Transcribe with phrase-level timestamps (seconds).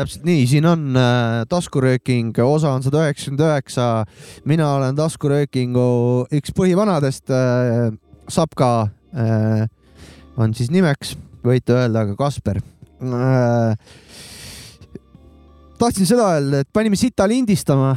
[0.00, 4.04] täpselt nii, siin on äh, taskurööking, osa on sada üheksakümmend üheksa.
[4.44, 7.90] mina olen taskuröökingu üks põhivanadest äh,.
[8.30, 9.66] Sapka äh,
[10.40, 11.14] on siis nimeks,
[11.44, 13.90] võite öelda ka Kasper äh,
[15.80, 17.94] tahtsin seda öelda, et panime sita lindistama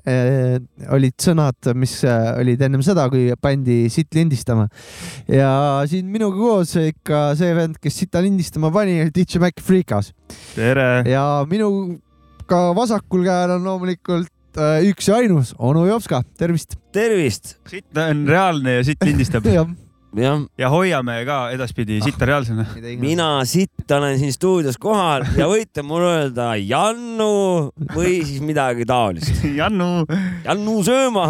[0.96, 4.68] olid sõnad, mis äh, olid ennem seda, kui pandi sitt lindistama.
[5.30, 5.50] ja
[5.90, 10.12] siin minuga koos ikka see vend, kes sita lindistama pani, oli DJ Mac Freekas.
[10.54, 11.04] tere!
[11.10, 16.78] ja minuga vasakul käel on loomulikult äh, üks ja ainus onu Jopska, tervist!
[16.94, 17.56] tervist!
[17.70, 19.50] sitt on reaalne ja sitt lindistab
[20.16, 20.42] jah.
[20.58, 22.66] ja hoiame ka edaspidi sitta reaalsena.
[23.00, 27.30] mina sitt olen siin stuudios kohal ja võite mulle öelda Jannu
[27.94, 29.44] või siis midagi taolist.
[29.60, 30.04] Jannu.
[30.44, 31.26] Jannu sööma.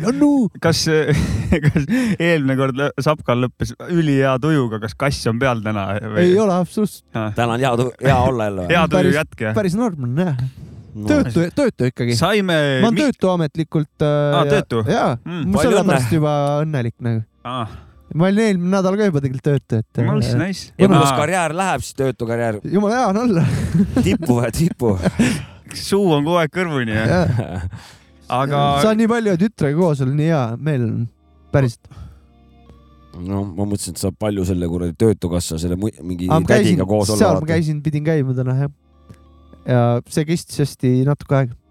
[0.00, 0.32] Jannu.
[0.62, 0.84] kas,
[1.66, 6.28] kas eelmine kord Sapkal lõppes ülihea tujuga, kas kass on peal täna või...?
[6.28, 7.06] ei ole absoluutselt.
[7.36, 7.74] täna on hea,
[8.04, 8.68] hea olla jälle.
[8.70, 9.56] hea tuju jätk jah?
[9.56, 10.44] päris normaalne jah
[10.94, 11.08] no.
[11.08, 12.16] töötu, töötu ikkagi.
[12.18, 12.58] saime.
[12.82, 14.38] ma olen töötu ametlikult äh,.
[14.38, 14.84] aa, töötu?
[14.88, 17.74] jaa mm., ma sellepärast juba õnnelik nagu ah
[18.14, 20.00] ma olin eelmine nädal ka juba tegelikult töötu, et.
[20.06, 20.70] nice, nice.
[20.78, 22.60] ja kuidas karjäär läheb, siis töötu karjäär?
[22.70, 23.44] jumala hea on olla
[24.06, 24.94] tipu või tipu
[25.88, 27.58] suu on kogu aeg kõrvuni jah ja.
[28.38, 28.62] aga.
[28.84, 31.02] saan nii palju tütrega koos olla, nii hea meel on,
[31.54, 31.90] päriselt.
[33.18, 37.24] no ma mõtlesin, et saab palju selle kuradi Töötukassa selle mingi tädiga koos olla.
[37.24, 38.72] seal ma käisin, pidin käima täna jah.
[39.66, 41.63] ja see kestis hästi natuke aega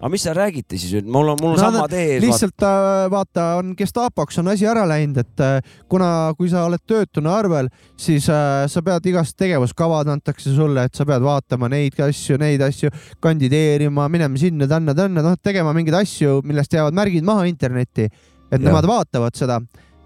[0.00, 2.22] aga mis seal räägiti siis, mul on, mul on no, sama tee ees.
[2.24, 6.80] lihtsalt vaata, vaata, on Gestapoks on asi ära läinud, et äh, kuna, kui sa oled
[6.88, 7.68] töötuna arvel,
[8.00, 12.64] siis äh, sa pead igast tegevuskavad antakse sulle, et sa pead vaatama neid asju, neid
[12.64, 18.64] asju, kandideerima, minema sinna-tänna-tänna, noh, tegema mingeid asju, millest jäävad märgid maha internetti, et ja.
[18.64, 19.60] nemad vaatavad seda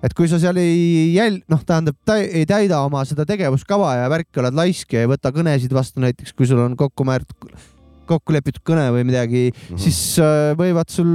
[0.05, 4.11] et kui sa seal ei jäl-, noh, tähendab tä, ei täida oma seda tegevuskava ja
[4.13, 7.55] värki, oled laisk ja ei võta kõnesid vastu näiteks, kui sul on kokku määratud
[8.09, 9.85] kokku lepitud kõne või midagi mm, -hmm.
[9.87, 11.09] siis äh, võivad sul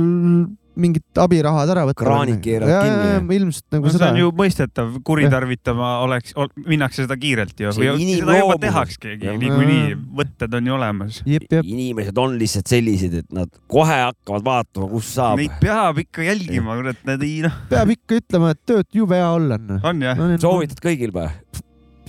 [0.79, 2.03] mingid abirahad ära võtta.
[2.03, 3.37] kraanid keeravad kinni.
[3.39, 4.01] ilmselt nagu no, seda.
[4.05, 6.35] see on ju mõistetav, kuritarvitama oleks,
[6.65, 7.73] minnakse seda kiirelt ju.
[7.75, 11.21] seda juba tehaksegi niikuinii, võtted on ju olemas.
[11.27, 15.39] inimesed on lihtsalt sellised, et nad kohe hakkavad vaatama, kus saab.
[15.41, 17.63] Neid peab ikka jälgima, kurat, need ei noh.
[17.71, 19.81] peab ikka ütlema, et tööd jube hea olla on.
[19.83, 20.35] on jah no,?
[20.41, 21.29] soovitad kõigil või?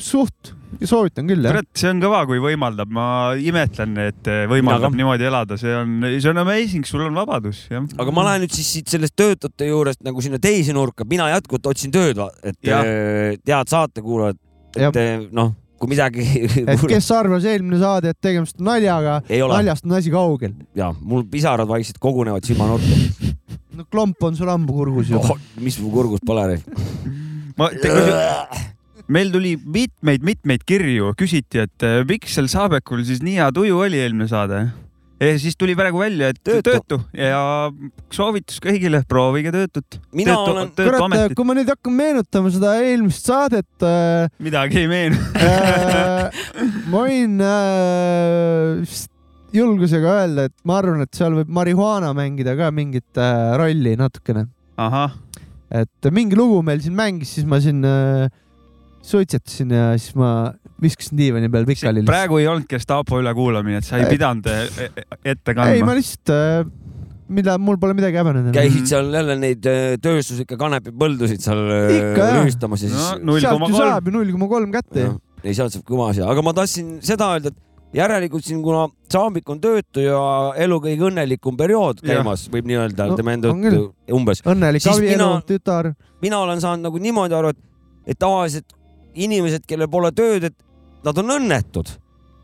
[0.02, 1.54] Suht, soovitan küll jah.
[1.54, 3.06] kurat, see on kõva, kui võimaldab, ma
[3.38, 5.00] imetlen, et võimaldab aga...
[5.00, 7.86] niimoodi elada, see on, see on amazing, sul on vabadus, jah.
[8.00, 11.72] aga ma lähen nüüd siis siit sellest töötute juurest nagu sinna teise nurka, mina jätkuvalt
[11.72, 12.84] otsin tööd, et ja.
[12.84, 14.40] Äh, tead saatekuulajad,
[14.78, 16.24] et äh, noh, kui midagi
[16.70, 20.54] et kes arvas eelmine saade, et tegemist on naljaga, naljast on asi kaugel.
[20.76, 23.30] ja mul pisarad vaikselt kogunevad silmanurka
[23.78, 25.38] no klomp on sul ammu kurgus ju oh,.
[25.60, 26.58] mis mu kurgus pole
[27.56, 27.70] ma
[29.10, 33.98] meil tuli mitmeid-mitmeid kirju, küsiti, et äh, miks seal Saabekul siis nii hea tuju oli
[34.00, 34.62] eelmine saade.
[35.20, 37.42] ja siis tuli praegu välja, et töötu, töötu ja
[38.14, 39.98] soovitus kõigile, proovige töötut.
[40.16, 44.30] mina töötu, olen, kurat, kui ma nüüd hakkan meenutama seda eelmist saadet äh,.
[44.38, 46.42] midagi ei meenu äh,
[46.92, 49.08] ma võin äh,
[49.54, 54.46] julgusega öelda, et ma arvan, et seal võib marihuana mängida ka mingit äh, rolli natukene.
[55.70, 58.30] et mingi lugu meil siin mängis, siis ma siin äh,
[59.02, 60.50] suitsetasin ja siis ma
[60.82, 62.04] viskasin diivani peal pikali.
[62.08, 65.72] praegu ei olnud Gestapo ülekuulamine, et sa ei pidanud e- e- ette kandma.
[65.76, 66.70] ei, ma lihtsalt
[67.30, 68.52] mida, mul pole midagi häbeneda.
[68.54, 69.64] käisid seal jälle neid
[70.02, 71.64] tööstuslikke kanepipõldusid seal
[72.40, 73.38] rüüstamas ja siis no,.
[73.40, 75.08] sealt ju saab ju null koma kolm kätte
[75.44, 79.48] ei, sealt saab kõva asja, aga ma tahtsin seda öelda, et järelikult siin, kuna Saambik
[79.50, 80.18] on töötu ja
[80.62, 84.42] elu kõige õnnelikum periood käimas, võib nii öelda no,, tema enda juttu umbes.
[84.46, 85.92] õnnelik abielu, tütar.
[86.22, 87.64] mina olen saanud nagu niimoodi aru, et,
[88.14, 88.76] et tavaliselt
[89.26, 90.56] inimesed, kellel pole tööd, et
[91.04, 91.96] nad on õnnetud.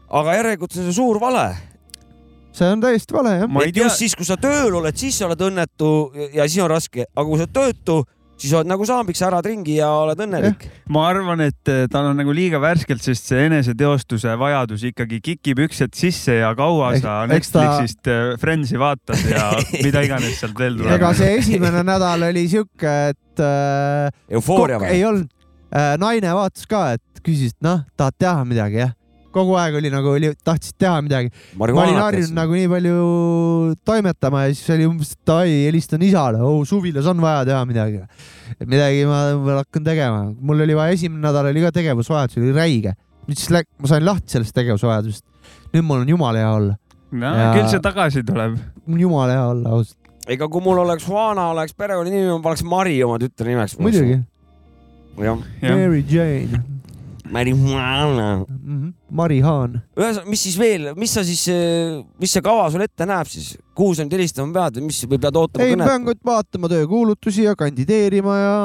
[0.06, 1.46] aga järelikult see on suur vale.
[2.56, 3.56] see on täiesti vale jah.
[3.67, 5.88] et just siis, kui sa tööl oled, siis sa oled õnnetu
[6.32, 8.05] ja siis on raske, aga kui sa oled töötu,
[8.37, 10.67] siis oled nagu saambiks, ärad ringi ja oled õnnelik.
[10.93, 15.64] ma arvan, et eh, tal on nagu liiga värskelt, sest see eneseteostuse vajadus ikkagi kikib
[15.67, 18.17] üksed sisse ja kaua Eks, sa Netflixist ta...
[18.17, 19.50] Eh, Friendsi vaatad ja
[19.87, 20.96] mida iganes sealt veel tuleb.
[20.99, 24.12] ega see esimene nädal oli sihuke, et äh,.
[24.38, 24.93] eufooria või?
[24.96, 25.32] ei olnud
[25.73, 28.95] naine vaatas ka, et küsis, et noh, tahad teha midagi, jah?
[29.37, 31.31] kogu aeg oli nagu oli, tahtsid teha midagi.
[31.59, 32.95] ma olin harjunud nagu nii palju
[33.89, 38.01] toimetama ja siis oli umbes, et davai, helistan isale, oh suvilas on vaja teha midagi.
[38.65, 42.97] midagi ma, ma hakkan tegema, mul oli vaja, esimene nädal oli ka tegevusvajadus, oli räige.
[43.33, 45.25] siis läk, ma sain lahti sellest tegevusvajadusest.
[45.75, 46.79] nüüd mul on jumala hea olla.
[47.13, 47.53] no ja...
[47.59, 48.57] küll see tagasi tuleb.
[48.87, 49.99] mul jumala hea olla ausalt.
[50.33, 53.77] ega kui mul oleks Juana, oleks perekonnanimi, ma paneks Mari oma tütre nimeks.
[53.83, 54.23] muidugi.
[55.19, 55.45] Jah.
[55.63, 56.65] Mary Jane
[57.31, 58.47] marihuana mm.
[58.67, 58.93] -hmm.
[59.11, 59.81] Marihaan.
[59.97, 61.47] ühesõnaga, mis siis veel, mis sa siis,
[62.21, 65.21] mis see kava sul ette näeb siis, kuhu sa nüüd helistama pead või mis või
[65.23, 65.91] pead ootama ei, kõnet?
[65.91, 68.57] pean vaatama töökuulutusi ja kandideerima ja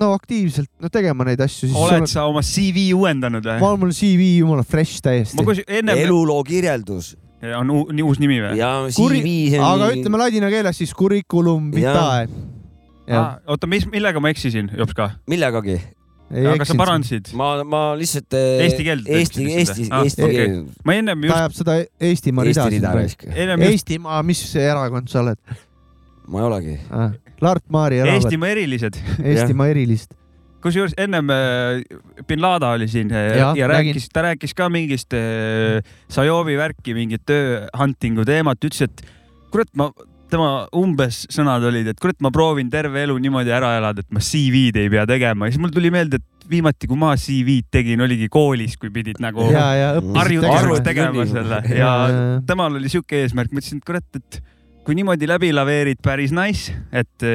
[0.00, 1.70] no aktiivselt no tegema neid asju.
[1.74, 3.58] oled sa oma CV uuendanud või?
[3.62, 5.64] ma olen mul CV jumala fresh täiesti.
[5.66, 5.96] Ennem...
[5.98, 7.16] eluloo kirjeldus
[7.56, 8.56] on nii uus nimi või?
[8.60, 9.22] ja Kuri...
[9.24, 9.60] CV.
[9.64, 12.26] aga ütleme ladina keeles siis curriculum vitae.
[13.10, 15.10] Oota, mis, millega ma eksisin, Jops ka?
[15.30, 15.80] millegagi
[16.30, 17.32] aga sa parandasid?
[17.38, 18.30] ma, ma lihtsalt.
[18.38, 19.08] Eh, eesti keelt?
[19.08, 20.36] Eesti, Eesti, ah, Eesti okay.
[20.36, 20.62] keel.
[20.86, 21.34] ma ennem just.
[21.34, 21.76] ta ajab seda
[22.10, 22.86] Eestimaa rida siin.
[23.00, 23.26] Just...
[23.70, 25.58] Eestimaa, mis erakond sa oled?
[26.30, 27.10] ma ei olegi ah,.
[27.42, 28.22] Lart Maari erakond.
[28.22, 28.98] Eestimaa erilised.
[29.24, 30.16] Eestimaa erilised
[30.60, 31.80] kusjuures ennem äh,
[32.28, 35.80] bin Laden oli siin äh, ja, ja rääkis, ta rääkis ka mingist äh,
[36.12, 39.00] Sajovi värki, mingit töö hunting'u teemat, ütles, et
[39.50, 39.88] kurat, ma
[40.32, 44.22] tema umbes sõnad olid, et kurat, ma proovin terve elu niimoodi ära elada, et ma
[44.24, 45.48] CV-d ei pea tegema.
[45.48, 49.20] Ja siis mul tuli meelde, et viimati, kui ma CV-d tegin, oligi koolis, kui pidid
[49.22, 51.26] nagu harjutuseks tegema.
[51.30, 51.60] selle.
[51.70, 54.40] Ja, ja, ja temal oli sihuke eesmärk, ma ütlesin, et kurat, et
[54.86, 57.30] kui niimoodi läbi laveerid, päris nice, et.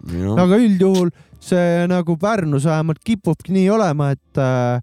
[0.00, 0.32] No.
[0.40, 1.10] aga üldjuhul
[1.44, 4.80] see nagu Pärnus vähemalt kipubki nii olema, et äh,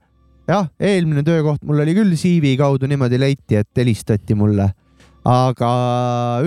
[0.50, 4.70] jah, eelmine töökoht mul oli küll CV kaudu niimoodi leiti, et helistati mulle
[5.28, 5.70] aga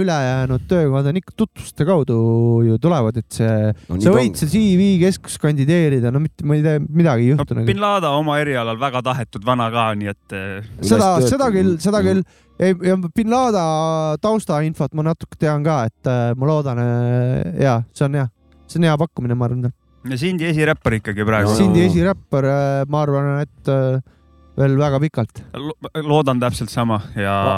[0.01, 2.17] ülejäänud töökohad on ikka tutvuste kaudu
[2.65, 6.65] ju tulevad, et see no,, sa võid seal CV keskus kandideerida, no mitte, ma ei
[6.65, 7.65] tea, midagi ei juhtu no,.
[7.69, 10.37] bin Laden oma erialal väga tahetud vana ka, nii et.
[10.37, 12.23] Eh, seda, seda küll, seda küll.
[12.61, 18.09] ja bin Laden taustainfot ma natuke tean ka, et eh, ma loodan, eh, ja see
[18.09, 18.31] on hea,
[18.65, 19.69] see on hea pakkumine, ma arvan.
[20.09, 21.53] ja Sindi esiräppar ikkagi praegu.
[21.59, 22.49] Sindi esiräppar,
[22.89, 23.75] ma arvan, et
[24.61, 25.77] veel väga pikalt Lo.
[26.01, 27.55] loodan täpselt sama ja ma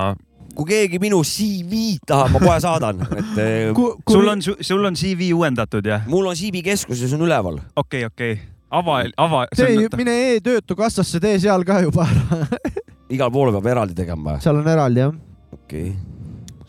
[0.56, 4.16] kui keegi minu CV-d tahab, ma kohe saadan, et eh, Ku, kui...
[4.16, 6.06] sul on, sul on CV uuendatud, jah?
[6.10, 7.60] mul on CV keskuses on üleval.
[7.76, 9.44] okei okay,, okei okay., ava, ava.
[9.56, 12.48] tee, mine e-töötukassasse, tee seal ka juba ära
[13.14, 14.38] igal pool peab eraldi tegema.
[14.44, 15.20] seal on eraldi jah.
[15.52, 16.12] okei okay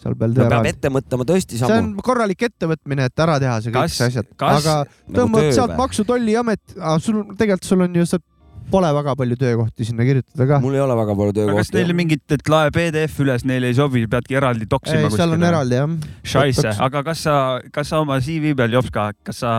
[0.04, 1.72] seal peal no, peab ette mõtlema tõesti sammu.
[1.72, 4.76] see on korralik ettevõtmine, et ära teha see kõik see asjad, aga
[5.08, 6.64] tõmbad nagu sealt Maksu- Tolliamet,
[7.04, 8.26] sul tegelikult sul on ju sealt
[8.72, 10.62] pole väga palju töökohti sinna kirjutada ka.
[10.64, 11.60] mul ei ole väga palju töökohti.
[11.64, 15.10] kas neil mingit, et lae PDF üles, neile ei sobi, peadki eraldi toksima?
[15.10, 16.00] ei, seal on eraldi jah.
[16.24, 17.36] Scheisse, aga kas sa,
[17.74, 19.54] kas sa oma CV peal, Jops ka, kas sa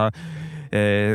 [0.73, 1.15] eh,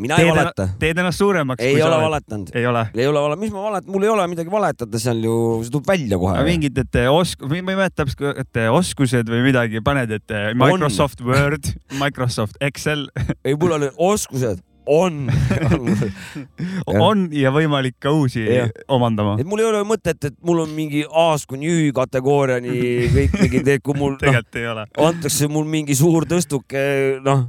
[0.00, 0.68] mina ei valeta.
[0.80, 1.64] teed ennast suuremaks.
[1.64, 2.52] ei ole valetanud.
[2.54, 2.86] ei ole?
[2.94, 5.34] ei ole valetanud, mis ma valetan, mul ei ole midagi valetada, seal ju,
[5.64, 6.44] see tuleb välja kohe.
[6.48, 11.32] mingid, et osk-, ma ei mäleta täpselt, et oskused või midagi paned, et Microsoft on.
[11.32, 13.08] Word, Microsoft Excel
[13.44, 15.26] ei, mul on oskused on
[17.08, 18.68] on ja võimalik ka uusi ja.
[18.92, 19.36] omandama.
[19.40, 22.78] et mul ei ole mõtet, et mul on mingi A-st kuni Ü kategooriani
[23.14, 26.86] kõik mingid, kui mul noh, antakse mul mingi suur tõstuke,
[27.26, 27.48] noh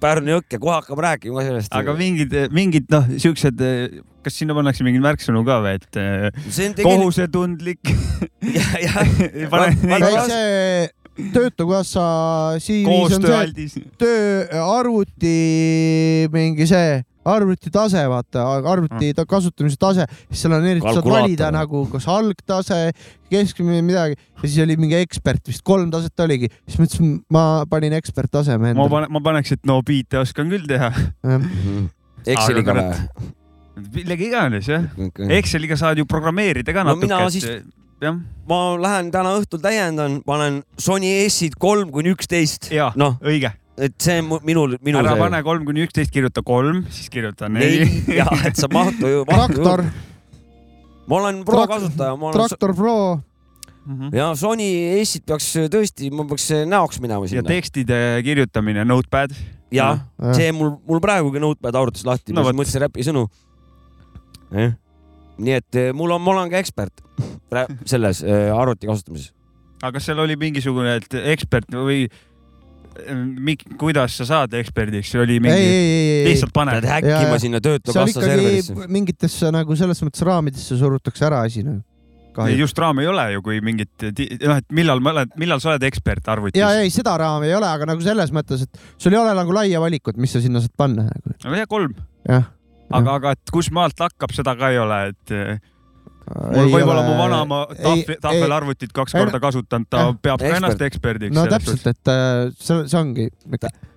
[0.00, 1.68] Pärnu jõkke, kohe hakkame rääkima sellest.
[1.76, 3.60] aga mingid, mingid noh, siuksed,
[4.24, 6.86] kas sinna pannakse mingeid märksõnu ka või, et tegelikult...
[6.88, 7.92] kohusetundlik
[10.32, 10.88] see
[11.34, 12.04] töötukassa
[12.62, 15.34] CV-s on see töö, arvuti,
[16.34, 19.28] mingi see arvutitase, vaata, arvuti mm.
[19.28, 22.80] kasutamise tase, siis seal on eriti, saad valida nagu kas algtase,
[23.32, 27.44] keskmine midagi ja siis oli mingi ekspert, vist kolm taset oligi, siis ma ütlesin, ma
[27.70, 28.82] panin eksperttaseme endale.
[28.82, 30.92] ma panen, ma paneks, et no biite oskan küll teha.
[31.24, 31.88] Mhm.
[32.24, 33.32] Exceliga või?
[33.94, 34.84] millega iganes jah.
[35.34, 37.30] Exceliga saad ju programmeerida ka no, natuke.
[37.34, 37.48] Siis
[38.48, 42.72] ma lähen täna õhtul täiendan, panen Sony S-id kolm kuni üksteist.
[42.96, 45.02] noh, õige et see on minul, minul.
[45.02, 45.22] ära see...
[45.24, 47.86] pane kolm kuni üksteist, kirjuta kolm, siis kirjuta neli.
[48.20, 49.24] ja, et sa mahtu ju.
[49.28, 49.84] traktor.
[51.10, 52.32] ma olen pro Trak kasutaja.
[52.36, 52.98] traktor pro.
[53.84, 54.16] Mm -hmm.
[54.16, 54.68] ja Sony
[55.04, 57.42] S-id peaks tõesti, ma peaks näoks minema sinna.
[57.42, 59.34] ja tekstide kirjutamine, notepad.
[59.70, 59.98] ja
[60.32, 63.26] see mul, mul praegugi notepad arvutis lahti no,, ma mõtlesin räpi sõnu
[64.54, 64.72] eh?.
[65.38, 67.02] Nii et eh, mul on, ma olen ka ekspert
[67.86, 69.32] selles äh, arvuti kasutamises.
[69.82, 70.98] aga kas seal oli mingisugune
[71.32, 72.06] ekspert või
[72.94, 75.70] Mik, kuidas sa saad eksperdiks, see oli mingi,
[76.28, 76.76] lihtsalt pane.
[76.76, 78.76] pead häkkima sinna Töötukassa serverisse.
[78.86, 81.82] mingitesse nagu selles mõttes raamidesse surutakse ära asi nagu.
[82.54, 83.90] just raam ei ole ju, kui mingit,
[84.46, 86.60] noh, et millal, millal sa oled ekspert arvutis?
[86.60, 89.54] ja ei, seda raami ei ole, aga nagu selles mõttes, et sul ei ole nagu
[89.58, 91.34] laia valikut, mis sa sinna saad panna nagu..
[91.34, 91.98] no jah, kolm.
[92.30, 92.46] jah.
[92.90, 95.36] Aga, aga et kus maalt hakkab, seda ka ei ole, et
[96.32, 101.34] mul võib-olla mu vanaema tahvel, tahvelarvutit kaks korda kasutanud, ta äh, peab ka ennast eksperdiks.
[101.36, 103.28] no täpselt, et äh, see, see ongi.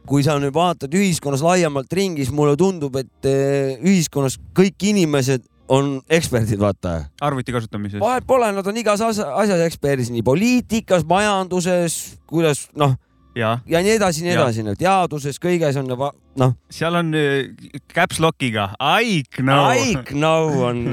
[0.07, 5.97] kui sa nüüd vaatad ühiskonnas laiemalt ringis, mulle tundub, et äh, ühiskonnas kõik inimesed on
[6.11, 6.99] eksperdid, vaata.
[7.23, 7.99] arvuti kasutamises.
[8.03, 12.95] vahet pole, nad on igas asjas eksperdid, nii poliitikas, majanduses, kuidas noh
[13.37, 16.57] ja, ja nii edasi, nii edasi, nii et teaduses kõiges on juba noh.
[16.73, 17.47] seal on äh,
[17.93, 19.71] caps lock'iga I know.
[19.71, 20.83] I know on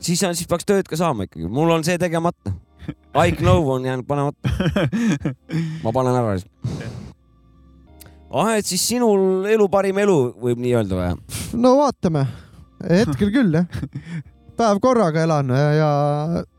[0.00, 2.54] siis on, siis peaks tööd ka saama ikkagi, mul on see tegemata.
[3.18, 4.48] I know on jäänud panemata.
[5.84, 6.48] ma panen ära siis.
[8.30, 11.36] ah, et siis sinul elu parim elu võib nii öelda või?
[11.58, 12.26] no vaatame,
[12.84, 13.82] hetkel küll jah.
[14.58, 15.90] päev korraga elan ja, ja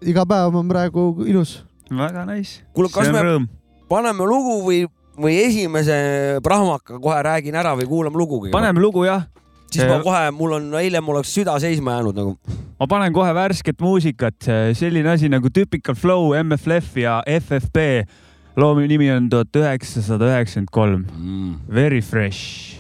[0.01, 1.59] iga päev on praegu ilus.
[1.89, 2.63] väga nice.
[2.74, 3.50] kuule, kas me rõõm.
[3.89, 4.86] paneme lugu või
[5.19, 5.99] või esimese
[6.43, 8.55] prahmaka kohe räägin ära või kuulame lugu kõigepealt?
[8.55, 9.27] paneme lugu jah.
[9.71, 12.57] siis ma kohe, mul on, eile mul oleks süda seisma jäänud nagu.
[12.79, 14.49] ma panen kohe värsket muusikat,
[14.79, 17.88] selline asi nagu Typical Flow, MFLF ja FFB.
[18.59, 21.05] loo nimi on tuhat üheksasada üheksakümmend kolm.
[21.17, 21.59] Mm.
[21.73, 22.79] Very fresh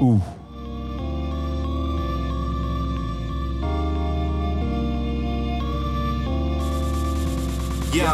[0.00, 0.20] uh..
[7.92, 8.04] Yo,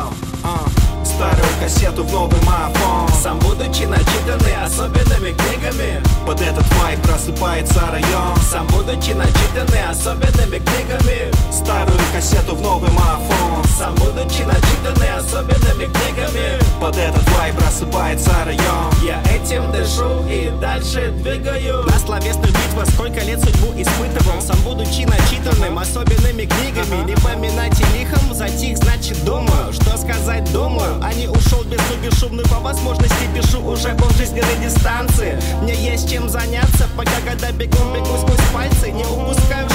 [0.44, 0.68] uh,
[1.04, 6.02] started кассету в новый мафон Сам будучи начитанный особенными книгами.
[6.26, 8.36] Под этот вайп просыпается район.
[8.50, 11.30] Сам будучи начитанный особенными книгами.
[11.52, 16.58] Старую кассету в новый мафон Сам будучи начитанный особенными книгами.
[16.80, 18.92] Под этот вайп просыпается район.
[19.02, 21.84] Я этим дышу и дальше двигаю.
[21.84, 24.40] На словесную битву сколько лет судьбу испытывал.
[24.40, 27.06] Сам будучи начитанным особенными книгами.
[27.06, 29.72] Не поминать и лихом затих, значит думаю.
[29.72, 35.38] Что сказать думаю а не ушел без бесшумную по возможности Пишу уже по жизненной дистанции.
[35.62, 39.68] Мне есть чем заняться, пока когда бегом бегу сквозь пальцы Не упускаю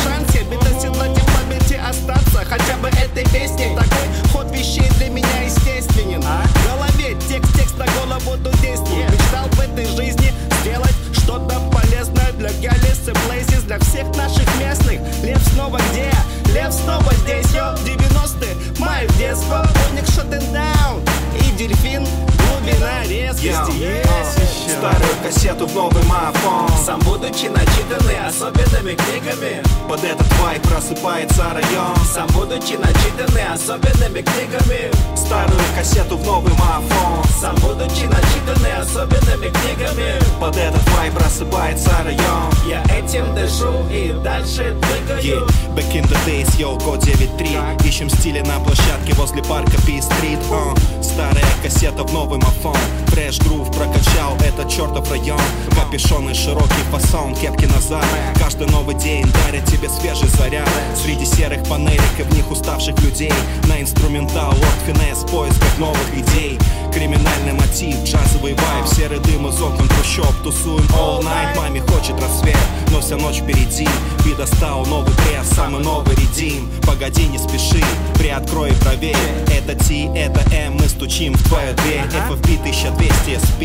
[34.19, 34.91] особенными книгами.
[35.15, 40.13] Старую кассету в новый мафон Сам будучи начитанный особенными книгами.
[40.39, 42.49] Под этот вайп просыпается район.
[42.67, 45.19] Я этим дышу и дальше двигаю.
[45.19, 45.75] Yeah.
[45.75, 50.77] Back in the days, yo, код 9.3 Ищем стили на площадке возле парка P-Street uh.
[51.19, 52.77] Старая кассета в новый мафон.
[53.07, 55.41] Фреш грув прокачал этот чертов район.
[55.75, 58.05] Капюшон широкий фасон, кепки назад.
[58.39, 60.69] Каждый новый день дарит тебе свежий заряд.
[60.95, 63.33] Среди серых панелек и в них уставших людей.
[63.67, 66.57] На инструментал, лорд финес, поисках новых идей
[66.91, 68.87] Криминальный мотив, джазовый вайб.
[68.87, 72.57] Серый дым из окон трущоб Тусуем all night, маме хочет рассвет
[72.91, 73.87] Но вся ночь впереди.
[74.25, 77.83] Би достал новый пресс, самый новый редим Погоди, не спеши,
[78.15, 79.15] приоткрой и проверь.
[79.47, 82.01] Это T, это M, мы стучим в твою дверь.
[82.27, 83.61] FFP 1200 SP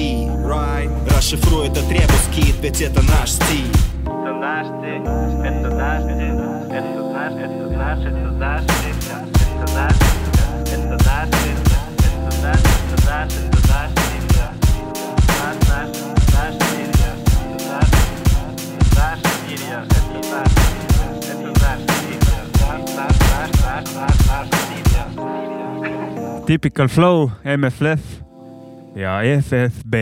[1.16, 3.70] Расшифруй этот ребус кит, ведь это наш стиль.
[4.02, 6.44] Это наш стиль, это наш стиль.
[6.70, 8.94] Это наш, это наш, это наш стиль.
[9.62, 9.94] Это наш,
[10.70, 11.63] это наш стиль
[26.46, 28.00] Typical Flow, MFLF
[28.96, 29.94] ja FFB.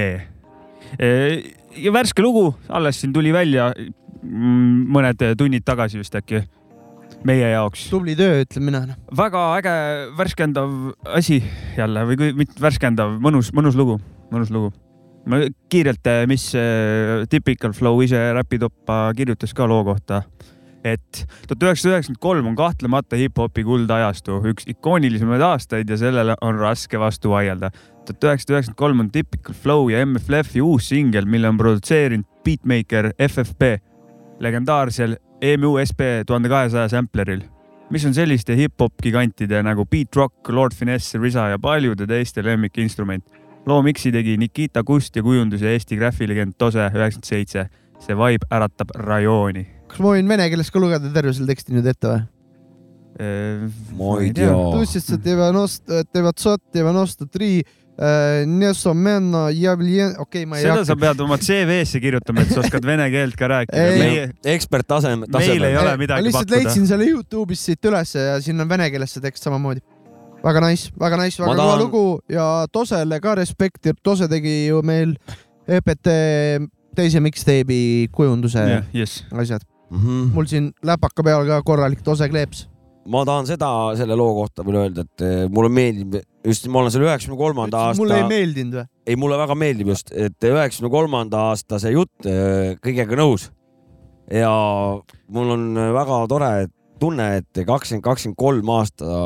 [1.77, 3.71] ja värske lugu, alles siin tuli välja
[4.23, 6.43] mm, mõned tunnid tagasi vist äkki
[7.29, 7.89] meie jaoks.
[7.91, 8.85] tubli töö, ütlen mina.
[8.93, 9.01] Noh.
[9.17, 9.75] väga äge
[10.19, 10.73] värskendav
[11.19, 11.43] asi
[11.77, 13.99] jälle või kui mitte värskendav, mõnus, mõnus lugu,
[14.33, 14.73] mõnus lugu.
[15.27, 16.49] ma kiirelt, mis
[17.31, 20.25] Typical Flow ise Räpitoppa kirjutas ka loo kohta
[20.83, 26.59] et tuhat üheksasada üheksakümmend kolm on kahtlemata hip-hopi kuldajastu, üks ikoonilisemaid aastaid ja sellele on
[26.59, 27.71] raske vastu vaielda.
[28.07, 33.13] tuhat üheksasada üheksakümmend kolm on Typical Flow ja MFLF-i uus singel, mille on produtseerinud beatmaker
[33.29, 33.77] FFP
[34.43, 37.43] legendaarsel EMU SB tuhande kahesaja sampleril,
[37.91, 43.25] mis on selliste hip-hop gigantide nagu Beat Rock, Lord Finesse, Risa ja paljude teiste lemmikinstrument.
[43.67, 47.69] loo miksi tegi Nikita Kust ja kujunduse Eesti graffilegend Tose üheksakümmend seitse.
[48.03, 51.87] see vibe äratab rajooni kas ma võin vene keeles ka lugeda terve selle teksti nüüd
[51.87, 52.23] ette või?
[53.99, 54.55] ma ei tea.
[57.93, 60.87] Äh, Nesomeno Javlien, okei okay,, ma ei seda hakka.
[60.89, 63.83] sa pead oma CV-sse kirjutama, et sa oskad vene keelt ka rääkida.
[64.01, 64.23] meie
[64.55, 65.61] eksperttasem, tasemel.
[65.61, 66.41] meil ei ole midagi pakkuda.
[66.41, 69.85] lihtsalt leidsin selle Youtube'ist siit ülesse ja siin on vene keeles see tekst samamoodi.
[70.41, 71.85] väga nice, väga nice, väga kõva tahan...
[71.85, 75.13] lugu ja Tosele ka respekti, Tose tegi ju meil
[75.69, 76.09] EPT
[76.97, 79.21] teise mixtape'i kujunduse yeah, yes.
[79.37, 80.01] asjad mm.
[80.01, 80.33] -hmm.
[80.33, 82.72] mul siin läpaka peal ka korralik Tose kleeps
[83.11, 83.69] ma tahan seda
[83.99, 87.87] selle loo kohta veel öelda, et eh, mulle meeldib just, ma olen selle üheksakümne kolmanda
[87.89, 88.87] aasta mulle ei, meeldinud või?
[89.07, 93.49] ei mulle väga meeldib just, et üheksakümne kolmanda aasta see jutt eh, kõigega nõus.
[94.31, 94.53] ja
[95.33, 95.67] mul on
[95.99, 96.53] väga tore
[97.03, 99.23] tunne, et kakskümmend, kakskümmend kolm aasta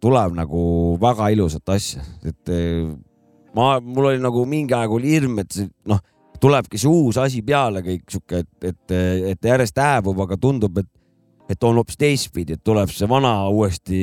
[0.00, 0.62] tuleb nagu
[1.00, 2.88] väga ilusat asja, et eh,
[3.56, 6.00] ma, mul oli nagu mingi aeg oli hirm, et see, noh,
[6.42, 8.96] tulebki see uus asi peale kõik sihuke, et, et,
[9.34, 10.88] et järjest hääbub, aga tundub, et,
[11.50, 14.02] et on hoopis teistpidi, et tuleb see vana uuesti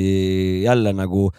[0.65, 1.29] jälle nagu,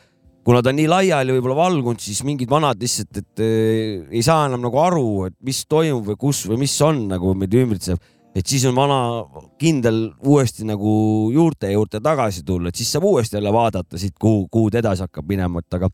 [0.45, 4.49] kuna ta on nii laiali võib-olla valgunud, siis mingid vanad lihtsalt, et eh, ei saa
[4.49, 8.01] enam nagu aru, et mis toimub või kus või mis on nagu meid ümbritseb.
[8.35, 9.25] et siis on vana
[9.59, 10.93] kindel uuesti nagu
[11.35, 15.03] juurte juurde tagasi tulla, et siis saab uuesti jälle vaadata siit, kuhu, kuhu ta edasi
[15.03, 15.91] hakkab minema, et aga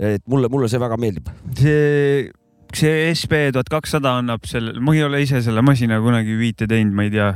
[0.00, 1.28] et mulle, mulle see väga meeldib.
[1.58, 2.30] see,
[2.76, 6.96] see SB tuhat kakssada annab selle, ma ei ole ise selle masina kunagi viite teinud,
[6.96, 7.32] ma ei tea.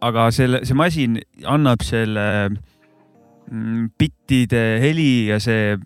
[0.00, 5.76] Aga selle, see masin annab selle mm, bittide heli ja see,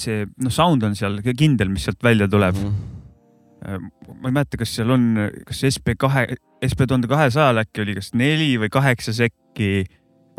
[0.00, 2.60] see noh, sound on seal kindel, mis sealt välja tuleb.
[3.64, 5.06] ma ei mäleta, kas seal on,
[5.48, 6.26] kas SB kahe,
[6.64, 9.86] SB tuhande kahesajal äkki oli, kas neli või kaheksa sekki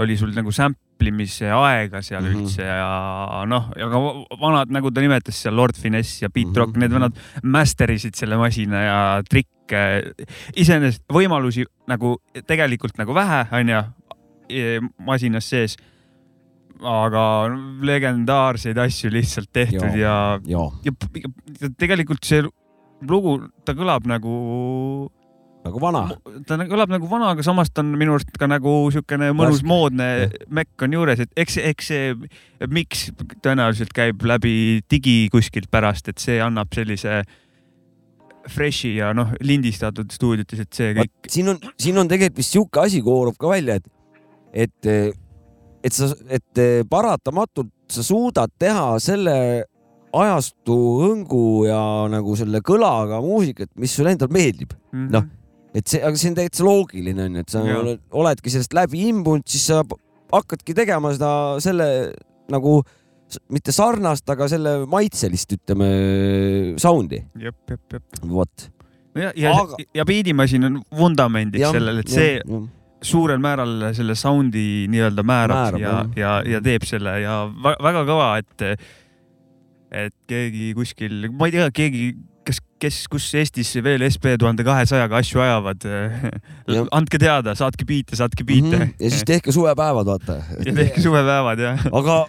[0.02, 2.28] oli sul nagu sample imise aega seal mm.
[2.28, 2.42] -hmm.
[2.42, 4.02] üldse ja noh, aga
[4.42, 6.80] vanad, nagu ta nimetas seal Lord Finesse ja Rock mm, -hmm.
[6.80, 9.00] need vennad master isid selle masina ja
[9.30, 10.14] trikke.
[10.56, 13.82] iseenesest võimalusi nagu tegelikult nagu vähe, onju,
[15.00, 15.78] masinas sees.
[16.84, 17.48] aga
[17.82, 20.92] legendaarseid asju lihtsalt tehtud ja ja ja
[21.62, 22.44] ja tegelikult see
[23.02, 24.34] lugu, ta kõlab nagu,
[25.66, 26.04] nagu vana.
[26.48, 29.70] ta kõlab nagu vana, aga samas ta on minu arust ka nagu siukene mõnus Värske.
[29.70, 30.10] moodne
[30.54, 32.14] mekk on juures, et eks, eks see
[32.72, 33.08] miks
[33.46, 37.24] tõenäoliselt käib läbi digi kuskilt pärast, et see annab sellise
[38.52, 41.14] fresh'i ja noh, lindistatud stuudiotes, et see kõik.
[41.34, 43.88] siin on, siin on tegelikult vist sihuke asi koorub ka välja, et,
[44.66, 44.92] et,
[45.86, 49.66] et sa, et paratamatult sa suudad teha selle
[50.16, 51.80] ajastu hõngu ja
[52.12, 54.76] nagu selle kõlaga muusikat, mis sulle endale meeldib.
[54.94, 55.10] Mhm.
[55.16, 55.26] noh,
[55.76, 57.80] et see, aga see on täitsa loogiline onju, et sa Jaa.
[57.82, 59.82] oled, oledki sellest läbi imbunud, siis sa
[60.34, 61.32] hakkadki tegema seda
[61.64, 61.90] selle
[62.52, 62.80] nagu
[63.52, 65.90] mitte sarnast, aga selle maitselist, ütleme,
[66.82, 68.20] sound'i, jep, jep, jep.
[68.30, 68.68] vot.
[69.18, 72.62] ja, ja Aga-, ja beedimasin on vundamendiks sellele, et see
[73.06, 78.30] suurel määral selle sound'i nii-öelda määrab, Määrab, ja, ja, ja teeb selle ja väga kõva,
[78.42, 78.88] et,
[80.06, 82.08] et keegi kuskil, ma ei tea, keegi,
[82.46, 86.88] kes, kes, kus Eestis veel SB tuhande kahesajaga asju ajavad Jah.
[86.98, 88.92] andke teada, saatke biite, saatke biite Mhm.
[89.00, 90.40] ja siis tehke suvepäevad, vaata.
[90.66, 92.20] ja tehke suvepäevad ja aga,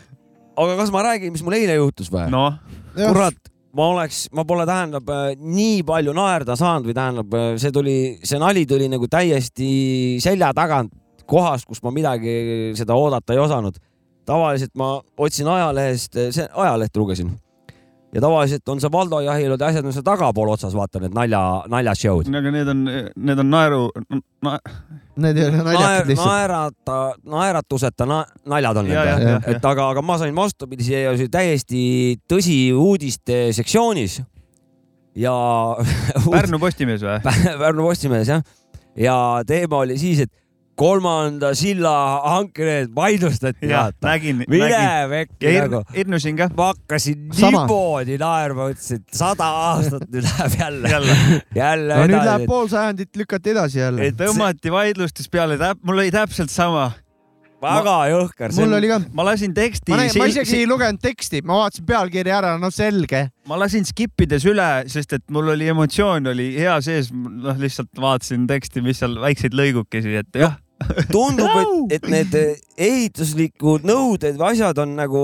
[0.57, 2.27] aga kas ma räägin, mis mul eile juhtus või?
[2.33, 2.57] noh,
[2.97, 3.37] kurat,
[3.77, 8.39] ma oleks, ma pole, tähendab äh, nii palju naerda saanud või tähendab, see tuli, see
[8.41, 10.93] nali tuli nagu täiesti selja tagant
[11.29, 13.77] kohast, kus ma midagi seda oodata ei osanud.
[14.27, 17.35] tavaliselt ma otsin ajalehest, see ajalehte lugesin
[18.15, 21.41] ja tavaliselt on see Valdo Jahilode asjad on seal tagapool otsas, vaata need nalja,
[21.73, 22.31] naljashow'd.
[22.41, 22.85] aga need on,
[23.17, 23.83] need on naeru
[24.45, 24.59] na,,
[25.17, 26.29] Need ei ole naljakad lihtsalt.
[26.29, 28.21] naerata, naeratuseta na,
[28.53, 29.29] naljad on ja, ja, need.
[29.33, 31.83] ja, et aga, aga ma sain vastupidi, see oli täiesti
[32.31, 34.21] tõsi uudiste sektsioonis
[35.17, 35.35] ja
[36.37, 37.19] Pärnu Postimees või?
[37.65, 38.45] Pärnu Postimehes jah.
[38.97, 39.17] ja
[39.49, 40.33] teema oli siis, et
[40.77, 41.93] kolmanda silla
[42.25, 43.71] hankereed vaidlustati,
[44.05, 45.11] nägin, mine nägin.
[45.11, 45.81] vekki ja nagu.
[45.95, 46.51] hirmusin ka.
[46.57, 51.17] ma hakkasin niimoodi naerma, mõtlesin, et sada aastat nüüd läheb jälle, jälle,
[51.57, 52.51] jälle no nüüd läheb edasi.
[52.53, 54.13] pool sajandit lükati edasi jälle.
[54.21, 56.91] tõmmati vaidlustes peale, mul oli täpselt sama.
[57.63, 58.53] väga jõhker.
[58.59, 62.37] mul oli ka, ma lasin teksti ma,, ma isegi ei lugenud teksti, ma vaatasin pealkirja
[62.43, 63.31] ära, no selge.
[63.49, 67.97] ma lasin skip ides üle, sest et mul oli emotsioon oli hea sees, noh lihtsalt
[67.97, 70.61] vaatasin teksti, mis seal väikseid lõigukesi, et jah.
[71.13, 72.35] tundub, et, et need
[72.77, 75.23] ehituslikud nõuded või asjad on nagu,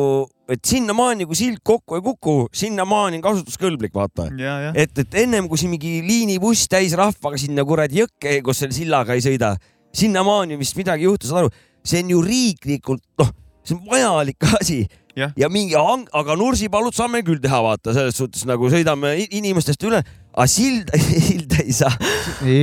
[0.53, 4.31] et sinnamaani, kui sild kokku ei kuku, sinnamaani on kasutuskõlblik, vaata.
[4.41, 8.77] ja, et, et ennem kui siin mingi liinibuss täis rahvaga sinna kuradi jõkke, kus selle
[8.77, 9.55] sillaga ei sõida,
[9.97, 13.33] sinnamaani vist midagi juhtus, saad aru, see on ju riiklikult, noh,
[13.67, 14.83] see on vajalik asi.
[15.13, 15.29] Jah.
[15.37, 19.99] ja mingi aga Nursipalud saame küll teha, vaata selles suhtes nagu sõidame inimestest üle,
[20.33, 21.93] aga silda, silda ei saa,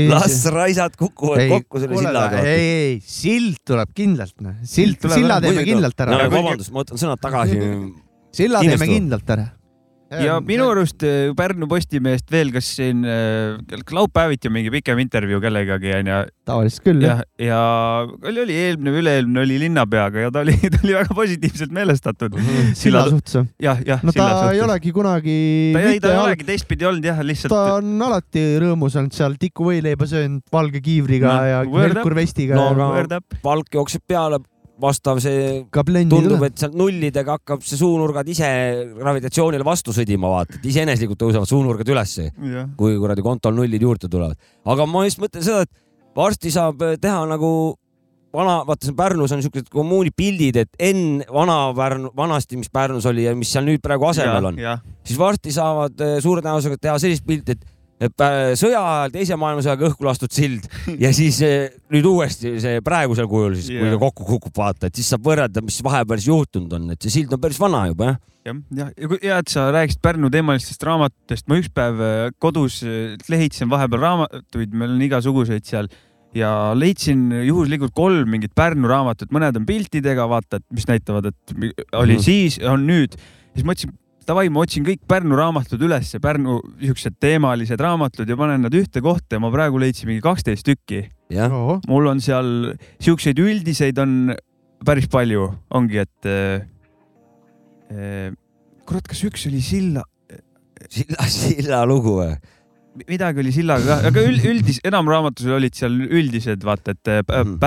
[0.09, 2.41] las raisad kukuvad kokku selle sillaga.
[2.41, 4.57] ei, ei, sild tuleb kindlalt, noh.
[4.65, 6.29] sild, silla teeme kindlalt ära no,.
[6.33, 7.59] vabandust, ma võtan sõnad tagasi.
[8.39, 9.47] silla teeme kindlalt ära.
[10.09, 15.41] Ja minu arust äh, Pärnu Postimehest veel, kas siin äh, laupäeviti on mingi pikem intervjuu
[15.43, 16.17] kellegagi onju.
[16.49, 17.21] tavaliselt küll jah.
[17.37, 17.61] ja, ja
[18.31, 22.35] oli, oli eelmine või üle-eelmine oli linnapeaga ja ta oli, ta oli väga positiivselt meelestatud
[22.35, 22.49] mm.
[22.49, 22.75] -hmm.
[22.79, 23.49] silla suhtes või?
[23.69, 24.03] jah, jah.
[24.03, 24.53] no ta suhtes.
[24.57, 25.39] ei olegi kunagi.
[25.75, 27.53] ta ei, ta ei olegi teistpidi olnud jah, lihtsalt.
[27.53, 32.57] ta on alati rõõmus olnud seal tikuvõileiba söönud valge kiivriga no, ja helkurvestiga.
[32.57, 34.41] no aga palk jookseb peale
[34.81, 38.47] vastav see tundub, et sealt nullidega hakkab see suunurgad ise
[38.99, 42.29] gravitatsioonile vastu sõdima, vaata, et iseeneslikult tõusevad suunurgad ülesse,
[42.79, 44.39] kui kuradi kontol nullid juurde tulevad.
[44.65, 47.51] aga ma just mõtlen seda, et varsti saab teha nagu
[48.33, 53.25] vana, vaata siin Pärnus on siuksed kommuunipildid, et enne vana Pärnu, vanasti, mis Pärnus oli
[53.25, 54.61] ja mis seal nüüd praegu asemel on,
[55.03, 57.65] siis varsti saavad eh, suure tõenäosusega teha sellist pilti, et
[57.99, 60.65] sõja ajal, teise maailmasõjaga õhku lastud sild
[61.03, 64.87] ja siis eh, nüüd uuesti see praegusel kujul siis yeah., kui ta kokku kukub, vaata,
[64.87, 67.85] et siis saab võrrelda, mis vahepeal siis juhtunud on, et see sild on päris vana
[67.89, 68.19] juba jah.
[68.47, 72.19] jah, jah, ja kui hea, et sa rääkisid Pärnu teemalistest raamatutest, ma üks päev eh,
[72.39, 75.91] kodus eh, lehitsen vahepeal raamatuid, meil on igasuguseid seal
[76.37, 81.55] ja leidsin juhuslikult kolm mingit Pärnu raamatut, mõned on piltidega, vaata, et mis näitavad, et
[81.57, 82.23] oli mm -hmm.
[82.23, 83.17] siis, on nüüd.
[83.57, 83.91] siis mõtlesin
[84.29, 89.01] davai, ma otsin kõik Pärnu raamatud üles, Pärnu siuksed teemalised raamatud ja panen nad ühte
[89.05, 91.07] kohta ja ma praegu leidsin mingi kaksteist tükki.
[91.89, 94.35] mul on seal siukseid üldiseid on
[94.85, 96.67] päris palju, ongi, et äh,
[97.91, 98.29] äh,
[98.87, 100.05] kurat, kas üks oli Silla?
[100.89, 102.31] Silla, Silla lugu või?
[103.07, 107.57] midagi oli Sillaga ka, aga üldis, enam raamatus olid seal üldised, vaata, et äh, mhm.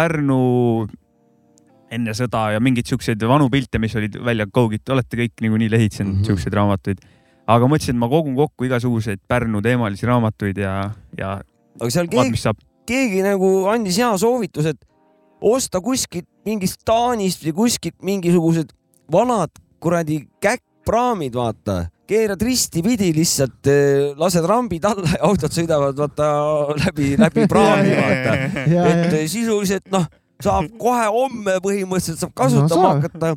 [1.92, 6.14] Enne sõda ja mingeid siukseid vanu pilte, mis olid välja kaugit, olete kõik niikuinii lehitsenud
[6.14, 6.30] mm -hmm.
[6.30, 7.02] siukseid raamatuid.
[7.46, 11.40] aga mõtlesin, et ma kogun kokku igasuguseid Pärnu teemalisi raamatuid ja, ja.
[11.80, 12.38] aga seal keegi,
[12.86, 14.84] keegi nagu andis hea soovituse, et
[15.40, 18.72] osta kuskilt mingist Taanist või kuskilt mingisugused
[19.12, 19.50] vanad
[19.82, 26.26] kuradi käkkpraamid, vaata keerad ristipidi lihtsalt, eh, lased rambid alla ja autod sõidavad vaata
[26.86, 28.34] läbi, läbi praami vaata.
[28.66, 30.06] et sisuliselt noh
[30.42, 33.34] saab kohe homme põhimõtteliselt saab kasutama no, hakata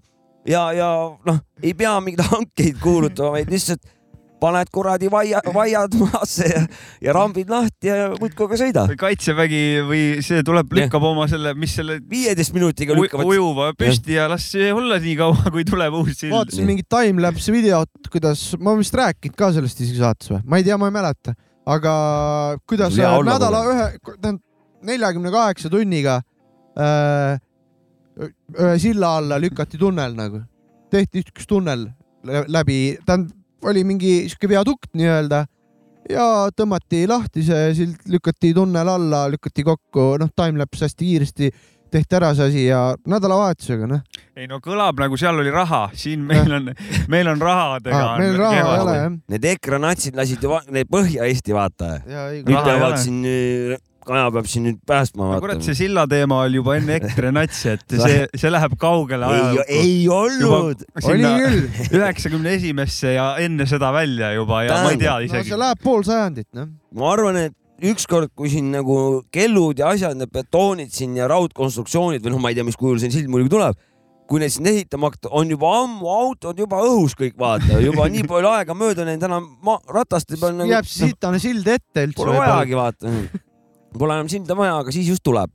[0.50, 0.90] ja, ja
[1.26, 3.94] noh, ei pea mingeid hankeid kuulutama, vaid lihtsalt
[4.42, 6.62] paned kuradi vaia, vaiad maasse ja,
[7.02, 8.84] ja rambid lahti ja muudkui aga sõida.
[9.00, 11.12] kaitsevägi või see tuleb, lükkab ja.
[11.14, 11.98] oma selle, mis selle.
[12.12, 13.32] viieteist minutiga lükkavad.
[13.32, 14.26] ujuva püsti ja.
[14.26, 16.36] ja las see olla nii kaua, kui tuleb uus sild.
[16.36, 20.68] vaatasin mingit timelapse videot, kuidas, ma vist rääkinud ka sellest isegi saates või, ma ei
[20.68, 21.36] tea, ma ei mäleta,
[21.78, 21.96] aga
[22.70, 24.44] kuidas nädala ühe, tähendab
[24.86, 26.20] neljakümne kaheksa tunniga
[26.76, 30.42] ühe silla alla lükati tunnel nagu,
[30.92, 31.90] tehti üks tunnel
[32.26, 33.34] läbi, tähendab
[33.66, 35.46] oli mingi sihuke viadukt nii-öelda
[36.12, 41.50] ja tõmmati lahti see sild, lükati tunnel alla, lükati kokku, noh, timelapse hästi kiiresti
[41.96, 44.04] tehti ära see asi ja nädalavahetusega, noh.
[44.36, 46.72] ei no kõlab nagu seal oli raha, siin meil on,
[47.12, 48.16] meil on rahadega ah,.
[48.20, 49.18] meil raha ei ole jah.
[49.34, 50.60] Need EKRE natsid lasid ju
[50.92, 51.92] Põhja-Eesti vaata.
[52.06, 53.22] nüüd peavad siin
[54.06, 55.32] Kaja peab siin nüüd päästma.
[55.34, 59.30] no kurat, see silla teema oli juba enne EKRE natsi, et see, see läheb kaugele
[59.30, 59.66] ajalukku.
[59.74, 60.86] ei olnud.
[61.02, 61.68] oli küll.
[62.00, 64.86] üheksakümne esimesse ja enne seda välja juba ja Tähendab.
[64.86, 65.50] ma ei tea isegi no,.
[65.52, 66.70] see läheb pool sajandit, noh.
[67.00, 72.24] ma arvan, et ükskord, kui siin nagu kellud ja asjad, need betoonid siin ja raudkonstruktsioonid
[72.24, 73.82] või noh, ma ei tea, mis kujul siin sild muidugi tuleb
[74.30, 78.26] kui neid siin ehitama hakata, on juba ammu autod juba õhus kõik vaata, juba nii
[78.30, 79.50] palju aega mööda läinud, enam
[79.94, 80.72] rataste peal nagu.
[80.72, 82.24] jääb sitane sild ette üldse.
[82.24, 83.12] Pole vajagi vaata
[83.96, 85.52] Pole enam silda vaja, aga siis just tuleb.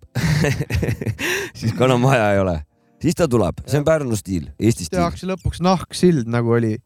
[1.61, 2.55] Siis kui enam vaja ei ole,
[3.03, 4.97] siis ta tuleb, see on Pärnu stiil, Eesti stiil.
[4.97, 6.79] tehakse lõpuks nahksild, nagu oli.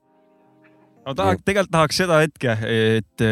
[1.05, 3.25] No tahaks, tegelikult tahaks seda hetke, et,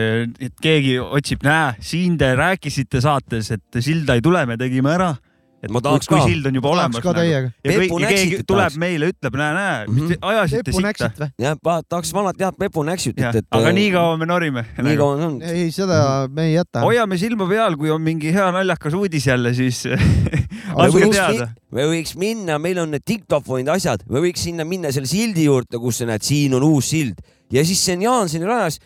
[0.44, 5.14] et keegi otsib, näe, siin te rääkisite saates, et silda ei tule, me tegime ära
[5.62, 6.24] et ma tahaks kui, ka.
[6.24, 6.98] kui sild on juba ma olemas.
[7.04, 7.24] Nagu.
[7.26, 8.78] ja, või, ja keegi tuleb tahaks.
[8.82, 10.18] meile, ütleb, näe, näe mm, -hmm.
[10.32, 11.28] ajasite sitta.
[11.40, 13.48] jah, tahaks vanat head Pepu Näksjutit, et.
[13.50, 14.64] aga äh, nii kaua me norime.
[14.82, 15.38] nii kaua on.
[15.46, 16.84] ei, seda me ei jäta.
[16.86, 19.84] hoiame silma peal, kui on mingi hea naljakas uudis jälle, siis
[20.76, 21.52] andke teada.
[21.70, 25.78] me võiks minna, meil on need diktofonid, asjad, me võiks sinna minna selle sildi juurde,
[25.78, 27.22] kus sa näed, siin on uus sild
[27.52, 28.78] ja siis see on Jaansoni rajas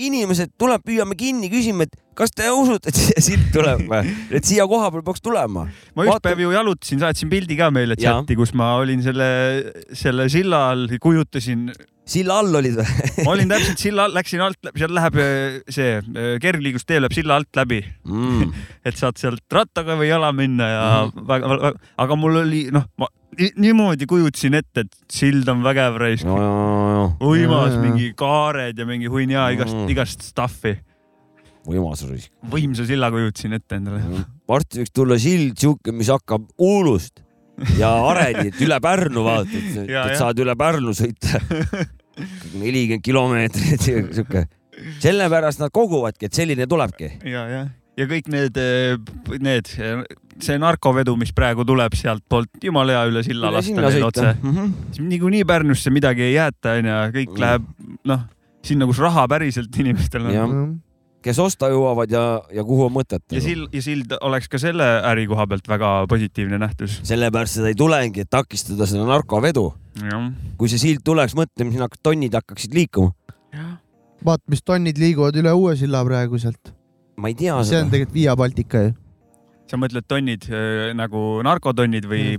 [0.00, 4.12] inimesed tuleb, püüame kinni, küsime, et kas te usute, et siia silt tuleb või?
[4.34, 5.66] et siia koha peal peaks tulema.
[5.68, 6.28] ma üks Vaata...
[6.28, 9.30] päev ju jalutasin, saatsin pildi ka meile chati, kus ma olin selle,
[9.96, 11.70] selle silla all, kujutasin.
[12.08, 15.96] silla all olid või ma olin täpselt silla all, läksin alt, seal läheb äh, see
[16.00, 18.52] äh, kergliiklustee läheb silla alt läbi mm.
[18.88, 21.26] et saad sealt rattaga või jala minna ja mm.
[21.32, 21.74] väga, väga,
[22.06, 27.16] aga mul oli noh, ma niimoodi kujutasin ette, et sild on vägev raisk no,.
[27.24, 30.76] uimas mingi kaared ja mingi hunnia igast mm., igast stuff'i.
[31.68, 32.32] võimas raisk.
[32.52, 34.30] võimsa silla kujutasin ette endale mm..
[34.48, 37.24] varsti võiks tulla sild sihuke, mis hakkab Uulust
[37.78, 41.40] ja Arenilt üle Pärnu vaata, et, saad üle Pärnu sõita
[42.60, 44.46] nelikümmend kilomeetrit sihuke.
[45.00, 47.14] sellepärast nad koguvadki, et selline tulebki.
[47.24, 47.62] ja, ja,
[47.98, 48.58] ja kõik need,
[49.42, 49.70] need,
[50.42, 54.32] see narkovedu, mis praegu tuleb sealtpoolt, jumala hea üle silla lasta neil otse.
[54.92, 57.42] siis niikuinii Pärnusse midagi ei jäeta, onju, kõik Mm.
[57.44, 57.68] läheb,
[58.08, 58.24] noh,
[58.64, 60.80] sinna, kus raha päriselt inimestel on.
[61.22, 63.22] kes osta jõuavad ja, ja kuhu on mõtet.
[63.30, 67.00] ja sild, ja sild oleks ka selle äri koha pealt väga positiivne nähtus.
[67.06, 69.72] sellepärast seda ei tulegi, et takistada seda narkovedu.
[70.56, 73.12] kui see sild tuleks, mõtle, mis tonnid hakkaksid liikuma.
[74.24, 76.72] vaat, mis tonnid liiguvad üle uue silla praegu sealt.
[77.22, 78.94] Ma ei tea see on tegelikult Via Baltica ju.
[79.70, 82.36] sa mõtled tonnid äh, nagu narkotonnid või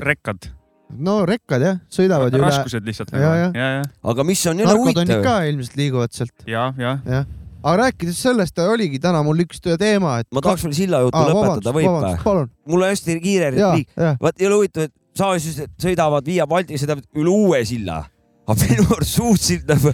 [0.00, 0.50] rekkad?
[0.94, 2.48] no rekkad jah, sõidavad ju üle.
[2.48, 5.78] raskused lihtsalt Ja, nagu ja., ja, ja, aga mis on jälle narkotonnid huvitav ka, ilmselt
[5.80, 6.34] liiguvad sealt.
[6.50, 7.22] ja, ja.
[7.62, 10.28] aga rääkides sellest, oligi täna mul üks teema, et.
[10.34, 12.44] ma tahaks veel silla juttu lõpetada, võib või?
[12.70, 13.90] mul on hästi kiire ja, repliik.
[13.96, 18.04] ja, vaat ei ole huvitav, et tavaliselt sõidavad Via Baltica, sõidavad üle uue silla.
[18.44, 19.84] aga minu arust uus sild näeb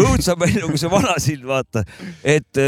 [0.00, 1.84] õudsam välja kui see vana sild, vaata.
[2.24, 2.62] et,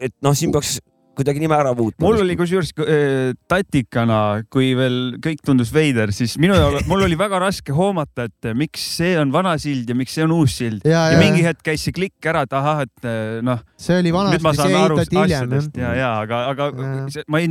[0.00, 0.78] et noh, siin peaks
[1.20, 2.00] kuidagi nime ära muutma.
[2.06, 7.18] mul oli kusjuures äh, tatikana, kui veel kõik tundus veider, siis minu jaoks, mul oli
[7.18, 10.54] väga raske hoomata, et äh, miks see on vana sild ja miks see on uus
[10.62, 10.86] sild.
[10.88, 13.98] ja, ja ja mingi hetk käis see klikk ära, et ahah, et äh, noh, see
[14.00, 17.04] oli vanasti, saan see ehitati hiljem ja, ja aga, aga Jah.
[17.18, 17.42] see, ma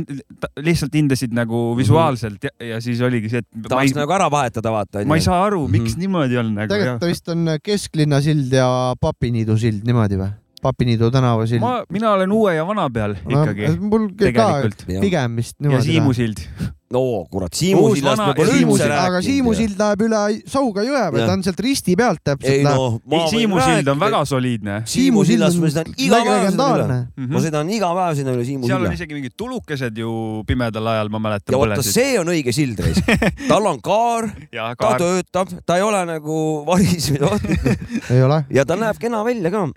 [0.42, 4.18] ta- lihtsalt hindasid nagu visuaalselt ja, ja siis oligi see, et ma tahaks ei, nagu
[4.18, 5.04] ära vahetada, vaata.
[5.06, 6.00] ma ei saa aru, miks Mhm.
[6.08, 6.72] niimoodi on nagu.
[6.74, 8.66] tegelikult ta vist on Kesklinna sild ja
[8.98, 10.32] Papiniidu sild niimoodi või?
[10.62, 11.60] Papiniidu tänava sild.
[11.64, 14.84] ma, mina olen uue ja vana peal ikkagi, mul ka tegelikult.
[15.00, 15.86] pigem vist ja niimoodi.
[15.88, 16.44] Siimu sild.
[16.90, 19.60] no kurat, Siimu sillast me pole ja üldse sild, aga Siimu rääkinud.
[19.60, 20.20] sild läheb üle
[20.50, 23.90] Sauga jõe või ta on sealt risti pealt täpselt ei noh, ma võin Siimu sild
[23.92, 24.78] on väga soliidne.
[24.90, 27.28] Siimu sillast ma sõidan iga päev sõidan üle.
[27.30, 28.72] ma sõidan iga päev sinna üle Siimu Mhm.
[28.72, 28.98] seal on silla.
[28.98, 30.10] isegi mingid tulukesed ju
[30.50, 31.54] pimedal ajal, ma mäletan.
[31.54, 32.98] ja vaata, see on õige sild reis.
[33.48, 38.44] tal on kaar, ja ta töötab, ta ei ole nagu varisemisohtlik ei ole?
[38.50, 39.68] ja ta näeb kena välja ka.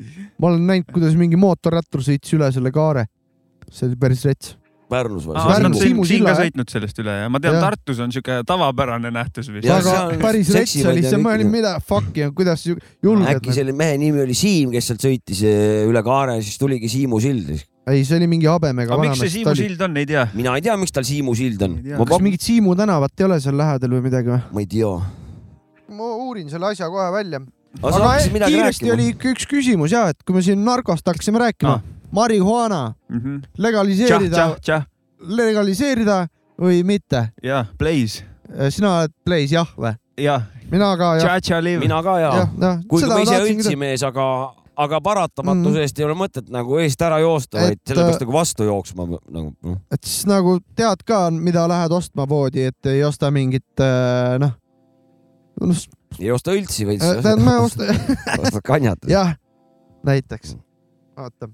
[0.43, 3.07] Ma olen näinud, kuidas mingi mootorrattur sõitis üle selle kaare.
[3.71, 4.57] see oli päris rets.
[4.91, 5.37] Pärnus või?
[5.39, 7.55] Aa, Pärnu nad Siimu silla, sõitnud sellest üle ja ma tean.
[7.63, 9.65] Tartus on siuke tavapärane nähtus vist.
[9.65, 13.55] Ja aga päris rets oli ja see, ma olin, mida fuck'i, kuidas ju- julged äkki.
[13.55, 17.49] selle mehe nimi oli Siim, kes sealt sõitis eh, üle kaare, siis tuligi Siimu sild.
[17.87, 19.33] ei, see oli mingi habemega aga miks see.
[19.39, 20.27] Siimu sild on, ei tea.
[20.35, 23.57] mina ei tea, miks tal Siimu sild on kas mingit Siimu tänavat ei ole seal
[23.57, 24.43] lähedal või midagi või?
[24.51, 24.93] ma ei tea.
[25.95, 27.41] ma uurin selle asja kohe välja.
[27.81, 29.09] Aga midagi kiiresti rääkima oli.
[29.15, 31.81] ikka üks küsimus ja, et kui me siin narkost hakkasime rääkima Ah.,
[32.13, 34.85] marihuana tšah, legaliseerida tšah, tšah
[35.23, 36.27] legaliseerida
[36.61, 37.29] või mitte?
[37.43, 38.23] ja Blaze
[38.69, 39.95] sina oled Blaze jah või?
[40.21, 41.79] ja mina ka jah.
[41.79, 42.83] mina ka jah, jah.
[42.89, 44.27] kuigi ma ise õntsimees, aga,
[44.85, 48.67] aga paratamatuse eest ei ole mõtet nagu eest ära joosta, vaid Et, sellepärast nagu vastu
[48.69, 49.79] jooksma nagu noh.
[49.93, 54.55] et siis nagu tead ka, mida lähed ostma poodi, et ei osta mingit äh, noh,
[55.61, 55.85] noh,
[56.19, 57.87] ei osta õltsi, vaid tähendab ma ei osta,
[58.41, 59.07] ostad kanjat.
[59.09, 59.35] jah,
[60.05, 60.55] näiteks.
[61.17, 61.49] vaata,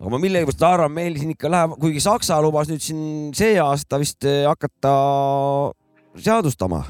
[0.00, 3.02] aga ma millegipärast arvan, meil siin ikka läheb, kuigi Saksa lubas nüüd siin
[3.36, 4.94] see aasta vist eh, hakata
[6.20, 6.82] seadustama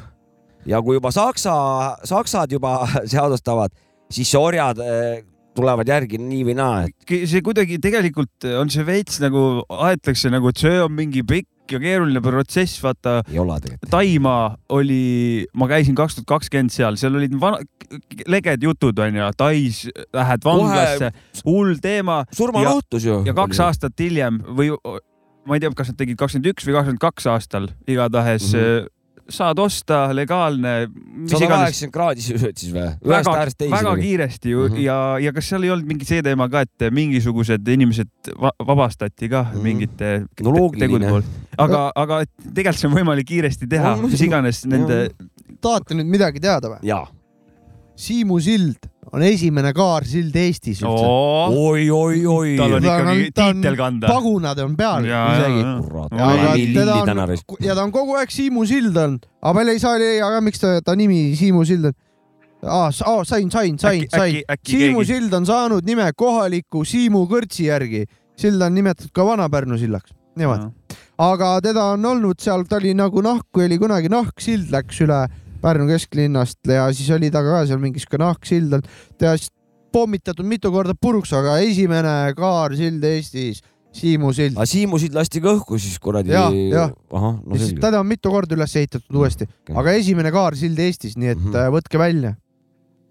[0.68, 1.54] ja kui juba Saksa,
[2.08, 2.78] saksad juba
[3.12, 3.74] seadustavad,
[4.12, 5.24] siis orjad eh,
[5.56, 10.52] tulevad järgi nii või naa, et see kuidagi tegelikult on see veits nagu aetakse nagu,
[10.52, 13.90] et see on mingi pikk ja keeruline protsess, vaata ei ole tegelikult.
[13.92, 14.44] Taimaa
[14.76, 15.02] oli,
[15.54, 17.60] ma käisin kaks tuhat kakskümmend seal, seal olid vana,
[18.30, 19.84] leged jutud onju, Tais
[20.16, 21.12] lähed vanglasse,
[21.46, 23.20] hull teema surmanuhtlus ju.
[23.26, 24.72] ja kaks aastat hiljem või
[25.46, 28.58] ma ei tea, kas nad tegid kakskümmend üks või kakskümmend kaks aastal, igatahes mm.
[28.58, 28.96] -hmm.
[29.30, 32.86] Saad osta legaalne, mis sada kaheksakümmend kraadi sööd siis või?
[33.06, 34.02] ühest väga äärest, teise väga või?
[34.06, 34.76] kiiresti ju mm Mhm.
[34.76, 34.84] -hmm.
[34.84, 39.28] ja, ja kas seal ei olnud mingi see teema ka, et mingisugused inimesed va vabastati
[39.28, 39.56] ka mm Mhm.
[39.56, 39.62] -hmm.
[39.62, 41.24] mingite No tegude poolt,
[41.58, 42.22] aga, aga
[42.54, 45.10] tegelikult see on võimalik kiiresti teha mis iganes nende,
[45.60, 46.80] tahate nüüd midagi teada või?
[47.96, 48.78] Siimu sild
[49.12, 51.06] on esimene kaarsild Eestis üldse.
[51.06, 52.56] oi, oi, oi.
[52.58, 54.06] tal on Ta on- ikkagi ta on- tiitel kanda.
[54.08, 55.60] pagunad on peal Ja, isegi.
[55.60, 59.96] ja, Ja, ja ta on kogu aeg Siimu sild on, aga meil ei saa,
[60.26, 61.92] aga miks ta, ta nimi Siimu sild on?
[62.62, 67.66] aa, sain, sain, sain, sain äkki Siimu keegi, sild on saanud nime kohaliku Siimu kõrtsi
[67.70, 68.06] järgi.
[68.36, 70.12] sild on nimetatud ka Vana-Pärnu sillaks.
[70.36, 70.70] niimoodi.
[71.18, 75.26] aga teda on olnud seal, ta oli nagu nahk, oli kunagi nahksild läks üle
[75.62, 78.82] Pärnu kesklinnast ja siis oli ta ka seal mingi sihuke nahksild on,
[79.20, 79.50] siis
[79.92, 83.60] pommitatud mitu korda puruks, aga esimene kaarsild Eestis,
[83.92, 84.54] Siimu sild.
[84.54, 86.30] aga Siimu sild lasti ka õhku siis kuradi.
[86.30, 86.92] Jah, jah.
[87.10, 87.80] no ja siis selge.
[87.82, 89.74] teda on mitu korda üles ehitatud uuesti, Okei.
[89.82, 91.56] aga esimene kaarsild Eestis, nii et Mhm.
[91.56, 92.36] äh, võtke välja.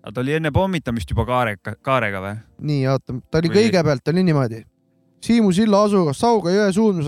[0.03, 2.37] aga ta oli enne pommitamist juba kaarega, kaarega või?
[2.61, 4.63] nii, oota, ta oli Või- kõigepealt oli niimoodi.
[5.21, 7.05] Siimu silla asukohas Sauga jõe suundmus,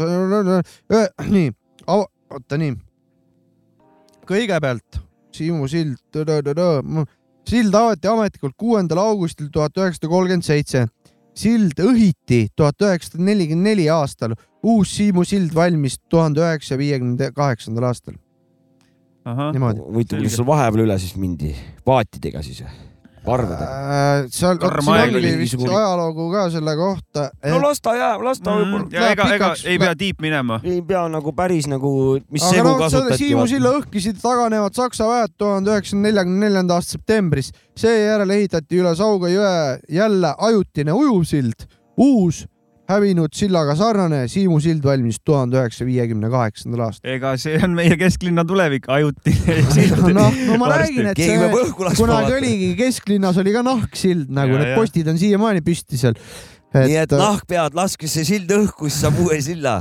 [1.32, 1.52] nii,
[1.88, 2.76] oota nii.
[4.28, 5.00] kõigepealt
[5.32, 5.98] Siimu sild,
[7.48, 10.88] sild avati ametlikult kuuendal augustil tuhat üheksasada kolmkümmend seitse.
[11.34, 14.36] sild õhiti tuhat üheksasada nelikümmend neli aastal.
[14.64, 18.16] uus Siimu sild valmis tuhande üheksasaja viiekümne kaheksandal aastal.
[19.26, 19.80] niimoodi.
[19.80, 22.91] huvitav, kuidas sul vahepeal üle siis mindi, paatidega siis või?
[23.26, 24.26] Parvedega äh,?
[24.34, 27.50] seal, siin oli vist ajalugu ka selle kohta et....
[27.54, 28.96] no las ta jääb, las ta võib-olla mm,.
[28.96, 30.60] ja ega, ega ei pea tiip minema.
[30.64, 31.92] ei pea nagu päris nagu,
[32.30, 33.20] mis Aga segu no, kasutati.
[33.22, 37.52] Siimu silla õhkisid taganevad saksa väed tuhande üheksasaja neljakümne neljanda aasta septembris.
[37.78, 39.54] seejärel ehitati üle Sauga jõe
[39.90, 42.46] jälle ajutine ujuvsild, uus
[42.92, 47.12] hävinud sillaga sarnane, Siimu sild valmis tuhande üheksasaja viiekümne kaheksandal aastal.
[47.16, 50.08] ega see on meie kesklinna tulevik, ajutine sild.
[50.16, 55.12] noh, no ma räägin, et see kunagi oligi, kesklinnas oli ka nahksild nagu, need postid
[55.12, 56.18] on siiamaani püsti seal
[56.74, 56.88] et....
[56.88, 59.80] nii et nahkpead, laske see sild õhku, siis saab uue silla.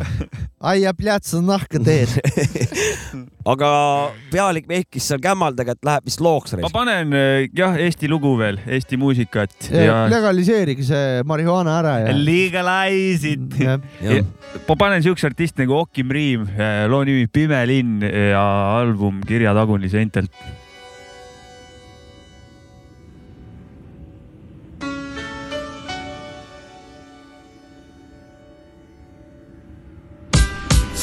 [0.70, 2.10] aia pljats on nahka teed
[3.52, 3.70] aga
[4.32, 6.54] pealik vehkis seal kämmaldega, et läheb vist looks.
[6.60, 9.54] ma panen eh, jah, Eesti lugu veel, Eesti muusikat.
[9.72, 10.04] Ja...
[10.12, 12.14] legaliseerige see marihuana ära ja.
[12.16, 13.58] Legalize it.
[14.68, 18.44] ma panen siukse artisti nagu Okim Riim, eh, loo nimi Pime linn ja
[18.80, 20.32] album Kirja taguni seintelt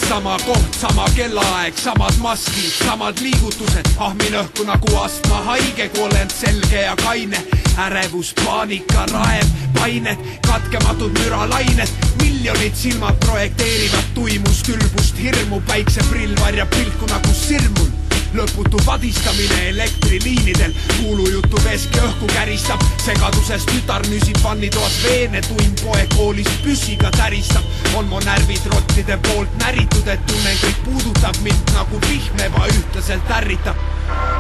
[0.08, 6.96] sama koht, sama kellaaeg, samad maskid, samad liigutused, ahmin õhku nagu astmahaige, koolend selge ja
[7.04, 7.42] kaine,
[7.88, 11.92] ärevus, paanika, raev, pained, katkematud müralained,
[12.22, 21.62] miljonid silmad projekteerivad tuimust, ülbust, hirmu, päikseprill varjab pilku nagu sirmul lõputu vadistamine elektriliinidel, kuulujutu
[21.64, 27.64] veske õhku käristab, segaduses tütar nüsib vannitoas veene, tuim poeg koolist püssiga täristab,
[27.96, 33.86] on mu närvid rottide poolt näritud, et tunnen kõik puudutab mind nagu vihm ebaühtlaselt ärritab.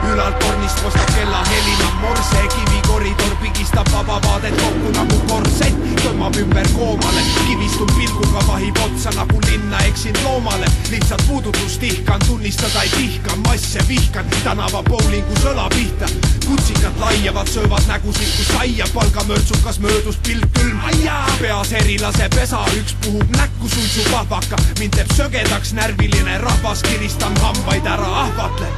[0.07, 6.69] Ülalt tornist kostab kella helina morse, kivikoridor pigistab vaba vaadet kokku nagu korsett, tõmbab ümber
[6.75, 13.35] koomale, kivistun pilguga vahib otsa nagu linna eksin loomale, lihtsalt puudutust ihkan, tunnistada ei tihka,
[13.77, 16.05] masse vihkan, tänava bowlingus õla pihta,
[16.45, 20.79] kutsikad laiavad, söövad nägusid kui saia, palgamörtsukas möödus pilk külm,
[21.41, 28.09] peas erilase pesa, üks puhub näkku suitsupahvaka, mind teeb sögedaks närviline rahvas, kiristan hambaid ära,
[28.23, 28.73] ahvatlen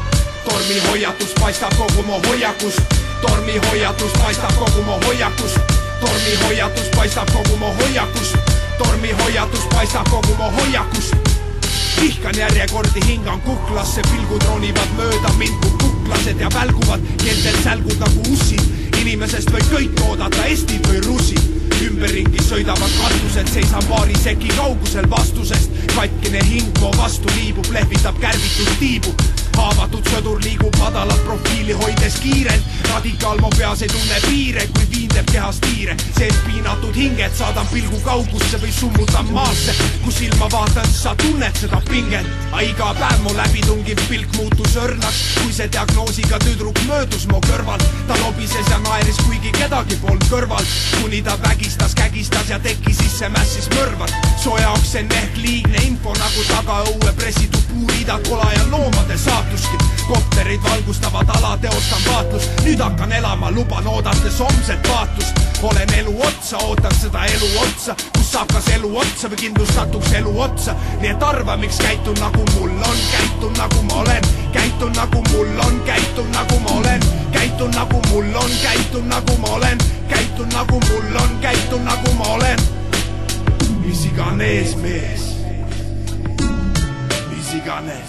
[0.50, 2.82] tormihoiatus paistab kogu mu hoiakust,
[3.22, 5.60] tormihoiatus paistab kogu mu hoiakust,
[6.02, 8.38] tormihoiatus paistab kogu mu hoiakust,
[8.78, 11.29] tormihoiatus paistab kogu mu hoiakust.
[12.02, 18.26] Vihkan järjekordi, hingan kuklasse, pilgud ronivad mööda mind kui kuklased ja välguvad, keeltel sälgud nagu
[18.34, 18.62] ussid.
[19.00, 25.72] inimesest võib kõik oodata, estid või russid ümberringi sõidavad katused, seisan paari seki kaugusel vastusest.
[25.96, 29.16] katkine hing mu vastu liibub, lehvitab kärbitud tiibu
[29.60, 35.12] haavatud sõdur liigub madalat profiili hoides kiirelt, radikaal mu peas ei tunne piire, kui viin
[35.13, 35.95] teeb kehast tiire.
[36.17, 41.82] sees piinatud hinged saadan pilgu kaugusse või summutan maasse, kus ilma vaatan, sa tunned seda
[41.89, 42.28] pinget.
[42.52, 47.84] aga iga päev mu läbitungiv pilk muutus õrnaks, kui see diagnoosiga tüdruk möödus mu kõrval.
[48.08, 50.65] ta lobises ja naeris, kuigi kedagi polnud kõrval,
[51.02, 54.12] kuni ta vägistas, kägistas ja teki sisse mässis mõrvar.
[54.43, 59.15] su jaoks see on ehk liigne info nagu tagaõue pressitud puuriidad kola ja loomade
[59.49, 59.77] väärtuski.
[60.08, 65.39] kopterid valgustavad ala, teostan vaatlust, nüüd hakkan elama, luban oodates homset vaatust.
[65.63, 70.41] olen elu otsa, ootan seda elu otsa, kus saab kas elu otsa või kindlustatuks elu
[70.41, 70.75] otsa.
[71.01, 75.60] nii et arva, miks käitun nagu mul on, käitun nagu ma olen, käitun nagu mul
[75.65, 77.01] on, käitun nagu ma olen,
[77.32, 79.77] käitun nagu mul on, käitun nagu ma olen,
[80.10, 82.60] käitun nagu mul on, käitun nagu ma olen.
[83.86, 85.38] mis iganes mees,
[87.50, 88.00] mis iganes.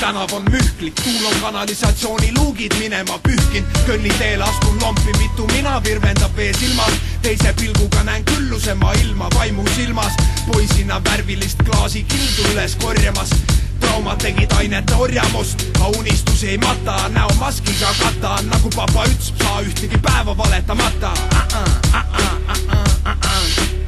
[0.00, 6.52] Tänav on mühklik, tuul on kanalisatsiooniluugid minema pühkinud, kõnniteel astun lompi, mitu mina virvendab vee
[6.52, 10.12] silmas, teise pilguga näen külluse maailma vaimu silmas,
[10.46, 13.34] poisina värvilist klaasi kildu üles korjamas.
[13.80, 19.98] Traumad tegid ainete orjamust, aga unistusi ei mata, näomaskiga kata, nagu papa ütles, saa ühtegi
[20.02, 21.12] päeva valetamata.
[21.12, 21.38] Uh.
[21.38, 22.76] -uh, uh -uh,
[23.06, 23.81] uh -uh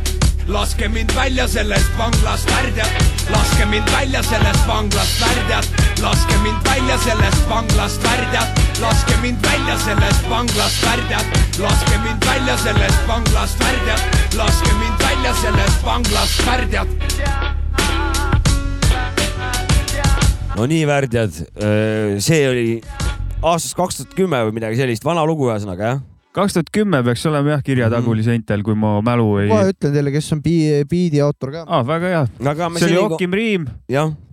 [0.48, 2.90] laske mind välja sellest vanglast värdjad,
[3.32, 5.64] laske mind välja sellest vanglast värdjad,
[6.02, 8.48] laske mind välja sellest vanglast värdjad,
[8.82, 11.26] laske mind välja sellest vanglast värdjad,
[11.60, 14.00] laske mind välja sellest vanglast värdjad,
[14.36, 16.88] laske mind välja sellest vanglast värdjad.
[20.56, 21.32] no nii, värdjad,
[22.18, 22.82] see oli
[23.42, 26.02] aastast kaks tuhat kümme või midagi sellist, vana lugu ühesõnaga jah
[26.34, 27.94] kaks tuhat kümme peaks olema jah Kirja mhm.
[27.94, 29.48] Taguli seintel, kui ma mälu ei.
[29.52, 31.84] kohe ütlen teile, kes on biidi autor ka ah,.
[31.86, 32.22] väga hea.
[32.78, 33.66] see oli Okim Riim,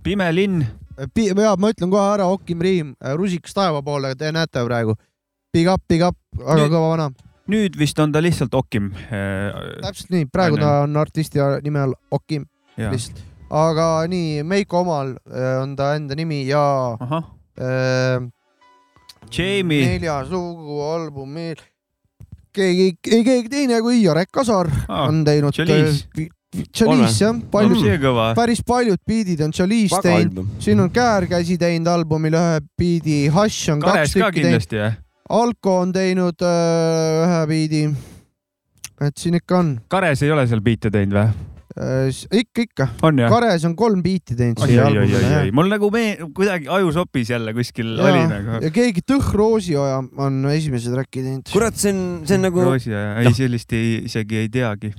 [0.02, 0.64] Pime linn.
[0.98, 4.96] ja ma ütlen kohe ära, Okim Riim, Rusikas taeva poole, te näete praegu.
[5.52, 7.10] big up, big up, väga kõva vana.
[7.52, 8.90] nüüd vist on ta lihtsalt Okim.
[9.10, 12.48] täpselt nii, praegu ta on artisti nime all Okim
[12.78, 15.14] lihtsalt, aga nii Meiko omal
[15.62, 16.64] on ta enda nimi ja
[19.32, 21.60] Jamie, nelja sugu albumil
[22.54, 25.54] keegi, ei keegi teine kui Jarek Kasar Aa, on teinud.
[25.56, 26.28] Chalice.
[26.76, 28.26] Chalice jah, paljud, kõva.
[28.36, 33.80] päris paljud biidid on väga teinud, siin on Käärkäsi teinud albumil ühe biidi, Hush on
[33.80, 34.98] kaks Kares ka tükki teinud, kindlasti jah?
[35.32, 37.86] Alko on teinud äh, ühe biidi.
[39.00, 41.51] et siin ikka on Kares ei ole seal biite teinud või?
[41.76, 42.08] äh,,
[42.42, 42.88] ikka, ikka?
[43.32, 46.04] Kares on kolm biiti teinud oi, siia oi, oi, oi, albumile oi, mul nagu me
[46.36, 48.58] kuidagi ajusopis jälle kuskil ja, oli nagu.
[48.66, 51.48] ja keegi Tõh Roosioja on esimese track'i teinud.
[51.52, 54.92] kurat, see on, see on nagu, Roosi ja, ei sellist ei, isegi ei teagi.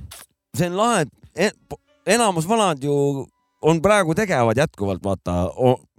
[0.56, 3.24] see on lahe, et enamus vanad ju
[3.64, 5.34] on praegu tegevad jätkuvalt, vaata,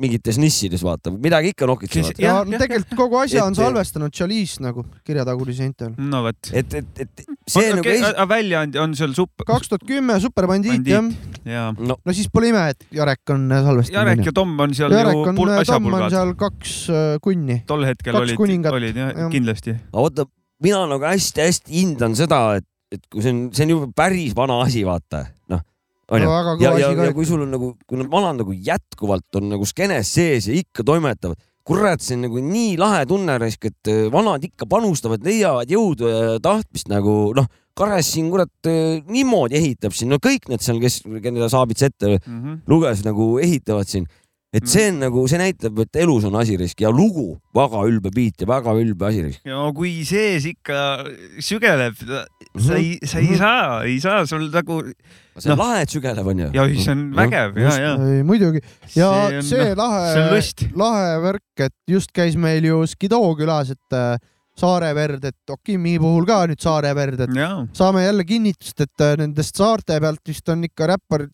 [0.01, 2.19] mingites nissides, vaata, midagi ikka nokitsevad.
[2.21, 5.93] Ja jah, tegelikult kogu asja on Et- salvestanud Chalice nagu kirjataguri seintel.
[5.97, 6.51] no vot.
[6.53, 10.19] et, et, et see on, nagu okay, esi-, väljaandja on seal supp-, kaks tuhat kümme
[10.21, 11.09] Superbandiit jah.
[11.45, 13.97] ja no no siis pole ime, et Jarek on salvestanud.
[13.99, 16.09] Jarek ja Tom on seal Jarek ju on, pul- Tom on asjapulgad.
[16.15, 17.61] seal kaks äh, kunni.
[17.67, 19.75] tol hetkel kaks olid, olid jah Jah., kindlasti.
[19.91, 20.27] aga vaata,
[20.63, 24.61] mina nagu hästi-hästi hindan seda, et, et kui see on, see on juba päris vana
[24.63, 25.25] asi, vaata,
[26.11, 26.27] onju.
[26.61, 30.11] ja, ja, ja kui sul on nagu, kui need vanad nagu jätkuvalt on nagu skeenes
[30.13, 34.43] sees ja ikka toimetavad, kurat, see on nagu nii lahe tunne raisk, et äh, vanad
[34.45, 40.07] ikka panustavad, leiavad jõudu ja tahtmist nagu noh, Kares siin kurat äh, niimoodi ehitab siin,
[40.13, 42.61] no kõik need seal, kes, keda Saabits ette Mhm.
[42.71, 44.05] luges, nagu ehitavad siin.
[44.55, 48.11] Et see on nagu, see näitab, et elus on asi risk ja lugu, väga ülbe
[48.15, 49.41] beat ja väga ülbe asi risk.
[49.47, 50.81] ja kui sees ikka
[51.43, 54.79] sügeleb, sa ei, sa ei saa, ei saa sul nagu
[55.35, 55.65] see on Noh.
[55.65, 56.51] lahe, et sügeleb onju.
[56.55, 57.95] ja see on vägev ja, ja.
[58.27, 58.61] muidugi
[58.95, 60.39] ja See on- see lahe,
[60.79, 64.15] lahe värk, et just käis meil ju Skido külas, et äh,
[64.55, 69.03] Saare verd, et Okimi puhul ka nüüd Saare verd, et ja, saame jälle kinnitust, et
[69.03, 71.25] äh, nendest saarte pealt vist on ikka räppar,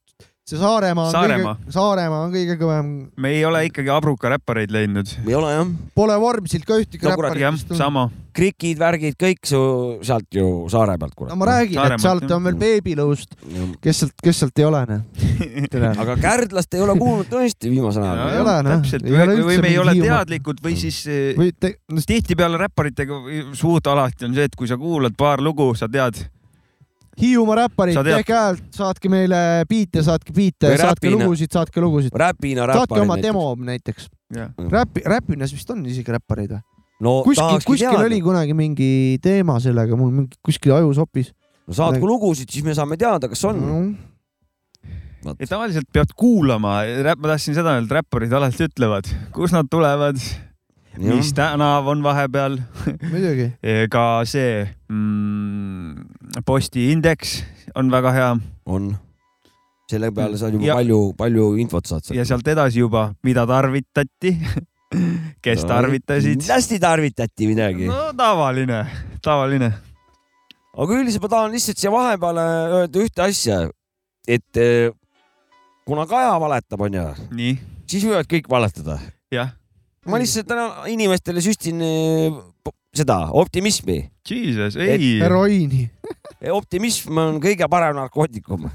[0.52, 1.54] see Saaremaa on Saaremaa.
[1.60, 2.90] kõige, Saaremaa on kõige kõvem.
[3.24, 5.14] me ei ole ikkagi abruka räppareid leidnud.
[5.28, 8.10] ei ole jah, Pole Vormsilt ka ühtegi No kurat, räpparit jah sama.
[8.36, 9.60] krikid, värgid, kõik su
[10.08, 11.36] sealt ju saare pealt no kurat.
[11.40, 12.36] ma räägin, et Saaremaalt, sealt jah.
[12.38, 13.36] on veel Beebilõust,
[13.84, 15.02] kes sealt, kes sealt ei ole, noh.
[16.06, 18.42] aga Kärdlast ei ole kuulnud tõesti viimasel Ja, ajal ei.
[18.46, 18.78] ole, noh.
[18.82, 19.08] täpselt,
[19.48, 21.76] või, me ei ole teadlikud või siis eh, või te,
[22.08, 23.20] tihtipeale räpparitega
[23.58, 26.20] suht alati on see, et kui sa kuulad paar lugu, sa tead,
[27.20, 29.38] Hiiumaa räpparid tehke häält, saatke meile
[29.70, 32.16] biite, saatke biite saatke lugusid, saatke lugusid.
[32.16, 34.08] räpina saatke oma demo näiteks.
[34.72, 36.62] räpi, räpinas vist on isegi räppareid või?
[37.04, 38.22] no kuskil, kuskil teada oli.
[38.24, 38.92] kunagi mingi
[39.24, 41.34] teema sellega, mul mingi kuskil ajus hoopis.
[41.68, 43.60] no saatku lugusid, siis me saame teada, kas on.
[45.26, 46.80] ja tavaliselt pead kuulama,
[47.12, 50.22] ma tahtsin seda öelda, räpparid alati ütlevad, kus nad tulevad,
[51.00, 52.58] mis tänav on vahepeal,
[53.12, 53.52] muidugi.
[53.94, 57.42] ka see mm, posti indeks
[57.76, 58.32] on väga hea
[58.66, 58.92] on.
[59.92, 64.34] selle peale saad juba Ja- palju, palju infot saad ja sealt edasi juba, mida tarvitati,
[65.46, 66.44] kes tarvitasid.
[66.48, 67.96] hästi tarvitati midagi no..
[68.10, 68.86] no tavaline,
[69.24, 69.72] tavaline.
[70.78, 72.46] aga üldiselt ma tahan lihtsalt siia vahepeale
[72.82, 73.62] öelda ühte asja,
[74.28, 74.92] et eh,
[75.88, 77.08] kuna Kaja valetab, onju,
[77.90, 79.00] siis võivad kõik valetada.
[79.32, 79.52] jah,
[80.10, 82.38] ma lihtsalt täna inimestele süstin eh,
[82.96, 84.12] seda optimismi.
[84.30, 85.20] jesus, ei.
[85.22, 85.90] heroiini.
[86.60, 88.70] optimism on kõige parem narkootikum.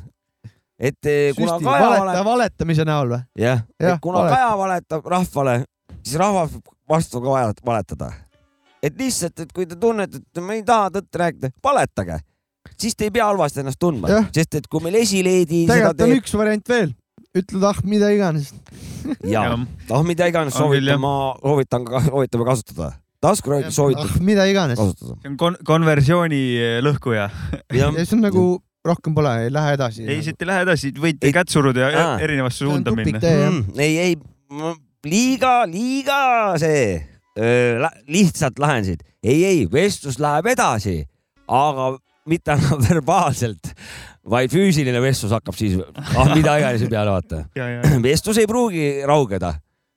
[0.79, 3.25] et eh, kuna süsti, Kaja valeta, valetab, valetamise näol või?
[3.43, 4.37] jah, Jah, et kuna valetab.
[4.37, 5.57] Kaja valetab rahvale,
[6.03, 6.57] siis rahvas
[6.89, 7.35] vastu ka
[7.67, 8.13] valetada.
[8.83, 12.21] et lihtsalt, et kui te tunnete, et me ei taha tõtt rääkida, valetage,
[12.79, 16.15] siis te ei pea halvasti ennast tundma sest et kui meil esileedi seda tegelikult on
[16.15, 16.95] teeb üks variant veel.
[17.37, 18.53] Ütled ah mida iganes.
[19.25, 22.93] ja noh, mida iganes soovitan, ma soovitan ka, soovitame kasutada.
[23.25, 24.81] taskurööki soovitan ah mida iganes.
[24.81, 26.45] see on kon-, konversiooni
[26.87, 27.29] lõhkuja.
[27.77, 28.47] ja see on nagu
[28.87, 30.07] rohkem pole, ei lähe edasi.
[30.07, 32.17] ei, siit ei lähe edasi, võite kätt suruda ja Aa.
[32.23, 33.21] erinevasse suunda minna.
[33.21, 33.63] mm,.
[33.83, 34.17] ei, ei,
[35.07, 36.21] liiga, liiga
[36.63, 36.97] see,
[38.09, 39.05] lihtsalt lahendasid.
[39.23, 41.01] ei, ei, vestlus läheb edasi,
[41.47, 41.95] aga
[42.27, 43.73] mitte enam verbaalselt,
[44.31, 47.45] vaid füüsiline vestlus hakkab siis, ah mida iganes peale vaata.
[47.59, 49.55] ja, ja, vestlus ei pruugi raugeda,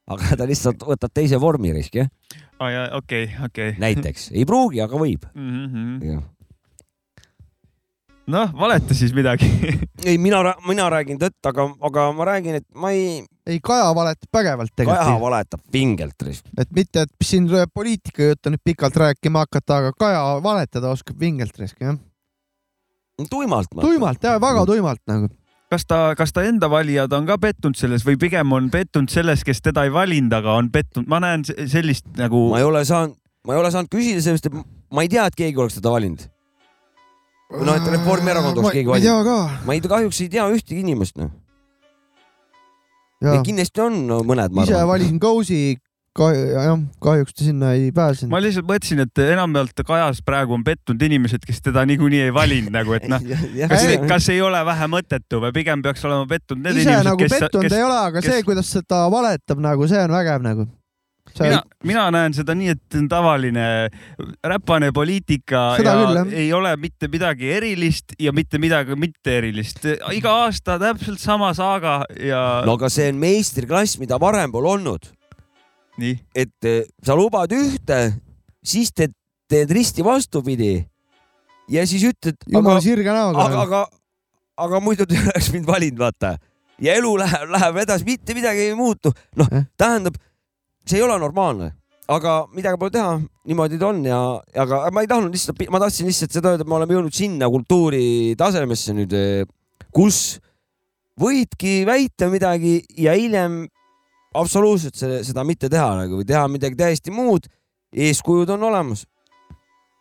[0.10, 2.10] aga ta lihtsalt võtab teise vormi risk, jah,
[2.60, 3.78] ja, okei, okei.
[3.82, 5.26] näiteks ei pruugi, aga võib.
[5.34, 6.20] Mhm.
[8.30, 9.50] noh, valeta siis midagi.
[10.10, 14.30] ei, mina, mina räägin tõtt, aga, aga ma räägin, et ma ei, ei, Kaja valetab
[14.40, 15.24] vägevalt Kaja tegelikult.
[15.24, 16.46] valetab pingelt risk.
[16.58, 21.18] et mitte, et siin tuleb poliitika juttu nüüd pikalt rääkima hakata, aga Kaja valetada oskab
[21.20, 21.98] vingelt risk jah.
[23.30, 23.68] tuimalt.
[23.82, 25.30] tuimalt ja väga tuimalt nagu.
[25.70, 29.44] kas ta, kas ta enda valijad on ka pettunud selles või pigem on pettunud selles,
[29.44, 32.86] kes teda ei valinud, aga on pettunud, ma näen se- sellist nagu ma ei ole
[32.86, 33.16] saanud,
[33.46, 36.26] ma ei ole saanud küsida, sellepärast et ma ei tea, et keegi oleks teda valinud.
[37.60, 39.30] noh, et Reformierakond oleks keegi ma ei tea valinud.
[39.30, 39.66] ka.
[39.66, 41.32] ma ei, kahjuks ei tea ühtegi inimest, noh.
[43.46, 45.78] kindlasti on no, mõned, ma ise valisin Kousi,
[46.18, 48.32] jah, kahjuks ta sinna ei pääsenud.
[48.34, 52.74] ma lihtsalt mõtlesin, et enamjaolt Kajas praegu on pettunud inimesed, kes teda niikuinii ei valinud
[52.74, 53.22] nagu, et noh,
[53.72, 57.24] kas, kas ei ole vähe mõttetu või pigem peaks olema pettunud need ise inimesed, nagu
[57.24, 60.44] kes, pettunud kes ei ole, aga kes- see, kuidas ta valetab nagu, see on vägev
[60.46, 60.66] nagu.
[61.40, 63.66] mina, mina näen seda nii, et see on tavaline
[64.44, 69.86] räpane poliitika Seda ja küll, ei ole mitte midagi erilist ja mitte midagi mitte erilist.
[70.18, 75.12] iga aasta täpselt sama saaga ja no aga see on meistriklass, mida varem pole olnud.
[76.36, 78.00] Et eh, sa lubad ühte,
[78.64, 79.14] siis teed,
[79.50, 80.78] teed risti vastupidi
[81.70, 83.82] ja siis ütled, aga jumala, sirge näoga aga, aga,
[84.66, 86.36] aga muidu te ei oleks mind valinud, vaata.
[86.82, 89.14] ja elu läheb, läheb edasi, mitte midagi ei muutu.
[89.40, 90.18] noh Eh., tähendab,
[90.86, 91.72] see ei ole normaalne,
[92.10, 94.20] aga midagi pole teha, niimoodi ta on ja,
[94.66, 97.50] aga ma ei tahtnud lihtsalt, ma tahtsin lihtsalt seda öelda, et me oleme jõudnud sinna
[97.52, 99.18] kultuuritasemesse nüüd,
[99.94, 100.40] kus
[101.20, 103.66] võidki väita midagi ja hiljem
[104.40, 107.48] absoluutselt selle, seda mitte teha nagu või teha midagi täiesti muud.
[107.94, 109.06] eeskujud on olemas.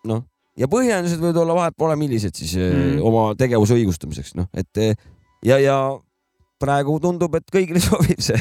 [0.08, 0.24] noh,
[0.58, 2.82] ja põhjendused võivad olla vahet pole millised siis mm.
[2.82, 3.00] Mm.
[3.08, 4.94] oma tegevuse õigustamiseks, noh, et eh,
[5.44, 5.78] ja, ja
[6.58, 8.38] praegu tundub, et kõigile sobib see,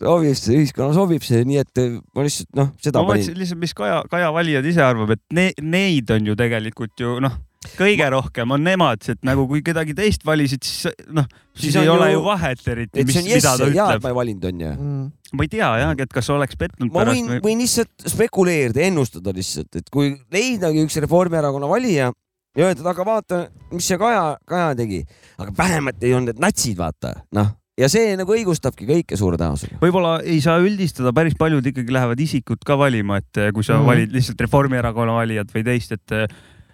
[0.00, 3.62] sobib see, ühiskonnale sobib see, nii et eh, ma lihtsalt noh, seda ma mõtlesin lihtsalt,
[3.62, 7.38] mis Kaja, Kaja valijad ise arvab, et ne, neid on ju tegelikult ju noh,
[7.78, 11.26] kõige rohkem on nemad, et nagu kui kedagi teist valisid, siis noh,
[11.58, 14.06] siis, ei on ole ju- vahet eriti, mis on mida ta ja hea, et ütleb
[14.06, 14.12] ma.
[14.12, 14.70] ei valinud, onju.
[14.76, 15.10] mm.
[15.32, 17.42] ma ei tea jah, et kas oleks pettunud ma pärast võin või,?
[17.48, 22.12] võin lihtsalt spekuleerida, ennustada lihtsalt, et kui leidagi üks Reformierakonna valija
[22.58, 23.40] ja öelda, et aga vaata,
[23.74, 25.02] mis see Kaja, Kaja tegi,
[25.38, 29.80] aga vähemalt ei olnud need natsid, vaata, noh, ja see nagu õigustabki kõike suure tõenäosusega.
[29.82, 33.74] võib-olla ei saa üldistada, päris paljud ikkagi lähevad isikut ka valima, et eh, kui sa
[33.74, 33.90] mm -hmm.
[33.92, 36.26] valid lihtsalt Reformierakonna valijat või teist, et eh,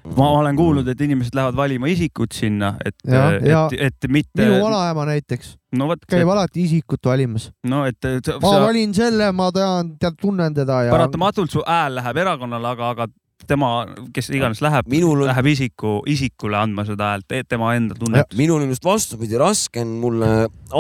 [0.05, 4.43] ma olen kuulnud, et inimesed lähevad valima isikut sinna, et, et, et mitte.
[4.43, 7.49] minu vanaema näiteks no vot, käib alati isikut valimas.
[7.67, 10.95] no et et ma sa valin selle, ma tean, tead, tunnen teda ja.
[10.95, 13.09] paratamatult su hääl läheb erakonnale, aga, aga
[13.49, 13.71] tema,
[14.15, 18.37] kes iganes läheb, minul on, läheb isiku, isikule andma seda häält, tema enda tunnet.
[18.37, 20.35] minul on just vastupidi, raske on mulle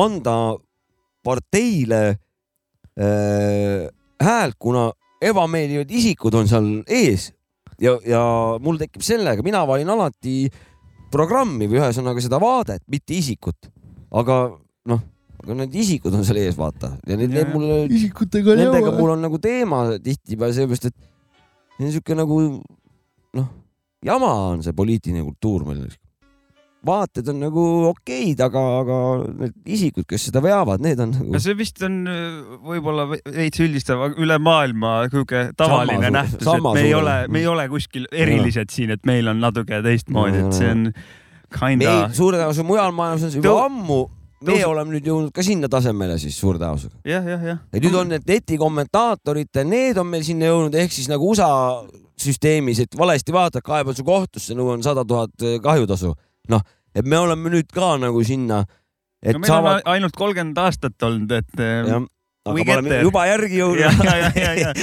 [0.04, 0.36] anda
[1.24, 2.02] parteile
[3.00, 3.88] äh,
[4.20, 4.90] häält, kuna
[5.24, 7.30] ebameeldivad isikud on seal ees
[7.82, 8.22] ja, ja
[8.62, 10.44] mul tekib sellega, mina valin alati
[11.14, 13.70] programmi või ühesõnaga seda vaadet, mitte isikut.
[14.14, 14.38] aga
[14.90, 15.02] noh,
[15.42, 17.52] aga need isikud on seal ees, vaata ja need, need
[18.54, 18.98] ei nendega jõua.
[18.98, 22.40] mul on nagu teema tihtipeale sellepärast, et see on siuke nagu
[23.38, 23.50] noh,
[24.04, 25.86] jama on see poliitiline kultuur meil.
[26.86, 28.98] Vaated on nagu okeid, aga, aga
[29.40, 34.02] need isikud, kes seda veavad, need on nagu see vist on äh, võib-olla veits üldistav,
[34.08, 38.08] aga üle maailma sihuke tavaline Sama- nähtus, et me ei ole, me ei ole kuskil
[38.12, 40.90] erilised siin, et meil on natuke teistmoodi, et see on
[41.54, 44.00] kinda suure tõenäosusega mujal maailmas on see juba ammu,
[44.44, 47.00] me oleme nüüd jõudnud ka sinna tasemele siis suure tõenäosusega.
[47.08, 47.60] jah, jah, jah.
[47.72, 51.50] ja nüüd on need netikommentaatorid, need on meil sinna jõudnud ehk siis nagu USA
[52.20, 56.14] süsteemis, et valesti vaatad, kaebad su kohtusse, nõuan sada tuhat kahjutasu.
[56.52, 56.64] noh,
[56.94, 58.64] et me oleme nüüd ka nagu sinna,
[59.22, 62.02] et no meil saavad on ainult kolmkümmend aastat olnud, et we
[62.44, 63.80] aga me oleme juba järgi jõudnud.
[63.80, 64.72] ja, ja, ja, ja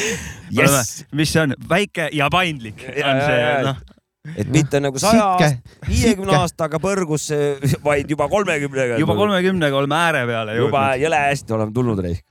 [0.52, 1.06] Yes.
[1.16, 3.78] mis see on, väike ja paindlik Ja, on see noh,
[4.42, 7.38] et mitte nagu saja aasta, viiekümne aastaga põrgusse,
[7.88, 9.00] vaid juba kolmekümnega.
[9.02, 11.06] juba kolmekümnega oleme ääre peale juba jõudnud.
[11.06, 12.22] jõle hästi oleme tulnud reis.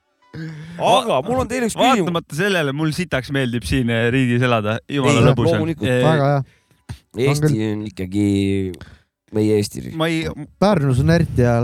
[0.91, 2.05] aga mul on teile üks küsimus.
[2.05, 5.91] vaatamata sellele, mul sitaks meeldib siin eh, riigis elada, jumala Ei, lõbus on loomulikult..
[6.07, 6.41] väga hea.
[7.31, 8.27] Eesti on ikkagi
[9.37, 9.97] meie Eesti riik.
[9.99, 10.25] ma ei,
[10.61, 11.57] Pärnus on eriti hea.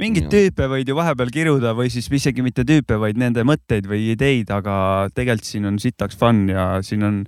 [0.00, 0.32] mingeid Jaa.
[0.34, 4.50] tüüpe võid ju vahepeal kiruda või siis isegi mitte tüüpe, vaid nende mõtteid või ideid,
[4.54, 7.22] aga tegelikult siin on sitaks fun ja siin on,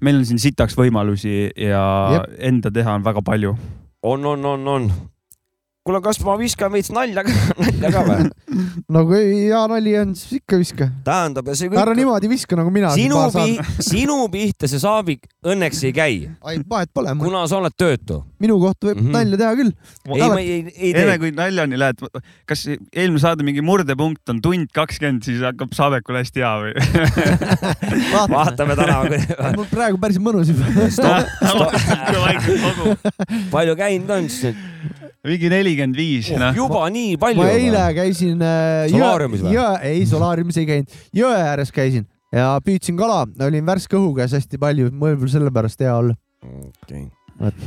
[0.00, 1.84] meil on siin sitaks võimalusi ja
[2.16, 2.36] Jep.
[2.52, 3.56] enda teha on väga palju.
[4.02, 4.92] on, on, on, on.
[5.82, 8.26] kuule, kas ma viskan veits nalja ka, nalja ka või?
[8.94, 10.86] no kui hea nali on, siis ikka viska.
[11.06, 12.92] tähendab, ja see ära kõik, niimoodi viska nagu mina.
[12.94, 13.58] sinu pi-,
[13.92, 16.14] sinu pihta see saabik õnneks ei käi,
[16.46, 18.20] ai, vahet pole, kuna sa oled töötu.
[18.42, 19.10] minu kohta võib Mhm.
[19.16, 19.72] nalja teha küll.
[20.06, 21.18] ei, ma ei, ei enne tee.
[21.24, 22.04] kui naljani lähed,
[22.46, 26.72] kas eelmine saade mingi murdepunkt on tund kakskümmend, siis hakkab Saabekul hästi hea või?
[28.36, 29.00] vaatame täna,
[29.56, 30.68] mul praegu päris mõnus juba.
[33.52, 34.71] palju käinud on siis nüüd?
[35.28, 36.54] Mingi nelikümmend viis, noh.
[36.56, 37.48] juba nii palju ma.
[37.54, 39.56] eile käisin äh, Solaariumis või?
[39.88, 44.60] ei solaariumis ei käinud, jõe ääres käisin ja püüdsin kala, olin värske õhu käes hästi
[44.62, 46.16] palju, võib-olla sellepärast hea olla.
[46.84, 47.08] okei
[47.42, 47.62] Vot..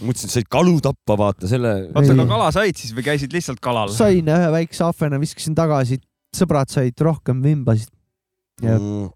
[0.00, 1.72] mõtlesin, et said kalu tappa, vaata selle.
[1.90, 3.90] oota, aga kala said siis või käisid lihtsalt kalal?
[3.94, 5.98] sain ühe väikse ahvena, viskasin tagasi,
[6.36, 7.90] sõbrad said rohkem, vimbasid.
[8.60, 9.08] Ja- Mm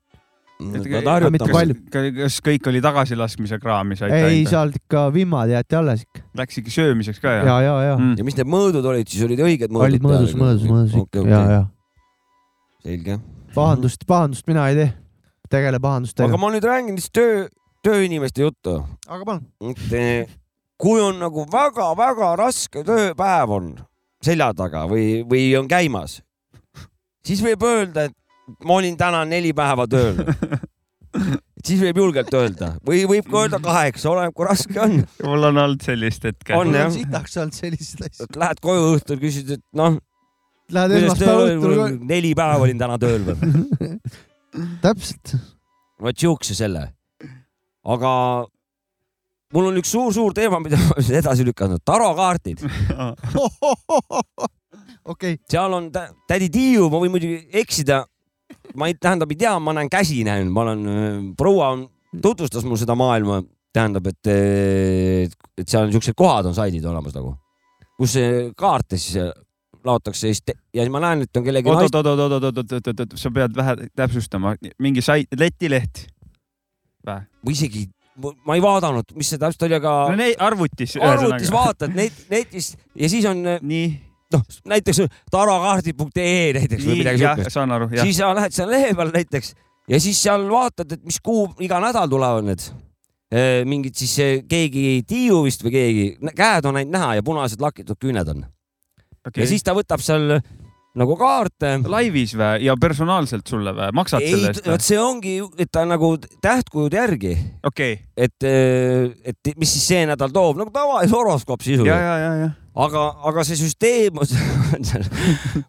[2.23, 4.15] kas kõik oli tagasilaskmise kraami said?
[4.15, 6.23] ei, seal ikka vimmad jäeti alles ikka.
[6.39, 7.49] Läks ikka söömiseks ka jah?
[7.49, 7.97] ja, ja, ja, ja..
[7.99, 8.15] Mm.
[8.21, 9.89] ja mis need mõõdud olid siis, olid õiged mõõdud?
[9.89, 11.33] olid mõõdus, mõõdus, mõõdus okay,, okay.
[11.33, 11.65] ja, ja.
[12.87, 13.19] selge.
[13.57, 14.89] pahandust, pahandust mina ei tee,
[15.57, 16.31] tegele pahandustega.
[16.31, 17.47] aga ma nüüd räägin siis töö,
[17.85, 18.79] tööinimeste juttu.
[19.09, 19.75] aga palun.
[19.91, 20.31] Eh,
[20.81, 23.73] kui on nagu väga-väga raske tööpäev on
[24.25, 26.21] selja taga või, või on käimas,
[27.27, 28.17] siis võib öelda, et
[28.65, 30.21] ma olin täna neli päeva tööl
[31.65, 34.99] siis võib julgelt öelda või võib ka öelda kaheksa, oleneb kui raske on.
[35.25, 36.57] mul on olnud sellist hetke.
[36.59, 36.91] on jah?
[36.93, 38.29] sitaks olnud selliseid asju.
[38.41, 39.99] Lähed koju õhtul, küsid, et noh.
[40.75, 41.99] Lähed esmaspäeva õhtul.
[42.09, 43.37] neli päeva olin täna tööl või
[44.85, 45.37] täpselt.
[46.03, 46.89] vot siukse selle.
[47.85, 48.11] aga
[49.55, 52.65] mul on üks suur-suur teema, mida ma olen edasi lükanud, tarokaardid
[55.05, 55.37] okei okay..
[55.51, 58.05] seal on tä tädi Tiiu, ma võin muidugi eksida
[58.79, 61.87] ma ei, tähendab, ei tea, ma näen käsi näen, ma olen, äh, proua on,
[62.23, 63.41] tutvustas mul seda maailma,
[63.75, 67.35] tähendab, et, äh, et seal on siuksed kohad on saidid olemas nagu,
[67.99, 68.17] kus
[68.59, 69.33] kaartes äh,
[69.85, 71.71] laotakse ja siis, ja siis ma näen, et on kellegi.
[71.71, 76.07] oot, oot, oot, oot, oot, oot, oot, oot, sa pead vähe täpsustama, mingi sai-, letileht
[77.05, 77.21] või?
[77.45, 77.89] või isegi
[78.47, 79.93] ma ei vaadanud, mis see täpselt oli, aga.
[80.13, 80.95] no neid arvutis.
[81.03, 83.43] arvutis vaatad neid, netis ja siis on.
[83.63, 83.87] nii
[84.35, 84.43] noh,
[84.75, 87.55] näiteks tarakaardid.ee näiteks või midagi siukest.
[88.03, 89.55] siis sa lähed seal lehe peal näiteks
[89.91, 92.67] ja siis seal vaatad, et mis kuu iga nädal tulevad need.
[93.35, 96.05] Äh, mingid siis äh, keegi Tiiu vist või keegi,
[96.37, 98.45] käed on ainult näha ja punased lakitud küüned on.
[99.25, 99.41] Okay..
[99.41, 100.45] ja siis ta võtab seal äh,
[101.01, 101.79] nagu kaarte.
[101.91, 104.69] laivis või ja personaalselt sulle või, maksad ei, selle eest?
[104.69, 106.13] vot see ongi, et ta nagu
[106.45, 107.33] tähtkujude järgi.
[107.67, 107.97] Okay..
[108.15, 114.19] et, et mis siis see nädal toob, nagu tavaline horoskoop sisuliselt aga, aga see süsteem
[114.19, 115.05] on seal,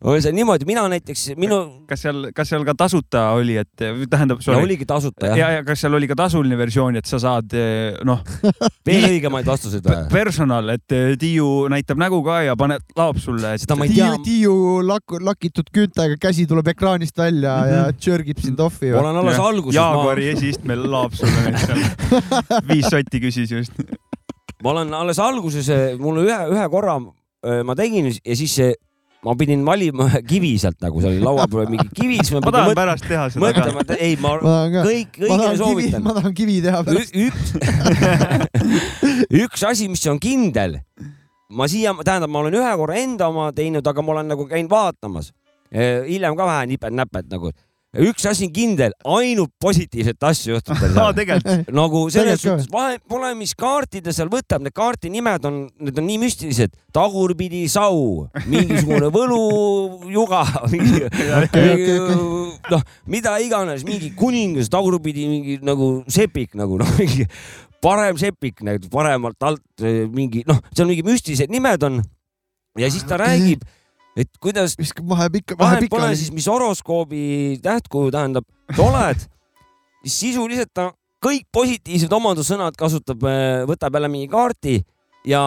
[0.01, 1.59] on seal niimoodi, mina näiteks, minu.
[1.89, 4.41] kas seal, kas seal ka tasuta oli, et tähendab.
[4.41, 5.39] ja oligi tasuta jah.
[5.39, 8.23] ja, ja kas seal oli ka tasuline versioon, et sa saad eh, noh
[8.87, 9.99] veel õigemaid vastuseid või?
[10.13, 13.67] personal, et eh, Tiiu näitab nägu ka ja paneb, laob sulle et....
[13.85, 17.75] Tiiu, Tiiu lak-, lakitud küüntega käsi tuleb ekraanist välja mm -hmm.
[17.75, 17.99] ja mhm.
[18.01, 18.93] tšörgib sind off'i.
[18.93, 19.45] olen alles ja.
[19.45, 19.75] alguses.
[19.75, 20.37] Jaaguari ma...
[20.37, 21.85] esiistmel laob sulle neid seal.
[22.71, 23.85] viis sotti küsis just
[24.63, 28.73] ma olen alles alguses, eh, mul ühe, ühe korra eh, ma tegin ja siis see
[29.25, 32.41] ma pidin valima ühe kivi sealt nagu, see oli laua peal mingi kivi, siis ma
[32.45, 32.79] ma tahan mõt...
[32.79, 33.63] pärast teha seda ka.
[33.65, 36.05] mõtlema, et ei, ma, ma kõik, kõigile soovitan.
[36.05, 37.15] ma tahan kivi teha pärast.
[37.25, 37.55] üks,
[39.45, 40.77] üks asi, mis on kindel,
[41.49, 44.71] ma siia, tähendab, ma olen ühe korra enda oma teinud, aga ma olen nagu käinud
[44.71, 45.31] vaatamas
[45.73, 47.53] eh, hiljem ka vähe nipet-näpet nagu,
[48.03, 51.57] üks asi on kindel, ainult positiivset asju juhtub tal seal no,.
[51.79, 56.01] nagu selles suhtes vahe, pole, mis kaarti ta seal võtab, need kaarti nimed on, need
[56.01, 60.43] on nii müstilised, tagurpidi sau, mingisugune võlujuga
[60.73, 62.17] mingi, okay, okay, okay.
[62.73, 67.29] noh, mida iganes, mingi kuningas, tagurpidi mingi nagu sepik nagu noh, mingi
[67.85, 72.03] parem sepik, paremalt alt eh, mingi noh, seal mingi müstilised nimed on.
[72.75, 73.61] Ja siis ta räägib
[74.15, 74.75] et kuidas.
[74.79, 75.97] viskab vahe pikka, vahe pikka.
[75.97, 78.47] pole siis, mis horoskoobi tähtkuju tähendab,
[78.77, 79.25] oled
[80.05, 80.91] siis sisuliselt ta
[81.25, 83.23] kõik positiivsed omadussõnad kasutab,
[83.65, 84.77] võtab jälle mingi kaardi
[85.25, 85.41] ja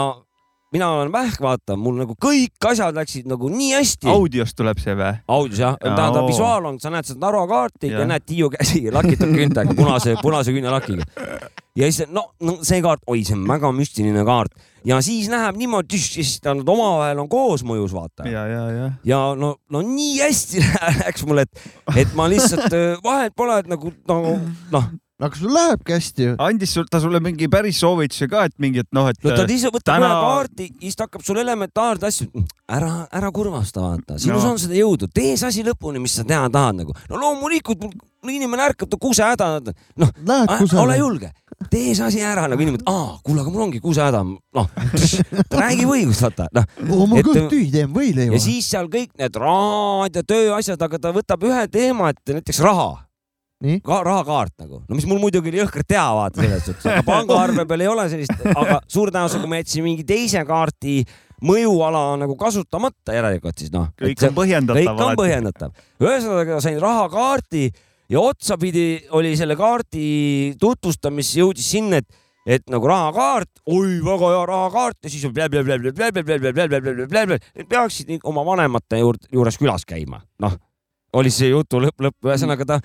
[0.73, 4.09] mina olen vähk, vaata, mul nagu kõik asjad läksid nagu nii hästi.
[4.13, 5.15] audiost tuleb see või?
[5.29, 8.85] audios jah, tähendab visuaal on, sa näed seda Narva kaarti ja, ja näed Tiiu käsi
[8.93, 11.07] lakitud kündaga, punase, punase küünelakiga.
[11.79, 15.57] ja siis no, no see kaart, oi, see on väga müstiline kaart ja siis läheb
[15.59, 18.29] niimoodi, siis nad omavahel on koosmõjus, vaata.
[18.29, 18.93] ja, ja, ja.
[19.09, 20.65] ja no, no nii hästi
[21.03, 25.33] läks mul, et, et ma lihtsalt äh, vahet pole, et nagu, nagu noh, noh aga
[25.35, 26.35] kas sul lähebki hästi ju?
[26.39, 29.19] andis sul, ta sulle mingi päris soovituse ka, et mingi, et noh, et.
[29.25, 30.11] no ta äh, ise võtab täna...
[30.13, 32.45] ühe kaardi, siis ta hakkab sulle elementaarne asju, mm,
[32.77, 34.53] ära, ära kurvasta, vaata, sinus no.
[34.55, 36.95] on seda jõudu, tee see asi lõpuni, mis sa teha tahad nagu.
[37.11, 37.91] no loomulikult no,
[38.31, 39.49] inimene ärkab, ta kusehäda,
[39.99, 40.15] noh,
[40.85, 41.33] ole julge,
[41.67, 44.71] tee see asi ära nagu inimene, aa, kuule, aga mul ongi kusehäda, noh,
[45.65, 46.71] räägi võigust, vaata, noh.
[46.87, 48.39] Oh, oma kõht äh, tühi, teen võileiva.
[48.39, 53.08] ja siis seal kõik need raadio, tööasjad, aga ta võtab ühe teema, et näiteks raha
[53.59, 57.65] ka rahakaart nagu, no mis mul muidugi oli jõhkralt hea vaata selles suhtes, aga pangaarve
[57.67, 61.01] peal ei ole sellist, aga suure tõenäosusega ma jätsin mingi teise kaardi
[61.49, 63.91] mõjuala on nagu kasutamata järelikult siis noh.
[63.99, 64.79] kõik on põhjendatav.
[64.79, 65.75] kõik on põhjendatav.
[66.03, 67.65] ühesõnaga sain rahakaardi
[68.15, 68.87] ja otsapidi
[69.19, 75.11] oli selle kaardi tutvustamis jõudis sinna, et et nagu rahakaart, oi väga hea rahakaart ja
[75.11, 75.27] siis
[77.69, 80.57] peaksid oma vanemate juurde, juures külas käima, noh
[81.17, 82.79] oli see jutu lõpp, lõpp, ühesõnaga ta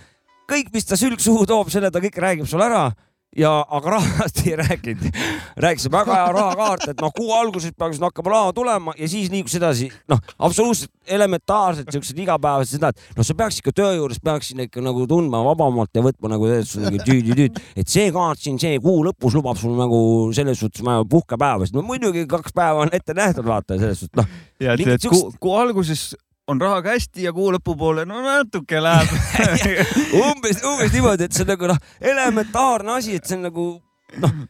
[0.50, 2.86] kõik, mis ta sülg suhu toob, selle ta kõik räägib sulle ära.
[3.34, 5.08] Ja, aga rahast ei rääkinud.
[5.58, 9.56] rääkis, väga hea rahakaart, et noh, kuu alguses peaks hakkama raha tulema ja siis liikus
[9.58, 14.52] edasi, noh, absoluutselt elementaarsed siuksed igapäevased seda, et noh, sa peaks ikka töö juures peaks
[14.52, 17.02] sinna ikka nagu tundma vabamalt ja võtma nagu suhtes nagu
[17.74, 20.04] et see kaart siin, see kuu lõpus lubab sul nagu
[20.38, 24.30] selles suhtes ma- puhkepäevasid, no muidugi kaks päeva on ette nähtud, vaata selles suhtes, noh,
[24.62, 26.12] ja Mingit et kuu, kuu alguses
[26.48, 29.12] on rahaga hästi ja kuu lõpupoole no natuke läheb.
[30.28, 33.68] umbes, umbes niimoodi, et see on nagu noh, elementaarne asi, et see on nagu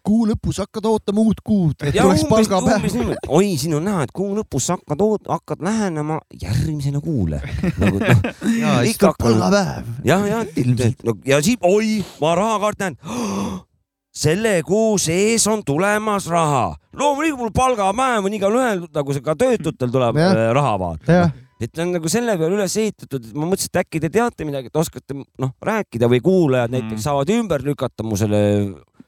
[0.04, 4.12] kuu lõpus hakkad ootama uut kuud, et ja tuleks palgapäev oi, siin on näha, et
[4.16, 7.40] kuu lõpus sa hakkad oot-, hakkad lähenema järgmisele kuule.
[7.78, 8.26] nagu noh,
[8.62, 9.94] ja siis tuleb palgapäev.
[10.08, 11.06] jah, jah, Ilmselt.
[11.08, 12.98] no, ja siis, oi, ma rahakaart näen.
[14.24, 16.76] selle kuu sees on tulemas raha.
[17.00, 20.36] loomulikult mul palgapäev on igalühel nagu see ka töötutel tuleb Jah.
[20.36, 21.32] äh, raha vaata
[21.62, 24.48] et ta on nagu selle peale üles ehitatud, et ma mõtlesin, et äkki te teate
[24.48, 26.80] midagi, et oskate noh rääkida või kuulajad Mm.
[26.80, 28.40] näiteks saavad ümber lükata mu selle,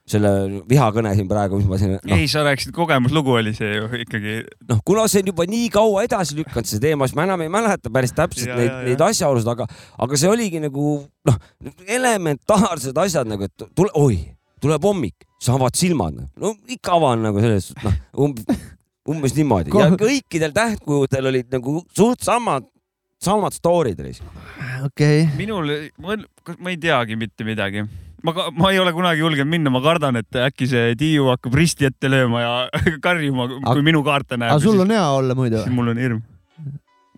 [0.06, 0.30] selle
[0.70, 4.36] vihakõne siin praegu, mis ma siin noh, ei, sa rääkisid, kogemuslugu oli see ju ikkagi.
[4.70, 7.50] noh, kuna see on juba nii kaua edasi lükanud, see teema, siis ma enam ei
[7.50, 9.66] mäleta päris täpselt Ja, neid neid asjaolusid, aga,
[10.06, 11.40] aga see oligi nagu noh,
[11.88, 14.20] elementaarsed asjad nagu, et tule, oi,
[14.62, 18.56] tuleb hommik, sa avad silmad, no ikka avan nagu selles suhtes, noh
[19.10, 22.66] umbes, niimoodi ja Kohe- kõikidel tähtkujudel olid nagu suht samad,
[23.22, 24.22] samad story'd reis.
[24.86, 25.28] okei.
[25.38, 25.70] minul,
[26.02, 27.86] ma ei teagi mitte midagi.
[28.26, 31.86] ma, ma ei ole kunagi julgenud minna, ma kardan, et äkki see Tiiu hakkab risti
[31.90, 32.54] ette lööma ja
[33.06, 34.56] karjuma, kui minu kaarte näeb.
[34.56, 36.24] aga sul on hea olla muidu siis mul on hirm.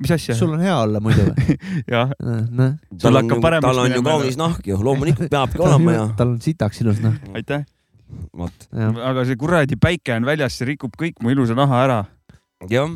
[0.04, 0.36] mis asja?
[0.36, 1.56] sul on hea olla muidu või?
[1.96, 6.06] jah, noh, Sul hakkab paremaks tal on ju kaunis nahk ju, loomulikult peabki olema ja
[6.20, 7.16] tal on sitaks ilus noh.
[7.34, 7.64] aitäh.
[8.38, 8.68] Vot
[9.12, 12.00] aga see kuradi päike on väljas, see rikub kõik mu ilusa naha ära.
[12.72, 12.92] jah,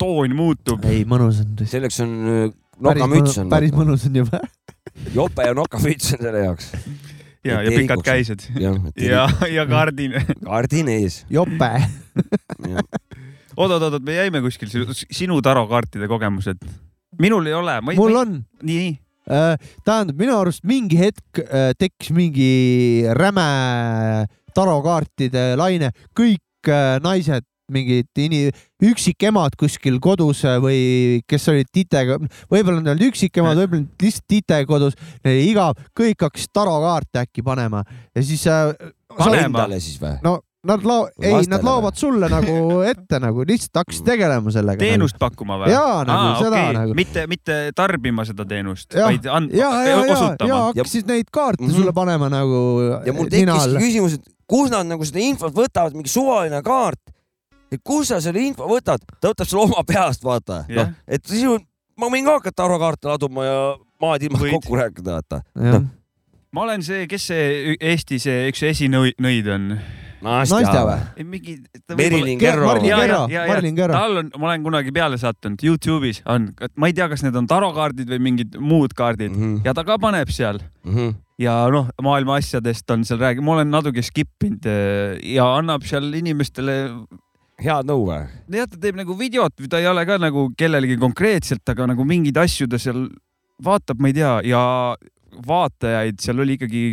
[0.00, 0.84] toon muutub.
[0.88, 2.50] ei, mõnus on selleks on äh,
[2.80, 4.42] nokamüts on, päris mõnus on juba.
[5.18, 6.70] jope ja nokamüts on selle jaoks.
[7.46, 8.46] ja, ja pikad käised.
[8.60, 10.16] jah, ja, ja kardin.
[10.48, 11.22] kardin ees.
[11.32, 11.70] jope.
[13.56, 16.64] oot-oot-oot, me jäime kuskil, sinu tarokaartide kogemused.
[17.20, 17.78] minul ei ole.
[17.92, 18.42] mul on.
[18.66, 18.94] nii,
[19.86, 28.08] tähendab, minu arust mingi hetk äh, tekkis mingi räme tarokaartide laine, kõik äh, naised mingid
[28.18, 28.50] ini-,
[28.82, 30.80] üksikemad kuskil kodus äh, või
[31.30, 32.18] kes olid titega,
[32.50, 37.84] võib-olla nad olid üksikemad, võib-olla lihtsalt tite kodus, igav, kõik hakkasid tarokaarte äkki panema
[38.14, 38.72] ja siis äh,
[39.10, 39.46] Panema.
[39.48, 40.16] Endale siis või?
[40.22, 44.78] no nad lao-, ei, nad laovad sulle nagu ette nagu lihtsalt hakkasid tegelema sellega.
[44.82, 45.70] teenust pakkuma või?
[45.72, 46.96] Jaa, nagu seda nagu.
[46.98, 50.60] mitte, mitte tarbima seda teenust, vaid and- ja, ja, osutama.
[50.68, 51.74] hakkasid neid kaarte Mhm.
[51.78, 52.60] sulle panema nagu
[53.06, 53.80] ja mul alla.
[53.80, 57.00] küsimus, et kus nad nagu seda infot võtavad, mingi suvaline kaart.
[57.70, 60.64] et kus sa selle info võtad, ta võtab sulle oma peast, vaata.
[60.68, 60.90] Jah.
[60.90, 61.54] noh, et sinu,
[62.00, 63.60] ma võin ka hakata tarokaarte laduma ja
[64.02, 64.56] maad ilma Võid.
[64.58, 65.42] kokku rääkida, vaata.
[66.50, 69.74] ma olen see, kes see Eesti see üks esinõid on?
[70.22, 71.24] Nastja või?
[71.24, 71.54] mingi.
[71.96, 72.74] Merilin Ker- Kerro.
[72.84, 77.22] Ja Kerro,, tal on, ma olen kunagi peale sattunud, Youtube'is on, ma ei tea, kas
[77.24, 79.62] need on tarokaardid või mingid muud kaardid Mhm.
[79.64, 80.60] ja ta ka paneb seal
[81.40, 85.82] ja noh, maailma asjadest on seal rääginud, ma olen natuke skip inud eh, ja annab
[85.88, 86.76] seal inimestele,
[87.60, 88.28] head nõu või?
[88.52, 92.36] jah, ta teeb nagu videot, ta ei ole ka nagu kellelegi konkreetselt, aga nagu mingeid
[92.36, 93.08] asju ta seal
[93.62, 94.96] vaatab, ma ei tea, ja
[95.46, 96.84] vaatajaid seal oli ikkagi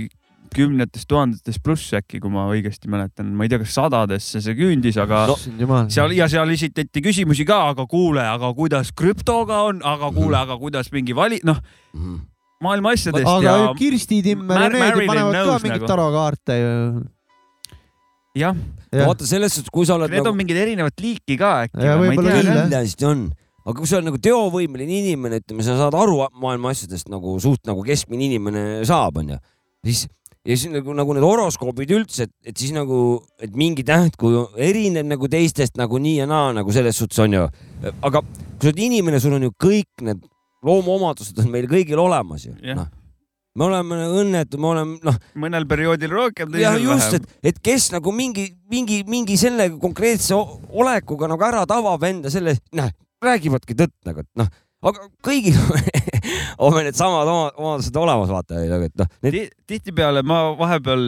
[0.56, 4.98] kümnetes tuhandetes pluss äkki, kui ma õigesti mäletan, ma ei tea, kas sadadesse see küündis,
[5.02, 5.38] aga no,
[5.93, 10.58] seal ja seal esitati küsimusi ka, aga kuule, aga kuidas krüptoga on, aga kuule, aga
[10.62, 11.62] kuidas mingi vali, noh,
[12.64, 15.89] maailma asjadest aga ja Kirsti Timmer ja need panevad ka mingeid nagu.
[15.91, 16.72] tarokaarte ju.
[18.41, 18.62] jah,
[18.93, 21.84] vaata selles suhtes, kui sa oled need nagu on mingid erinevat liiki ka äkki.
[21.86, 23.28] Ja kindlasti on,
[23.66, 27.66] aga kui sa oled nagu teovõimeline inimene, ütleme, sa saad aru maailma asjadest nagu suht
[27.70, 29.39] nagu keskmine inimene saab, onju,
[29.86, 30.08] siis
[30.48, 35.10] ja siis nagu, nagu need horoskoobid üldse, et, et siis nagu, et mingi tähtkuju erineb
[35.10, 37.48] nagu teistest nagu nii ja naa nagu selles suhtes on ju.
[37.84, 40.24] aga kui sa oled inimene, sul on ju kõik need
[40.66, 42.80] loomuomadused on meil kõigil olemas ju Jah.
[42.80, 42.88] no..
[43.58, 47.91] me oleme õnnetud, me oleme noh, mõnel perioodil rohkem, teisel just, vähem et, et kes
[47.95, 52.89] nagu mingi, mingi, mingi selle konkreetse olekuga nagu ära tabab enda selle, noh,
[53.24, 54.50] räägivadki tõtt nagu, et noh,
[54.84, 55.57] aga kõigil
[56.61, 61.07] on meil needsamad oma- omadused olemas, vaata, et noh, need Ti- tihtipeale ma vahepeal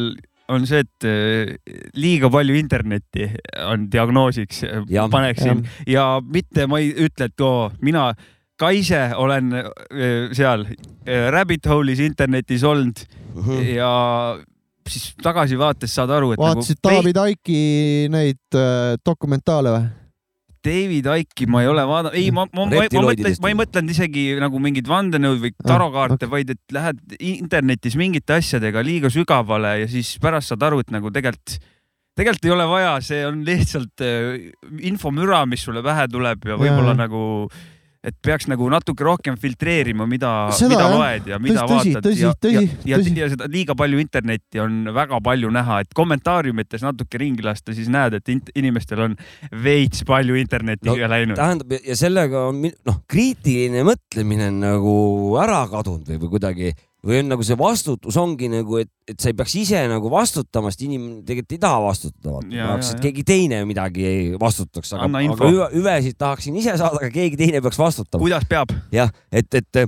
[0.49, 1.51] on see, et eh,
[1.93, 3.28] liiga palju internetti
[3.70, 5.05] on diagnoosiks, Jah.
[5.13, 8.07] paneksin ja mitte ma ei ütle, et oo, mina
[8.59, 10.65] ka ise olen eh, seal
[11.05, 13.59] eh, rabbit hole'is internetis olnud Mhm.
[13.78, 13.89] ja
[14.89, 17.59] siis tagasivaates saad aru, et vaatasid nagu Taavi Taiki
[18.09, 19.84] neid äh, dokumentaale või?
[20.70, 23.95] David Icke'i ma ei ole vaadanud, ei, ma, ma, ma, ma mõtlen, ma ei mõtlenud
[23.95, 26.34] isegi nagu mingit vandenõud või tarokaarte okei.
[26.36, 31.11] vaid et lähed internetis mingite asjadega liiga sügavale ja siis pärast saad aru, et nagu
[31.15, 31.57] tegelikult,
[32.20, 34.49] tegelikult ei ole vaja, see on lihtsalt äh,
[34.91, 37.01] infomüra, mis sulle pähe tuleb ja võib-olla Jaa.
[37.05, 37.24] nagu,
[38.00, 40.93] et peaks nagu natuke rohkem filtreerima, mida, mida jah.
[40.93, 44.62] loed ja mida Tõsi, vaatad tõsi, ja, tõsi, ja, ja, ja seda liiga palju internetti
[44.64, 49.18] on väga palju näha, et kommentaariumites natuke ringi lasta, siis näed, et inimestel on
[49.66, 51.36] veits palju internetiga No, läinud.
[51.39, 54.95] tähendab ja sellega on noh, kriitiline mõtlemine on nagu
[55.43, 56.72] ära kadunud või, või kuidagi
[57.06, 60.72] või on nagu see vastutus ongi nagu, et, et sa ei peaks ise nagu vastutama,
[60.74, 62.41] sest inimene tegelikult ei taha vastutada.
[62.52, 67.00] Ja, tahaks, et keegi teine midagi ei vastutaks, aga, aga hüve, hüvesid tahaksin ise saada,
[67.00, 68.24] aga keegi teine peaks vastutama.
[68.26, 69.82] kuidas peab, jah, et, et,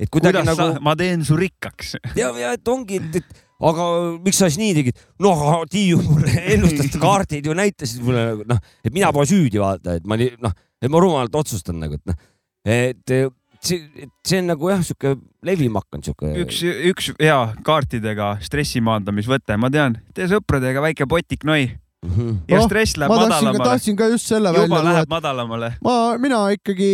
[0.00, 1.96] et kuidagi kuidas nagu ma teen su rikkaks.
[2.20, 3.88] ja, ja et ongi, et, et aga
[4.26, 5.02] miks sa siis nii tegid?
[5.22, 9.62] no aga Tiiu mulle ennustas kaardid ju näitasid mulle nagu noh, et mina pole süüdi
[9.62, 12.18] vaata, et ma olin noh, et ma rumalalt otsustan nagu, et noh,
[12.66, 13.18] et
[13.60, 16.32] see, see on nagu jah, sihuke levima hakanud sihuke.
[16.44, 16.60] üks,
[16.92, 21.66] üks hea kaartidega stressi maandamisvõte, ma tean, tee sõpradega väike potik noi
[22.06, 22.34] Mhm.
[22.46, 23.64] ja Oh, stress läheb ma madalamale.
[23.64, 25.70] tahtsin ka just selle juba välja tuua, läheb madalamale.
[25.82, 26.90] ma, mina ikkagi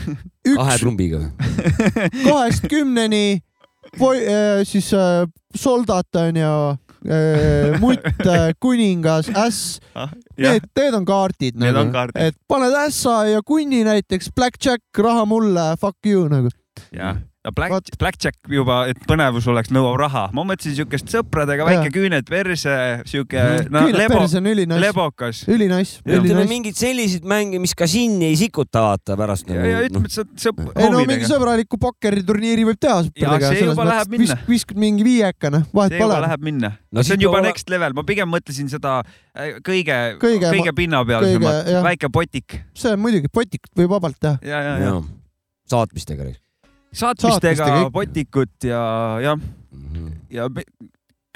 [0.56, 1.20] kahe üks trumbiga.
[2.24, 3.42] kahest kümneni,
[4.64, 6.52] siis äh, soldat on ju,
[7.80, 8.06] mutt,
[8.62, 14.30] kuningas, äss, jah, need, need on kaardid Need nagu et paned ässa ja kunni näiteks,
[14.36, 16.52] blackjack, raha mulle, fuck you nagu.
[16.92, 17.20] jah.
[17.46, 20.24] No Black Blackjack juba, et põnevus oleks, nõuab raha.
[20.34, 21.94] ma mõtlesin siukest sõpradega väike Jaa.
[21.94, 22.72] küüned perse,
[23.06, 23.68] siuke Mhm.
[23.70, 25.42] no küüned lebo, perse on ülinais, lebokas.
[25.48, 29.82] ülinais, ütleme mingeid selliseid mänge, mis ka sinni ei sikuta, vaata pärast ja, nagu, ja
[29.86, 33.52] ütleme, et sa sõp-, ei no mingi sõbraliku pokkeriturniiri võib teha sõpradega.
[33.54, 34.38] see juba läheb minna.
[34.48, 36.26] viskad mingi viiekane, vahet see juba pole.
[36.26, 39.02] läheb minna No see on juba next level, ma pigem mõtlesin seda
[39.36, 44.38] äh, kõige, Kõige- kõige, pinnapealsemat väike potik see on muidugi, potikut võib vabalt teha.
[44.42, 45.02] ja, ja, ja
[45.70, 46.32] saatmistega.
[46.96, 48.82] Saatmistega Saatmistega potikut ja,
[49.24, 49.36] jah,
[49.76, 50.12] Mhm.
[50.32, 50.64] ja pe-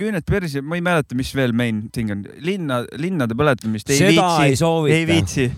[0.00, 4.08] küüned perse, ma ei mäleta, mis veel main thing on, linna, linnade põletamist ei seda
[4.08, 5.06] ei viitsi, ei soovita.
[5.11, 5.50] viitsi.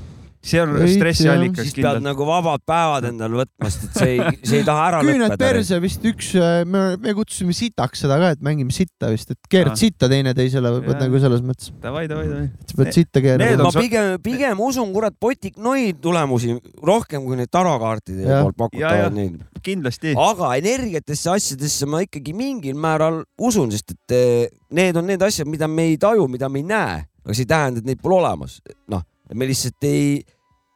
[0.43, 4.59] See on stressiallikas siis pead nagu vabad päevad endale võtma, sest et see ei, see
[4.61, 5.38] ei taha ära küüned lõppeda.
[5.38, 6.32] perse vist üks,
[6.66, 9.80] me, me kutsusime sitaks seda ka, et mängime sitta vist, et keerad Aa.
[9.84, 10.97] sitta teineteisele, Jaa.
[11.05, 12.49] nagu selles mõttes, Davai, davai, davai.
[12.66, 17.53] sa pead sitta keerama ma pigem, pigem usun, kurat, Botik Noi tulemusi rohkem kui neid
[17.55, 19.38] tarokaartide poolt pakutavad neid.
[19.62, 20.16] kindlasti.
[20.18, 25.47] aga energiatesse asjadesse ma ikkagi mingil määral usun, sest et eh, need on need asjad,
[25.47, 28.18] mida me ei taju, mida me ei näe, aga see ei tähenda, et neid pole
[28.18, 28.59] olemas.
[28.90, 30.22] noh, me lihtsalt ei,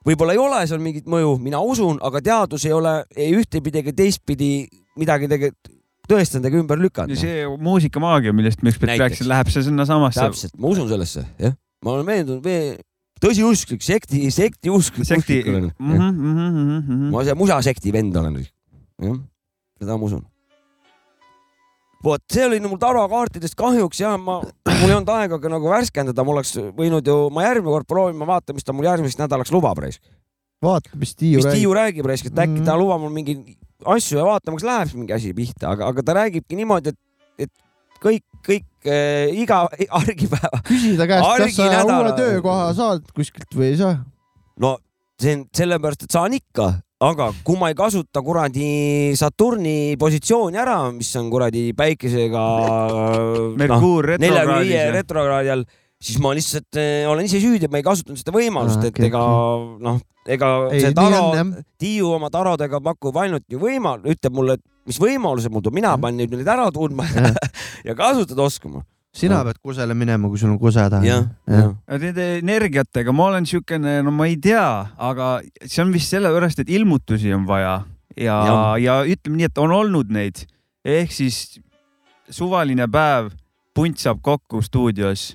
[0.06, 3.94] võib-olla ei ole seal mingit mõju, mina usun, aga teadus ei ole ei ühtepidi ega
[3.96, 4.50] teistpidi
[5.00, 5.72] midagi tegelikult
[6.06, 9.02] tõestanud ega ümber lükanud see muusikamaagia, millest ükspäev Näiteks.
[9.04, 10.22] rääkisime, läheb see sinnasammasse.
[10.22, 11.56] täpselt, ma usun sellesse, jah.
[11.84, 12.46] ma olen veendunud,
[13.22, 15.08] tõsiusklik, sekti, sekti usklik.
[15.08, 15.40] sekti.
[15.46, 18.38] Mhm, ma see musasekti vend olen.
[19.02, 19.18] jah,
[19.80, 20.24] seda ma usun.
[22.06, 26.22] Vot see oli mul tarokaartidest kahjuks ja ma, mul ei olnud aega ka nagu värskendada,
[26.26, 29.50] ma oleks võinud ju, ma järgmine kord proovin, ma vaatan, mis ta mul järgmiseks nädalaks
[29.54, 30.02] lubab raisk.
[30.62, 31.58] vaata, mis Tiiu mis räägib.
[31.60, 32.64] Tiiu räägib raisk, et äkki Mhm.
[32.68, 36.14] ta lubab mul mingeid asju ja vaatame, kas läheb mingi asi pihta, aga, aga ta
[36.16, 36.98] räägibki niimoodi, et,
[37.46, 37.52] et
[38.02, 39.64] kõik, kõik äh, iga
[40.00, 43.98] argipäeva, küsi ta käest, kas sa uue töökoha saad kuskilt või ei saa.
[44.62, 44.76] no
[45.20, 46.70] see on sellepärast, et saan ikka,
[47.04, 52.44] aga kui ma ei kasuta kuradi Saturni positsiooni ära, mis on kuradi päikesega
[53.60, 54.94] Merkuur viie retrokraadis.
[54.96, 55.66] retrokraadi all,
[56.00, 58.96] siis ma lihtsalt eh, olen ise süüdi, et ma ei kasutanud seda võimalust Ah, et
[58.96, 59.24] okei, ega
[59.84, 61.28] noh, ega Ei, see Taro
[61.76, 65.96] Tiiu oma tarodega pakub ainult ju võimal-, ütleb mulle, et mis võimalused mul tuleb, mina
[66.00, 67.36] pean nüüd neid ära tundma Jah.
[67.90, 68.86] ja kasutada oskama.
[69.16, 71.26] Sina pead kusele minema, kui sul on kuse jah.
[71.88, 75.30] Nende energiatega ma olen siukene, no ma ei tea, aga
[75.64, 77.78] see on vist sellepärast, et ilmutusi on vaja.
[78.16, 80.44] Ja, ja, ja ütleme nii, et on olnud neid.
[80.86, 81.58] Ehk siis
[82.32, 83.32] suvaline päev,
[83.76, 85.34] punt saab kokku stuudios,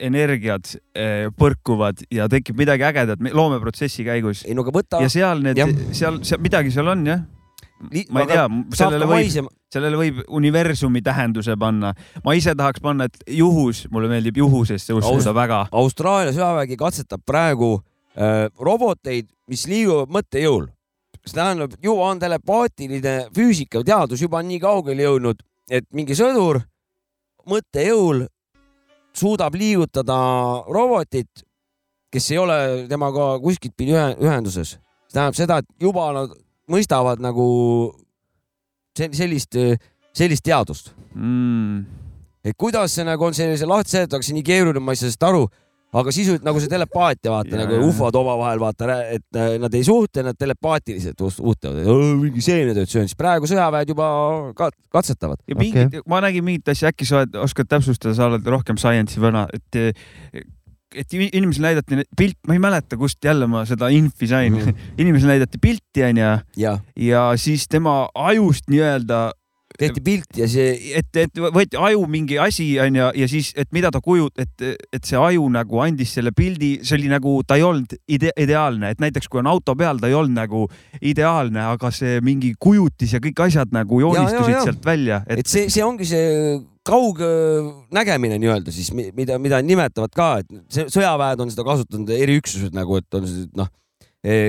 [0.00, 0.66] energiad
[0.96, 4.42] eh, põrkuvad ja tekib midagi ägedat me- loomeprotsessi käigus.
[4.48, 5.60] Ei no aga võta ja, seal need
[5.94, 7.22] seal, seal midagi seal on jah.
[8.10, 8.44] Ma ei tea,
[8.78, 11.94] sellele võib, sellele võib universumi tähenduse panna.
[12.24, 15.60] ma ise tahaks panna, et juhus, mulle meeldib juhusesse uskuda Aus- väga.
[15.72, 20.68] Austraalia sõjavägi katsetab praegu äh, roboteid, mis liiguvad mõttejõul.
[21.24, 26.60] see tähendab, juba on telepaatiline füüsika, teadus juba nii kaugele jõudnud, et mingi sõdur
[27.48, 28.26] mõttejõul
[29.16, 30.16] suudab liigutada
[30.68, 31.44] robotit,
[32.12, 32.58] kes ei ole
[32.90, 34.76] temaga kuskilt pidi ühe, ühenduses.
[35.08, 36.34] see tähendab seda, et juba nad
[36.70, 37.46] mõistavad nagu
[38.96, 39.56] se- sellist,
[40.14, 41.84] sellist teadust Mm.
[42.44, 45.44] et kuidas see nagu on sellise lahti seletatakse nii keeruline, ma ei saa sellest aru.
[45.94, 49.84] aga sisuliselt nagu see telepaatia vaata Ja, nagu ufod omavahel vaata, et äh, nad ei
[49.86, 51.86] suhtle, nad telepaatiliselt suhtlevad,
[52.18, 54.08] mingi seemnetööd söön, siis praegu sõjaväed juba
[54.58, 55.38] ka katsetavad.
[55.46, 58.74] ja mingit okay., ma nägin mingit asja, äkki sa oled, oskad täpsustada, sa oled rohkem
[58.74, 60.42] science'i vana, et
[60.94, 64.74] et inimesele näidati pilt, ma ei mäleta, kust jälle ma seda infi sain mm.
[64.74, 64.90] Mhm.
[65.04, 69.30] inimesele näidati pilti, onju, ja ja siis tema ajust nii-öelda
[69.78, 73.90] tehti pilt ja see, et, et võeti aju mingi asi onju ja siis, et mida
[73.94, 77.64] ta kujut-, et, et see aju nagu andis selle pildi, see oli nagu, ta ei
[77.66, 80.66] olnud ide, ideaalne, et näiteks kui on auto peal, ta ei olnud nagu
[81.02, 84.68] ideaalne, aga see mingi kujutis ja kõik asjad nagu joonistusid ja, ja.
[84.70, 86.30] sealt välja, et et see, see ongi see
[86.84, 87.28] kauge
[87.94, 93.18] nägemine nii-öelda siis, mida, mida nimetavad ka, et sõjaväed on seda kasutanud, eriüksused nagu, et
[93.18, 93.70] on noh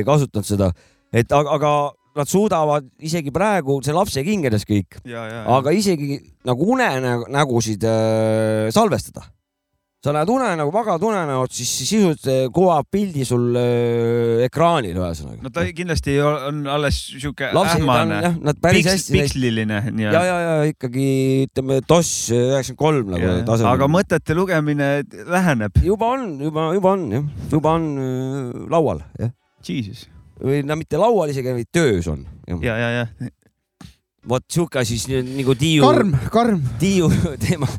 [0.08, 0.72] kasutanud seda,
[1.16, 1.72] et aga, aga
[2.16, 9.26] nad suudavad isegi praegu, see lapse kingedes kõik, aga isegi nagu unenägusid äh, salvestada.
[10.06, 15.42] Sa näed unenägu, magad unenäod, siis sisuliselt äh, kuvab pildi sul äh, ekraanil ühesõnaga.
[15.42, 19.16] no ta kindlasti ei ole- on alles sihuke ähmane, nad päris piks, hästi.
[19.18, 20.24] piksliline ja, nii-öelda.
[20.30, 21.08] ja, ja ikkagi
[21.48, 23.72] ütleme DOS üheksakümmend kolm nagu tasemel.
[23.72, 24.90] aga mõtete lugemine
[25.32, 25.82] läheneb.
[25.86, 29.34] juba on, juba, juba on jah, juba on äh, laual jah,
[29.66, 30.06] Jesus.
[30.42, 32.28] või no mitte laual isegi, vaid töös on.
[32.62, 33.34] ja, ja, ja
[34.30, 36.62] vot sihuke siis nüüd nagu Tiiu, karm, karm.
[36.82, 37.10] Tiiu
[37.44, 37.70] teema,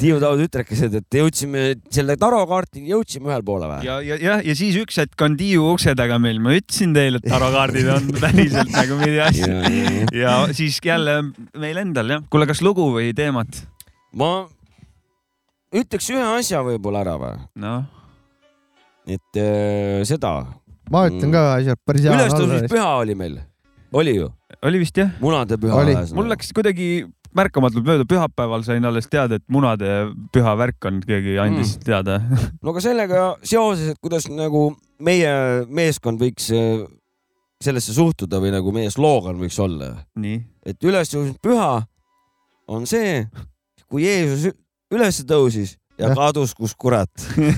[0.00, 3.86] Tiiu Taud ütrekesed, et jõudsime selle tarokaartini jõudsime ühele poole või?
[3.86, 7.20] ja, ja, ja, ja siis üks hetk on Tiiu ukse taga meil, ma ütlesin teile,
[7.20, 9.44] et tarokaardid on päriselt nagu mingi asi.
[9.44, 11.20] ja, ja, siis jälle
[11.60, 12.26] meil endal jah.
[12.32, 13.64] kuule, kas lugu või teemat?
[14.16, 14.32] ma
[15.74, 17.84] ütleks ühe asja võib-olla ära või, noh,
[19.10, 20.36] et äh, seda,
[20.92, 22.16] ma ütlen ka asja, päris hea.
[22.16, 23.38] ülestõusmispüha oli meil,
[23.94, 24.30] oli ju,
[24.62, 25.12] oli vist jah?
[25.22, 25.94] munade püha Oli.
[25.94, 26.18] ühesõnaga.
[26.18, 26.88] mul läks kuidagi
[27.34, 29.88] märkamatult mööda, pühapäeval sain alles teada, et munade
[30.34, 31.86] püha värk on, keegi andis mm.
[31.86, 32.20] teada.
[32.62, 34.68] no aga sellega seoses, et kuidas nagu
[35.02, 35.32] meie
[35.66, 36.84] meeskond võiks äh,
[37.64, 39.94] sellesse suhtuda või nagu meie sloogan võiks olla,
[40.64, 41.70] et ülestõusmispüha
[42.74, 43.24] on see,
[43.90, 44.54] kui Jeesus
[44.94, 46.16] üles tõusis ja Jah.
[46.18, 47.10] kadus, kus kurat.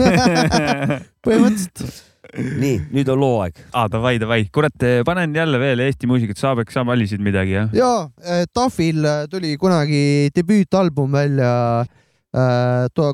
[1.25, 2.03] põhimõtteliselt.
[2.35, 3.61] nii, nüüd on loo aeg.
[3.73, 7.71] aa, davai, davai, kurat, panen jälle veel Eesti muusikat, Saabek, sa valisid midagi jah?
[7.77, 11.53] ja Tahvil tuli kunagi debüütalbum välja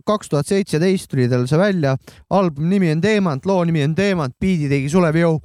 [0.06, 1.96] kaks tuhat seitseteist tuli tal see välja,
[2.30, 5.38] albumi nimi on Teemant, loo nimi on Teemant, biidi tegi Sulev Jõu.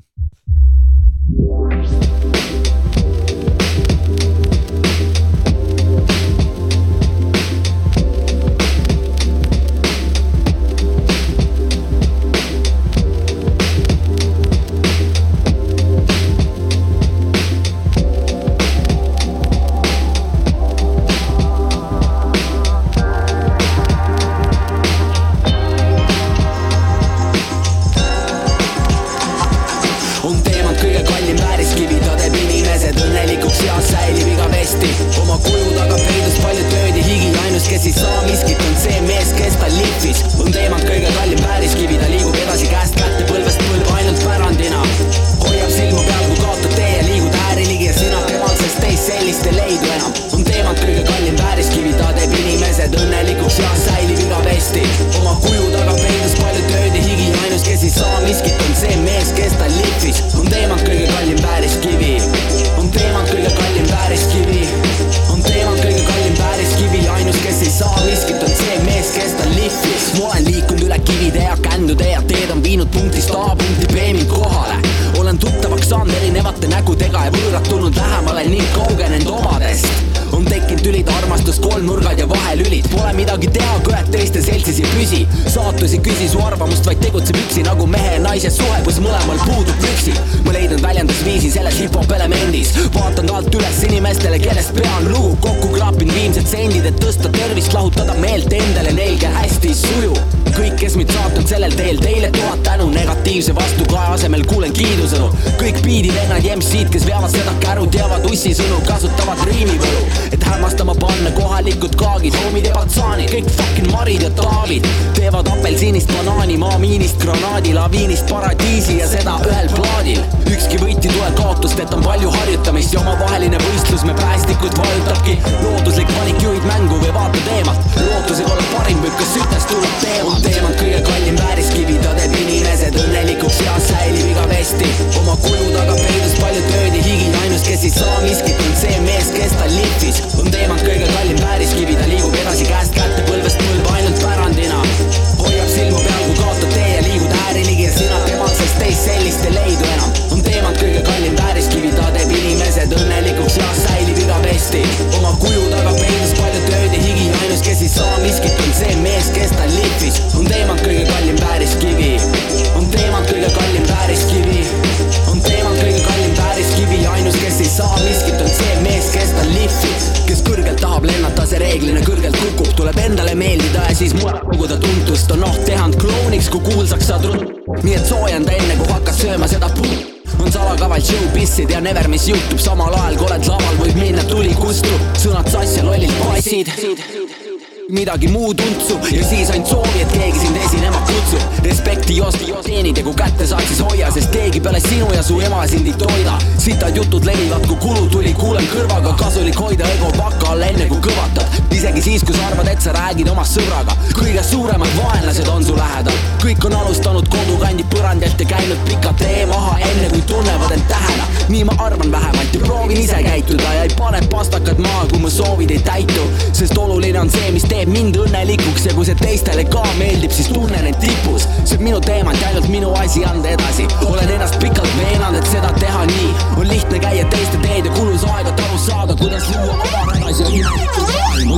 [186.48, 187.47] seed.
[187.90, 191.64] Midagi muud untsu ja siis ainult soovi, et keegi sind esinema kutsub.
[191.64, 195.40] Respekti osti, teenid ja kui kätte saad, siis hoia, sest keegi peale sinu ja su
[195.40, 196.38] ema sind ei toida.
[196.58, 201.00] sitad jutud levivad, kui kulu tuli, kuulen kõrvaga, kasulik hoida ego paka all enne kui
[201.06, 201.62] kõvatad.
[201.72, 205.76] isegi siis, kui sa arvad, et sa räägid oma sõbraga, kõige suuremad vaenlased on su
[205.76, 206.20] lähedal.
[206.44, 211.24] kõik on alustanud kodukandi põrandalt ja käinud pika tee maha, enne kui tunnevad end tähena.
[211.50, 215.30] nii ma arvan vähemalt ja proovin ise käituda ja ei pane pastakad maha, kui mu
[215.30, 219.62] soovid ei täitu, sest oluline on see, mis teeb mind õnnelikuks ja kui see teistele
[219.70, 221.44] ka meeldib, siis tunnen end tipus.
[221.62, 223.86] see on minu teemant ja ainult minu asi anda edasi.
[224.08, 228.26] olen ennast pikalt veenanud, et seda teha nii on lihtne käia teiste teed ja kulus
[228.26, 231.56] aega, et aru saada, kuidas luua oma tagasi ja minevikus maailma.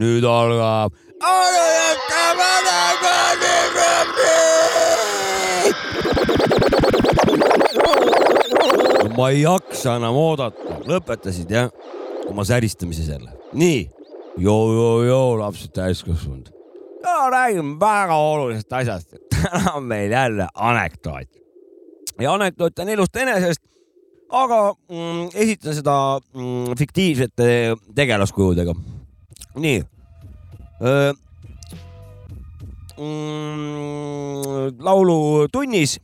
[0.00, 0.96] nüüd algab.
[9.16, 11.68] ma ei jaksa enam oodata, lõpetasid jah
[12.30, 13.30] oma säristamise selle.
[13.52, 13.90] nii,
[14.38, 16.48] joo-joo-joo, lapsed täiskasvanud.
[17.02, 19.14] täna räägime väga olulisest asjast.
[19.34, 21.28] täna on meil jälle anekdoot.
[22.20, 23.62] ja anekdoot on elust enesest,
[24.28, 25.96] aga mm, esitan seda
[26.34, 28.74] mm, fiktiivsete tegelaskujudega.
[29.54, 29.82] nii
[33.00, 36.00] mm, laulutunnis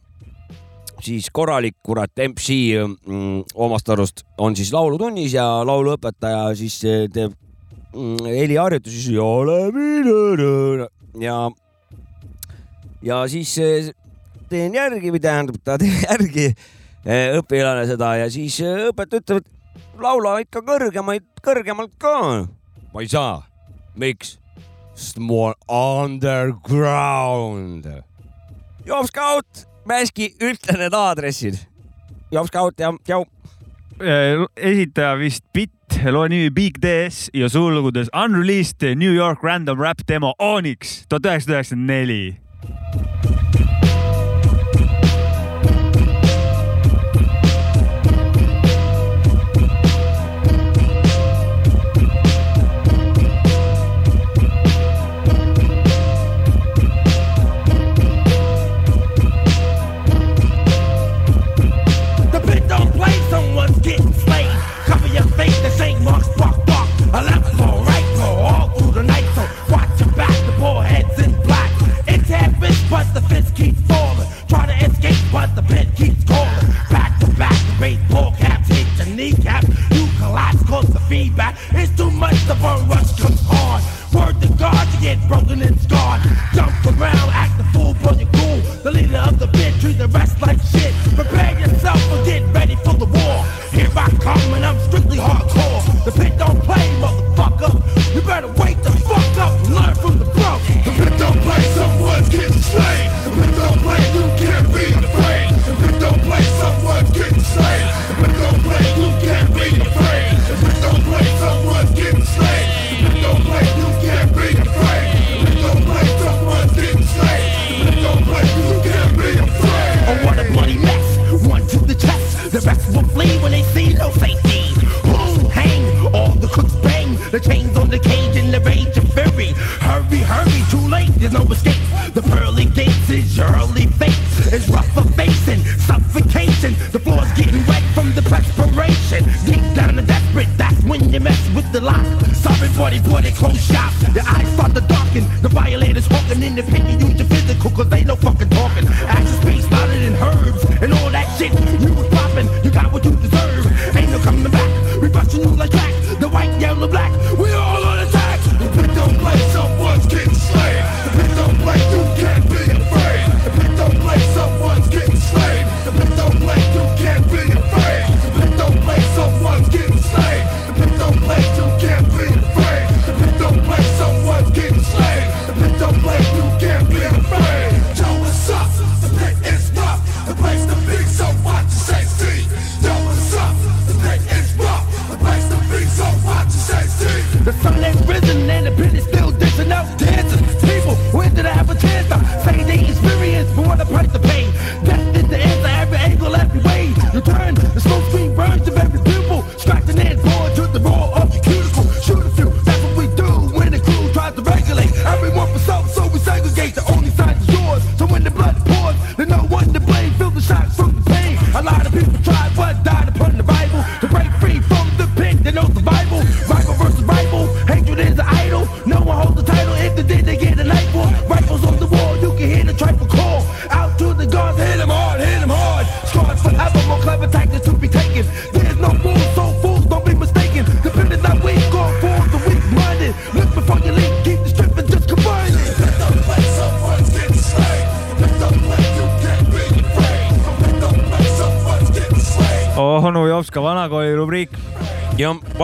[1.07, 7.35] siis korralik kurat MC mm, omast arust on siis laulutunnis ja lauluõpetaja siis eh, teeb
[7.95, 10.89] mm, heliharjutusi siis ole mine
[11.23, 11.37] ja
[13.07, 13.93] ja siis eh,
[14.51, 20.03] teen järgi või tähendab, ta teeb järgi eh, õpilane seda ja siis õpetaja ütleb, et
[20.03, 22.17] laula ikka kõrgemaid, kõrgemalt ka.
[22.93, 23.45] ma ei saa.
[23.95, 24.39] miks?
[24.97, 27.85] sest ma olen underground.
[28.87, 31.61] Job Scout, Mäski, ütle need aadressid.
[32.33, 33.21] Job Scout ja, ja
[34.57, 40.35] esitaja vist Bitt, loo nimi Big DS ja sulgudes Unreleased New York Random Rap demo
[40.39, 43.36] Onyx tuhat üheksasada üheksakümmend neli.
[73.57, 74.29] Keeps falling.
[74.49, 76.67] Try to escape, but the pit keeps calling.
[76.91, 79.69] Back to back, the baseball caps hit your kneecaps.
[79.91, 82.37] You collapse cause the feedback is too much.
[82.47, 83.83] The burn rush comes hard.
[84.13, 86.23] Word to God, you get broken and scarred.
[86.55, 88.61] Jump around, act the fool, but you're cool.
[88.85, 90.96] The leader of the pit, treat the rest like shit.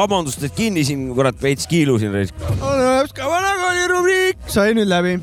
[0.03, 2.13] vabandust, et kinni siin kurat veits kiilusin.
[2.13, 5.21] vanakooli rubriik sai nüüd läbi.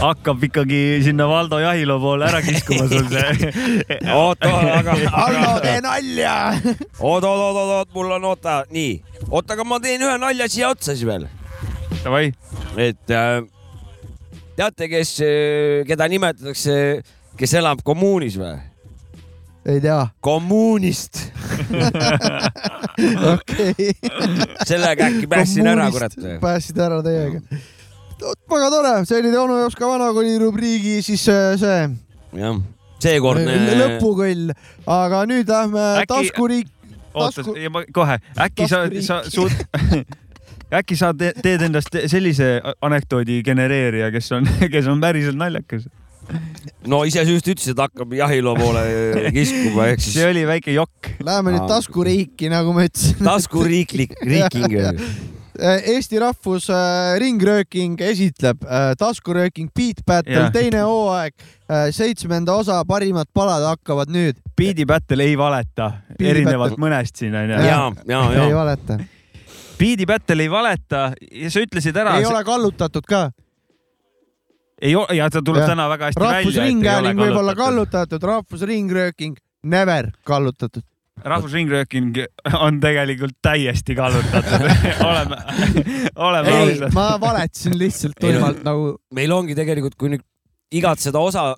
[0.00, 3.50] hakkab ikkagi sinna Valdo Jahilo poole ära kiskuma sul see.
[4.20, 4.94] oot, aga,
[5.24, 6.34] Aldo, tee nalja.
[7.00, 8.94] oot, oot, oot, oot, oot, mul on oota, nii,
[9.28, 11.26] oota, aga ma teen ühe nalja siia otsa siis veel,
[12.00, 12.30] Davai,
[12.80, 13.42] et äh,
[14.56, 15.14] teate, kes,
[15.90, 16.74] keda nimetatakse,
[17.40, 18.56] kes elab kommuunis või?
[19.68, 21.26] ei tea, kommuunist,
[23.34, 23.92] okei.
[24.66, 26.16] sellega äkki päästsin ära, kurat.
[26.40, 27.40] päästsid ära täiega.
[28.50, 31.78] väga tore, see oli onu Jopska vanakooli rubriigi siis äh, see
[32.40, 32.58] jah,
[33.02, 33.56] seekordne.
[33.80, 34.50] lõpukõll,
[34.86, 36.72] aga nüüd lähme Äkki- taskuriik.
[37.14, 39.06] oota Tasku-, kohe, äkki sa, taskuriik.
[39.06, 40.04] sa suud,
[40.80, 42.52] äkki sa te, teed endast sellise
[42.82, 45.88] anekdoodi genereerija, kes on, kes on päriselt naljakas.
[46.90, 48.84] No ise sa just ütlesid, et hakkab jahiloo poole
[49.36, 51.12] kiskuma, ehk see siis oli väike jokk.
[51.26, 53.20] Läheme nüüd taskuriiki, nagu ma ütlesin.
[53.24, 54.78] taskuriiklik, riiking.
[55.60, 63.28] Eesti Rahvus äh, Ringrööking esitleb äh, taskurööking Beat Battle teine hooaeg äh,, seitsmenda osa parimad
[63.34, 64.38] palad hakkavad nüüd.
[64.56, 66.84] Beat'i Battle ei valeta, erinevalt Battle.
[66.86, 67.60] mõnest siin onju.
[67.66, 68.98] ja, ja, ei ja valeta,
[69.80, 72.16] Beat'i Battle ei valeta ja sa ütlesid ära.
[72.20, 73.28] ei ole kallutatud ka.
[74.80, 75.72] Ei ole, ja ta tuleb Jah.
[75.74, 76.38] täna väga hästi välja.
[76.38, 77.54] rahvusringhääling võib olla.
[77.58, 80.82] kallutatud, Rahvusringrööking never kallutatud.
[81.24, 82.16] rahvusringrööking
[82.64, 84.68] on tegelikult täiesti kallutatud.
[85.10, 85.36] oleme,
[86.16, 86.94] oleme ausad.
[86.96, 90.24] ma valetasin lihtsalt tuimalt nagu meil ongi tegelikult, kui nüüd
[90.72, 91.50] igat seda osa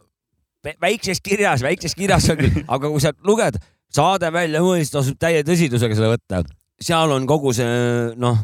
[0.66, 3.60] vä- väikses kirjas, väikses kirjas on küll, aga kui sa luged
[3.92, 6.42] saade välja mõeldes, tasub täie tõsidusega seda võtta.
[6.80, 7.66] Seal on kogu see
[8.20, 8.38] noh,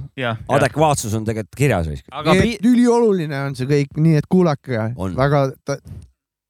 [0.48, 2.02] adekvaatsus on tegelikult kirjas.
[2.12, 2.34] aga
[2.66, 5.14] ülioluline on see kõik, nii et kuulake On.
[5.16, 5.46] väga,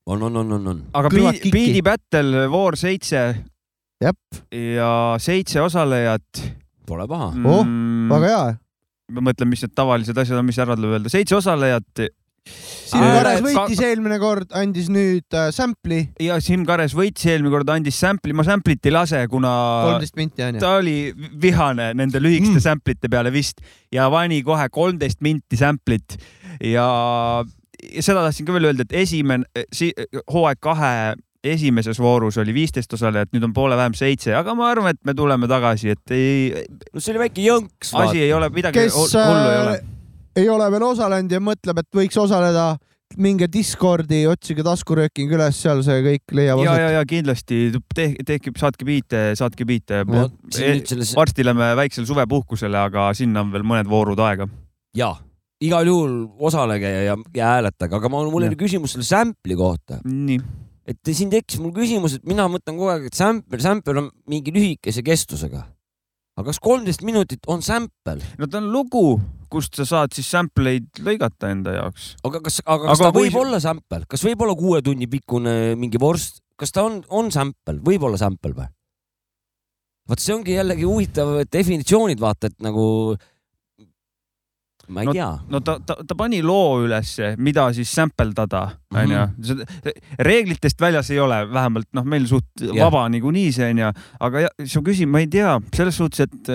[0.08, 0.82] on, on, on, on, on.
[0.92, 1.12] aga.
[1.12, 3.22] Beat'i Battle voor seitse
[3.98, 4.18] Jep.
[4.54, 6.44] ja seitse osalejat.
[6.88, 7.32] Pole paha.
[7.44, 7.66] Oh,
[8.12, 8.44] väga hea.
[9.12, 11.10] ma mõtlen, mis need tavalised asjad on, mis ära tuleb öelda.
[11.12, 12.04] seitse osalejat
[12.88, 17.26] Siim Äh, Kares ka- võitis eelmine kord, andis nüüd äh, sample'i, ja Siim Kares võitis
[17.28, 19.50] eelmine kord, andis sample'i, ma sample'it ei lase, kuna
[19.84, 20.62] kolmteist minti onju.
[20.62, 20.94] ta oli
[21.42, 22.62] vihane nende lühikeste Mm.
[22.62, 22.64] mm.
[22.64, 23.60] sample'ite peale vist
[23.92, 26.16] ja pani kohe kolmteist minti sample'it
[26.64, 26.88] ja,
[27.92, 29.90] ja seda tahtsin ka veel öelda, et esimene si,
[30.32, 30.94] hooaeg kahe
[31.44, 35.12] esimeses voorus oli viisteist osalejat, nüüd on poole vähem seitse, aga ma arvan, et me
[35.14, 37.92] tuleme tagasi, et ei, no see oli väike jõnks.
[38.00, 39.22] asi ei ole midagi hullu
[39.52, 39.94] ei ole äh,.
[40.38, 42.70] Ei ole veel osalenud ja mõtleb, et võiks osaleda,
[43.18, 46.82] minge Discordi, otsige taskurööking üles, seal see kõik leiab ja, aset.
[46.82, 47.60] ja, ja kindlasti
[47.96, 50.02] tehke, tehke, saatke biite, saatke biite.
[50.08, 54.48] Nüüd selles, varsti läheme väiksele suvepuhkusele, aga sinna on veel mõned voorud aega.
[54.96, 55.14] ja
[55.64, 56.14] igal juhul
[56.48, 60.38] osalege ja, ja, ja hääletage, aga ma, mul oli küsimus selle sample'i kohta, nii,
[60.88, 64.54] et siin tekkis mul küsimus, et mina mõtlen kogu aeg, et sample, sample on mingi
[64.54, 65.64] lühikese kestusega.
[66.38, 68.20] aga kas kolmteist minutit on sample?
[68.38, 69.18] no ta on lugu,
[69.50, 72.14] kust sa saad siis sample eid lõigata enda jaoks.
[72.24, 75.06] aga kas, aga kas Aga ta võib see- olla sample, kas võib olla kuue tunni
[75.06, 78.68] pikkune mingi vorst, kas ta on, on sample, võib olla sample või?
[80.08, 83.16] vot see ongi jällegi huvitav definitsioonid, vaata, et nagu
[84.88, 85.26] ma ei No- tea.
[85.52, 88.62] no ta, ta, ta pani loo ülesse, mida siis sample dada,
[88.96, 89.26] onju.
[90.24, 92.86] reeglitest väljas ei ole, vähemalt noh, meil suht Jah.
[92.86, 93.90] vaba niikuinii see onju,
[94.24, 96.48] aga ja, su küsimus, ma ei tea, selles suhtes, et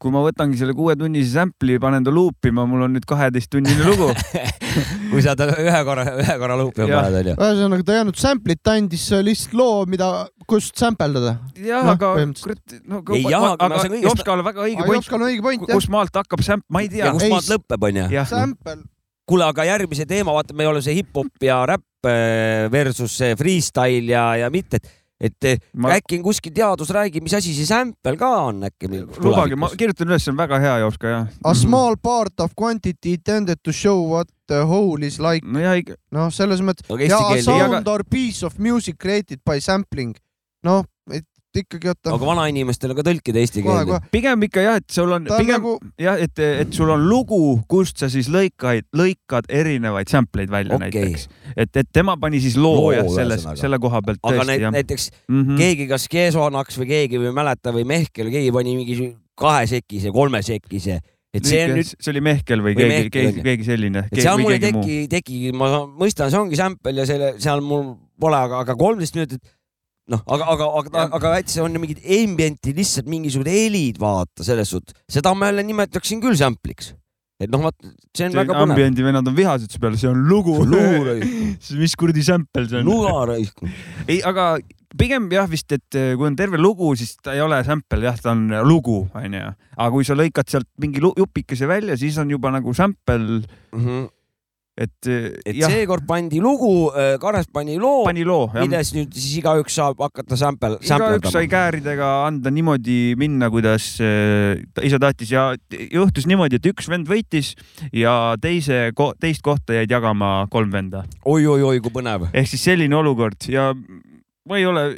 [0.00, 4.10] kui ma võtangi selle kuuetunnise sample'i, panen ta luupima, mul on nüüd kaheteisttunnine lugu.
[5.12, 7.06] kui sa ta ühe korra, ühe korra luupi Jah.
[7.06, 7.36] paned, onju.
[7.36, 10.10] ühesõnaga, ta ei andnud sample'it, ta andis lihtsalt loo, mida,
[10.50, 11.36] kust sample dada.
[11.56, 12.60] jah Noh, aga põhimõtteliselt.
[12.66, 15.22] kurat, no Ei, jah, aga no see on kõigest- Jopskal on väga õige point, Jopskal
[15.22, 15.80] on õige point jah.
[15.80, 17.14] kus maalt hakkab sample, ma ei tea ja.
[17.16, 18.06] kust maalt lõpeb, onju.
[18.34, 18.76] Sample,
[19.26, 24.12] kuule, aga järgmise teema, vaata, me oleme see hip-hop ja räpp eh, versus see freestyle
[24.12, 27.66] ja, ja mitte, et, et eh, Ma- äkki on kuskil teadus räägib, mis asi see
[27.68, 28.88] sample ka on äkki.
[29.24, 31.28] lubage, ma kirjutan üles, see on väga hea, Jopska jah.
[31.44, 35.46] a small part of quantity intended to show what the whole is like.
[35.46, 35.74] ja
[36.12, 40.14] noh, selles mõttes aga ja a sound or piece of music created by sampling.
[40.62, 41.24] noh, et
[41.62, 42.12] ikkagi oota.
[42.14, 44.00] aga vanainimestele ka tõlkida eesti keelde.
[44.12, 47.40] pigem ikka jah, et sul on ta pigem nagu, jah, et, et sul on lugu,
[47.70, 50.90] kust sa siis lõikaid, lõikad erinevaid sample eid välja okay.
[50.90, 51.28] näiteks.
[51.56, 54.72] et, et tema pani siis loo, Loo, loo jah, selles selle koha pealt aga tõesti
[54.78, 55.42] näiteks mm.
[55.42, 55.60] -hmm.
[55.60, 61.00] keegi, kas Keesonaks või keegi või mäleta või Mehkel, keegi pani mingi kahesekise, kolmesekise
[61.36, 64.06] et see on nüüd, see oli Mehkel või Või keegi, keegi keegi selline.
[64.10, 67.94] et seal mul ei teki, teki, ma mõistan, see ongi sample ja selle, seal mul
[68.20, 69.42] pole, aga, aga kolmteist minutit,
[70.12, 74.96] noh, aga, aga, aga, aga väitsa on mingid ambient'i lihtsalt mingisugused helid, vaata selles suhtes,
[75.10, 76.94] seda ma jälle nimetaksin küll sample'iks.
[77.42, 77.76] et noh, vaat
[78.16, 78.72] see on väga põnev.
[78.72, 80.56] ambiendi vennad on vihased su peale, see on lugu.
[81.82, 82.88] mis kuradi sample see on?
[82.88, 83.60] nugaraisk.
[84.06, 84.54] ei, aga
[84.96, 88.18] pigem jah vist, et eh, kui on terve lugu, siis ta ei ole sample jah,
[88.22, 89.42] ta on lugu, onju.
[89.76, 94.06] aga kui sa lõikad sealt mingi jupikese välja, siis on juba nagu sample, et, eh,
[94.76, 95.08] et
[95.56, 96.90] jah, seekord pandi lugu,
[97.20, 98.60] Kares pani loo, pani loo, jah.
[98.64, 104.60] milles nüüd siis igaüks saab hakata sample, igaüks sai kääridega anda niimoodi minna, kuidas eh,
[104.84, 107.54] ise tahtis ja juhtus niimoodi, et üks vend võitis
[107.96, 108.90] ja teise,
[109.22, 111.06] teist kohta jäid jagama kolm venda.
[111.24, 112.28] oi-oi-oi, kui põnev.
[112.32, 113.70] ehk siis selline olukord ja
[114.46, 114.88] ma ei ole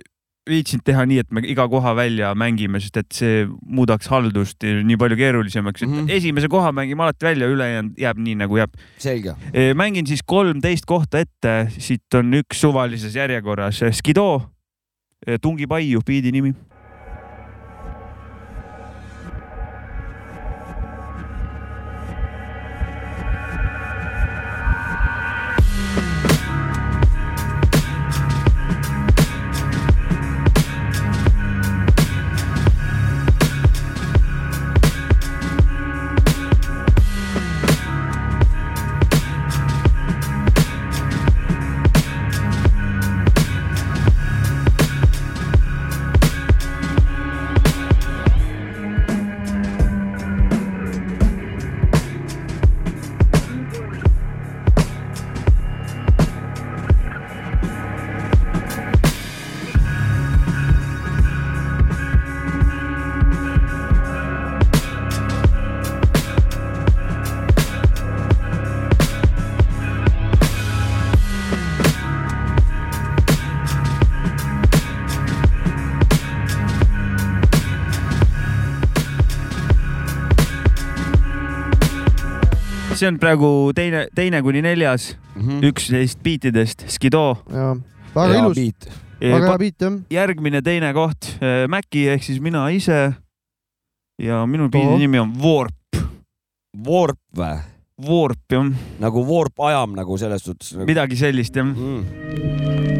[0.48, 4.98] viitsinud teha nii, et me iga koha välja mängime, sest et see muudaks haldust nii
[5.00, 5.96] palju keerulisemaks, et mm.
[6.00, 6.12] -hmm.
[6.18, 8.76] esimese koha mängime alati välja, ülejäänud jääb nii nagu jääb.
[8.98, 9.34] selge.
[9.74, 14.50] mängin siis kolmteist kohta ette, siit on üks suvalises järjekorras Skido,
[15.42, 16.54] Tungi Paiu, biidi nimi.
[82.98, 85.60] See on praegu teine, teine kuni neljas, Mhm.
[85.70, 87.38] üksteist biitidest Skido.
[87.52, 87.74] ja
[88.14, 88.58] väga ilus,
[89.20, 89.98] väga hea beat jah.
[90.10, 91.32] järgmine teine koht,
[91.68, 93.14] Mäki ehk siis mina ise.
[94.18, 94.98] ja minu biidi Ohoh.
[94.98, 95.74] nimi on Warp,
[96.86, 97.58] Warp või?
[98.08, 98.68] Warp jah,
[99.00, 100.86] nagu Warp ajam nagu selles suhtes nagu....
[100.86, 101.64] midagi sellist jah.
[101.66, 102.97] Mm.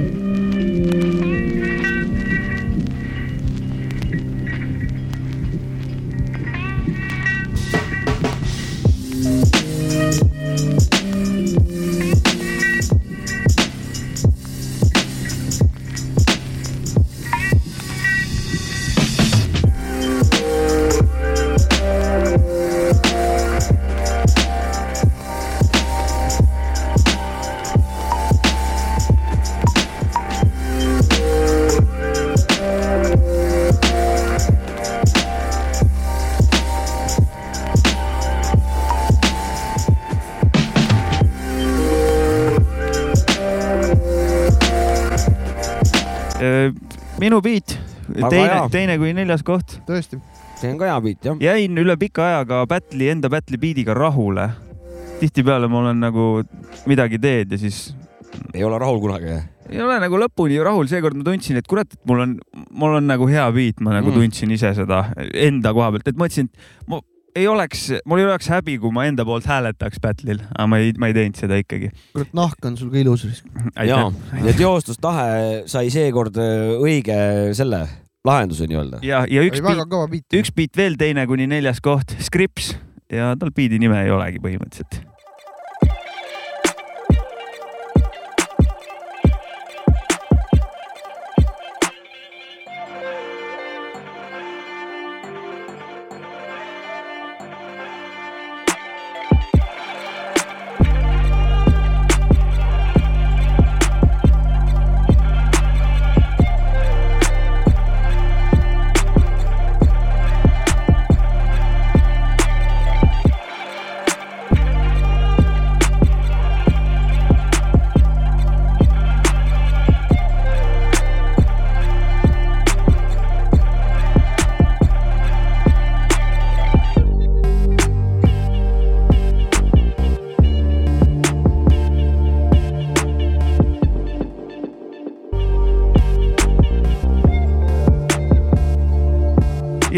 [47.21, 47.77] Minu biit,
[48.09, 49.79] Väga teine teine kui neljas koht.
[49.89, 50.21] tõesti,
[50.61, 51.37] see on ka hea beat jah.
[51.43, 54.49] jäin üle pika ajaga Battle'i, enda Battle'i biidiga rahule.
[55.21, 56.43] tihtipeale ma olen nagu
[56.87, 57.95] midagi teed ja siis
[58.55, 59.35] ei ole rahul kunagi.
[59.69, 62.39] ei ole nagu lõpuni rahul, seekord ma tundsin, et kurat, et mul on,
[62.71, 64.15] mul on nagu hea beat, ma nagu Mm.
[64.23, 67.01] tundsin ise seda enda koha pealt, et mõtlesin, et ma
[67.39, 70.93] ei oleks, mul ei oleks häbi, kui ma enda poolt hääletaks Battle'il, aga ma ei,
[70.99, 71.93] ma ei teinud seda ikkagi.
[72.17, 73.25] kurat nahk on sul ka ilus.
[73.87, 74.03] ja,
[74.45, 77.19] ja teostustahe sai seekord äh, õige
[77.59, 77.85] selle
[78.27, 79.03] lahenduse nii-öelda.
[79.07, 80.27] ja, ja üks beat.
[80.43, 82.75] üks beat veel teine kuni neljas koht, Scripps
[83.13, 85.01] ja tal beat'i nime ei olegi põhimõtteliselt.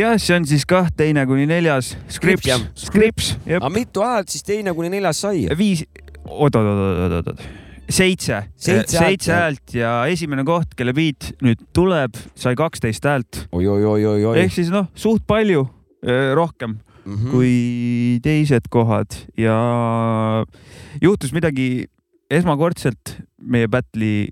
[0.01, 1.95] jah, see on siis kah teine kuni neljas.
[2.79, 3.61] Scripts, jah.
[3.61, 5.47] aga mitu häält siis teine kuni neljas sai?
[5.59, 5.85] viis,
[6.25, 7.43] oot, oot, oot, oot, oot,
[7.91, 13.45] seitse, Seitse häält, ja esimene koht, kelle beat nüüd tuleb, sai kaksteist häält.
[13.51, 14.53] ehk.
[14.55, 15.67] siis noh, suht palju
[16.35, 17.31] rohkem Mhm.
[17.33, 20.45] kui teised kohad ja
[21.03, 21.87] juhtus midagi
[22.31, 24.29] esmakordselt meie battle'i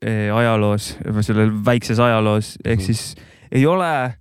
[0.00, 0.94] eh, ajaloos,
[1.26, 2.86] sellel väikses ajaloos, ehk Mhm.
[2.86, 3.14] siis
[3.52, 4.14] ei ole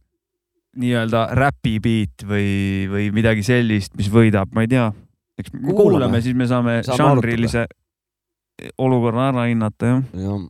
[0.80, 4.89] nii-öelda räpi beat või, või midagi sellist, mis võidab, ma ei tea.
[5.39, 5.81] eks me Kuulame.
[5.81, 7.65] kuulame, siis me saame, Saame žanrilise
[8.77, 10.03] olukorra ära hinnata, jah.
[10.19, 10.47] jah,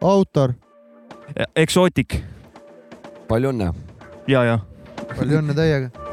[0.00, 0.54] autor,
[1.56, 2.20] eksootik
[3.28, 3.72] palju õnne.
[4.30, 4.58] ja, ja
[5.16, 6.07] palju õnne teiega.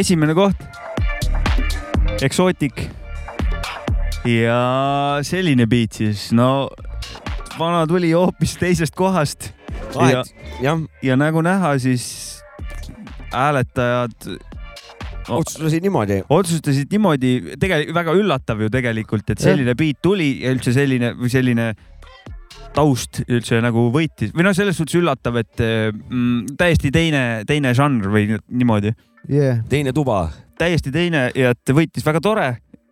[0.00, 0.62] Esimene koht,
[2.24, 2.88] eksootik.
[4.28, 4.60] ja
[5.24, 6.68] selline beat siis, no
[7.60, 9.50] vana tuli hoopis teisest kohast.
[9.96, 10.22] Ja,
[10.62, 12.04] jah, ja nagu näha, siis
[13.32, 14.28] hääletajad
[15.30, 16.20] otsustasid niimoodi.
[16.28, 21.32] otsustasid niimoodi, tegelikult väga üllatav ju tegelikult, et selline beat tuli ja üldse selline või
[21.32, 21.72] selline
[22.74, 24.34] taust üldse nagu võitis.
[24.36, 28.94] Või noh, selles suhtes üllatav, et mm, täiesti teine, teine žanr või niimoodi
[29.28, 29.60] Yeah.
[29.68, 30.30] teine tuba.
[30.58, 32.48] täiesti teine ja et võitis väga tore,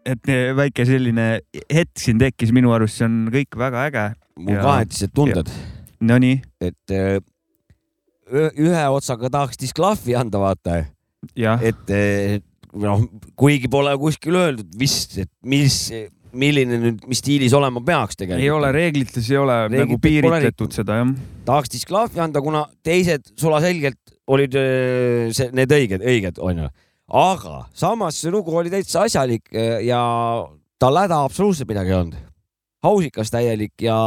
[0.09, 1.41] et väike selline
[1.73, 4.05] hetk siin tekkis minu arust, see on kõik väga äge.
[4.39, 5.49] mul Ja- kahetised tunded,
[6.01, 7.19] Nonii, et äh,
[8.33, 10.77] ühe- otsaga tahaks disklahvi anda, vaata,
[11.61, 12.39] et äh,
[12.73, 13.03] noh,
[13.37, 15.91] kuigi pole kuskil öeldud vist, et mis,
[16.33, 18.45] milline nüüd, mis stiilis olema peaks tegelikult.
[18.45, 21.13] ei ole reeglites ei ole Reeglites nagu piiritletud seda jah.
[21.49, 24.57] tahaks disklahvi anda, kuna teised sulaselgelt olid
[25.33, 26.71] see, need õiged, õiged onju.
[27.25, 29.49] aga samas see lugu oli täitsa asjalik
[29.85, 30.01] ja
[30.79, 32.19] tal häda absoluutselt midagi ei olnud.
[32.85, 33.99] hausikas täielik ja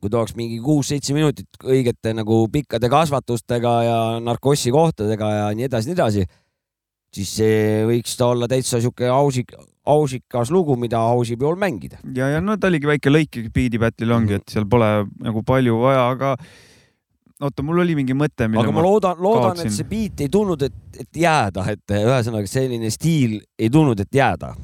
[0.00, 5.68] kui ta oleks mingi kuus-seitse minutit õigete nagu pikkade kasvatustega ja narkossi kohtadega ja nii
[5.70, 6.26] edasi, nii edasi,
[7.14, 9.54] siis see võiks ta olla täitsa sihuke hausik,
[9.86, 12.00] hausikas lugu, mida hausi peol mängida.
[12.16, 14.90] ja, ja no ta oligi väike lõik Beat'i Battle'il ongi, et seal pole
[15.22, 16.34] nagu palju vaja, aga
[17.40, 20.62] oota, mul oli mingi mõte, mille aga ma loodan, loodan, et see beat ei tulnud,
[20.66, 24.54] et, et jääda, et ühesõnaga selline stiil ei tulnud, et jääda.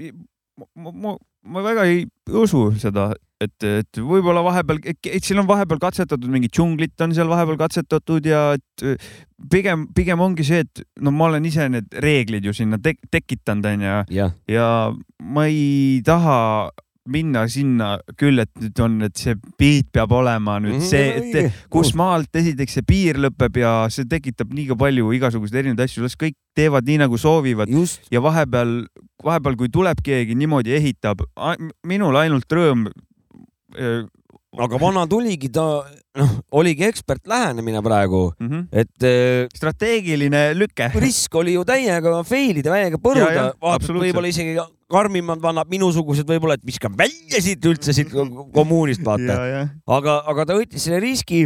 [0.00, 2.04] ma, ma, ma väga ei
[2.36, 3.10] usu seda,
[3.40, 8.28] et, et võib-olla vahepeal, et siin on vahepeal katsetatud mingit džunglit on seal vahepeal katsetatud
[8.28, 8.84] ja et
[9.50, 13.70] pigem, pigem ongi see, et no ma olen ise need reeglid ju sinna tek tekitanud
[13.72, 13.96] onju
[14.52, 14.68] ja
[15.20, 16.38] ma ei taha
[17.08, 21.58] minna sinna küll, et nüüd on, et see beat peab olema nüüd Mhm, see, et
[21.72, 26.18] kus maalt esiteks see piir lõpeb ja see tekitab liiga palju igasuguseid erinevaid asju, las
[26.20, 27.72] kõik teevad nii nagu soovivad.
[27.72, 28.84] Just, ja vahepeal,
[29.24, 31.24] vahepeal, kui tuleb keegi niimoodi ehitab,
[31.86, 32.88] minul ainult rõõm.
[34.58, 35.84] Aga vana tuligi ta,
[36.18, 38.64] noh, oligi ekspert lähenemine praegu, Mhm.
[38.72, 40.90] et äh, strateegigiline lüke.
[41.00, 44.10] risk oli ju täiega fail ida, täiega põruda ja,, vaata, absoluutselt.
[44.10, 44.58] võib-olla isegi
[44.90, 49.68] karmimad vannad minusugused võib-olla, et viskan välja siit üldse siit kommuunist, vaata.
[49.86, 51.44] aga, aga ta võttis selle riski,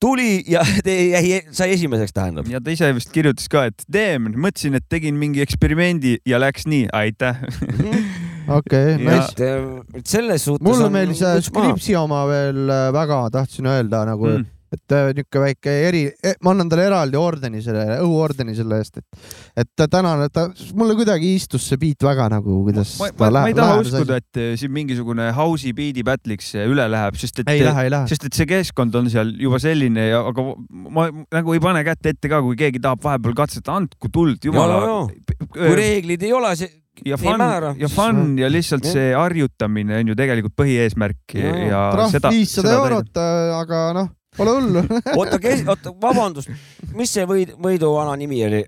[0.00, 2.48] tuli ja jäi, sai esimeseks, tähendab.
[2.48, 6.64] ja ta ise vist kirjutas ka, et damn, mõtlesin, et tegin mingi eksperimendi ja läks
[6.66, 7.36] nii, aitäh.
[8.56, 9.50] okei, Ja- nice.
[9.94, 10.64] et, selles suhtes.
[10.66, 14.46] mulle meeldis äh, Scripsi oma veel äh, väga, tahtsin öelda nagu Mm.
[14.70, 16.02] Et äh, niisugune väike eri,
[16.44, 19.30] ma annan talle eraldi ordeni selle, õhuordeni selle eest, et,
[19.64, 20.46] et ta tänane, ta,
[20.78, 23.50] mulle kuidagi istus see beat väga nagu, kuidas ma, ta ma, ma läheb.
[23.50, 27.64] ei taha uskuda, et eh, siin mingisugune house'i beat'i battle'iks üle läheb, sest et ei
[27.66, 28.10] lähe, ei lähe.
[28.10, 32.12] sest et see keskkond on seal juba selline ja, aga ma nagu ei pane kätt
[32.12, 36.30] ette ka, kui keegi tahab vahepeal katsetada, andku tuld, jumala Ja, ja, kui reeglid ei
[36.34, 36.70] ole, see
[37.06, 37.42] ja fun
[37.80, 38.92] ja fun ja lihtsalt Jah.
[38.92, 41.68] see harjutamine on ju tegelikult põhieesmärk ja, Ja, ja.
[41.70, 43.20] ja trahv seda, viissada eurot,
[43.56, 44.80] aga noh, pole hullu.
[45.18, 46.48] oota, kes, oota, vabandust,
[46.96, 48.62] mis see võid, võiduala nimi oli?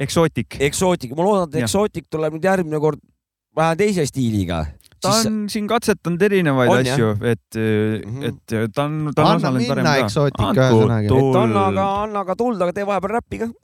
[0.00, 0.56] eksootik.
[0.66, 3.00] eksootik, ma loodan, et eksootik tuleb nüüd järgmine kord
[3.54, 4.58] vähe teise stiiliga.
[5.04, 9.36] ta on siin katsetanud erinevaid On, asju, et Mhm., et ta on, ta on Anna
[9.36, 9.96] osalenud varem ka.
[10.06, 11.06] eksootik, ühesõnaga.
[11.06, 11.12] et
[11.42, 13.48] anna aga, anna aga tuld, aga tee vahepeal räppi ka.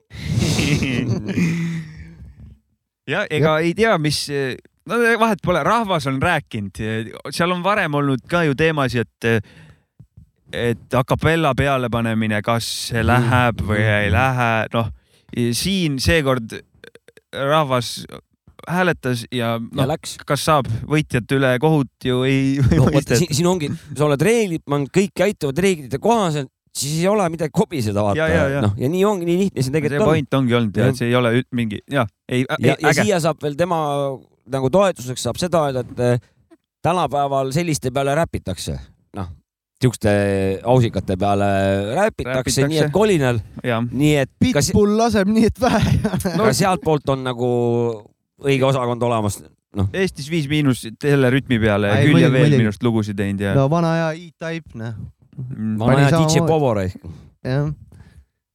[3.15, 4.19] ja ega ei tea, mis,
[4.87, 4.95] no
[5.25, 6.71] vahet pole, rahvas on rääkinud,
[7.33, 9.23] seal on varem olnud ka ju teemasid, et
[10.53, 14.91] et a capella pealepanemine, kas see läheb või ei lähe, noh
[15.55, 16.57] siin seekord
[17.33, 18.01] rahvas
[18.69, 19.93] hääletas ja ja noh,
[20.27, 23.19] kas saab võitjat üle kohut ju ei, no vot, mõisteta.
[23.21, 28.05] siin, siin ongi, sa oled reeglid, kõik käituvad reeglite kohaselt, siis ei ole midagi kobiseda
[28.05, 28.27] vaata
[28.67, 30.13] noh, ja nii ongi, nii lihtne see see tegelikult on.
[30.13, 33.41] point ongi olnud ja et see ei ole mingi jah, ei, ja ja siia saab
[33.43, 33.81] veel tema
[34.51, 38.77] nagu toetuseks saab seda öelda, et eh, tänapäeval selliste peale räpitakse,
[39.81, 40.13] siukeste
[40.69, 41.47] ausikate peale
[41.97, 45.95] räpitakse, nii et kolinal, nii et Pitbull laseb nii, et vähe.
[46.37, 47.49] ka sealtpoolt on nagu
[48.45, 49.41] õige osakond olemas.
[49.95, 52.65] Eestis Viis Miinus selle rütmi peale Ei, küll ja veel muidugi.
[52.65, 54.97] minust lugusid teinud ja no vana hea E-Type, noh,
[55.39, 56.43] mm, vana hea DJ.
[56.49, 57.05] Povo raisk.
[57.47, 57.71] jah.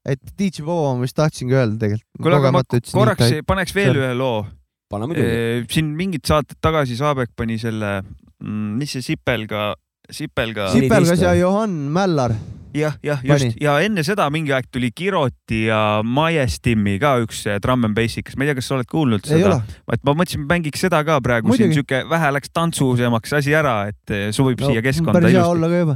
[0.06, 2.20] et DJ Bobo ma vist tahtsingi öelda tegelikult.
[2.20, 4.44] kuule, aga ma korraks paneks veel ühe loo.
[4.92, 5.64] pane muidugi.
[5.72, 7.96] siin mingid saated tagasi Saabek pani selle,
[8.44, 9.72] mis see Sipelga,
[10.12, 10.70] Sipelga.
[10.74, 12.34] Sipelgas 14 ja Johan Mällar.
[12.76, 13.46] jah, jah, Pani.
[13.46, 17.96] just ja enne seda mingi aeg tuli Kiroti ja Majestimmi ka üks eh, Drum and
[17.96, 19.62] Bassikas, ma ei tea, kas sa oled kuulnud ei seda
[19.96, 21.78] et ma mõtlesin, mängiks seda ka praegu, siin Muidugi.
[21.80, 25.56] sihuke vähe läks tantsusemaks asi ära, et eh, sobib No, siia keskkonda päris hea ilusti.
[25.56, 25.96] olla ka juba.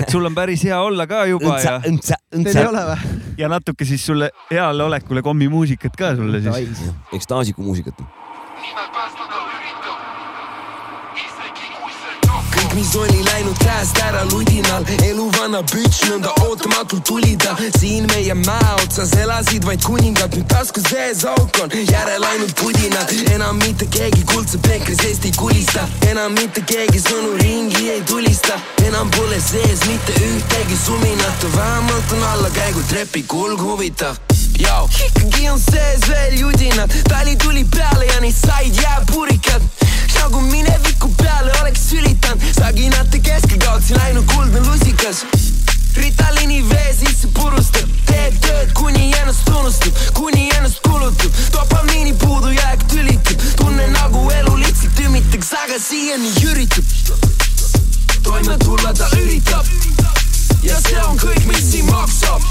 [0.00, 2.70] et sul on päris hea olla ka juba õntsa ja, õntsa, Teil õntsa ei.
[2.72, 3.20] ole või?
[3.44, 6.80] ja natuke siis sulle heale olekule kommimuusikat ka sulle siis.
[7.20, 8.00] ekstaasiku muusikat.
[8.00, 9.39] kõik,
[12.74, 18.34] mis oli läinud käest ära ludinal, elu vana bütš nõnda ootamatult tuli ta siin meie
[18.34, 23.88] mäe otsas elasid vaid kuningad, nüüd taskus sees auk on, järel ainult pudinad, enam mitte
[23.90, 29.40] keegi kuldse peekri seest ei kulista, enam mitte keegi sõnu ringi ei tulista, enam pole
[29.44, 34.18] sees mitte ühtegi suminat, vähemalt on allakäigu trepi kulg huvitav
[34.60, 39.62] Jau, ikkagi on sees veel judinad, tali tuli peale ja neid said jääpurikad
[40.20, 45.24] nagu mineviku peale oleks sülitanud, saginate keskel kaotsin ainult kuldne lusikas.
[45.96, 53.46] Ritalini vee sisse purustab, teeb tööd, kuni ennast unustab, kuni ennast kulutab, dopamiini puudujääk tülitab,
[53.56, 56.84] tunnen nagu elu lihtsalt tümitaks, aga siiani üritab.
[58.22, 59.66] toime tulla ta üritab.
[60.62, 62.42] Ja see on kõik, mis siin maksab.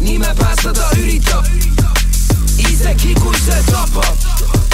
[0.00, 1.44] nime päästa ta üritab,
[2.70, 4.67] isegi kui see tapab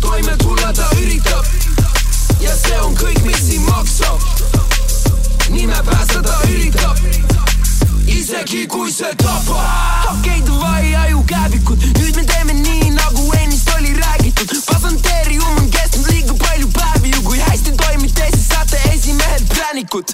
[0.00, 1.44] toime tulla ta üritab
[2.40, 4.20] ja see on kõik, mis siin maksab.
[5.50, 6.96] nime päästa ta üritab,
[8.06, 10.18] isegi kui see tapab.
[10.18, 14.58] okei, davai, ajukääbikud, nüüd me teeme nii, nagu ennist oli räägitud.
[14.72, 16.85] pasanteerium on kestnud liiga palju päevi
[19.76, 20.04] esimehed präänikud.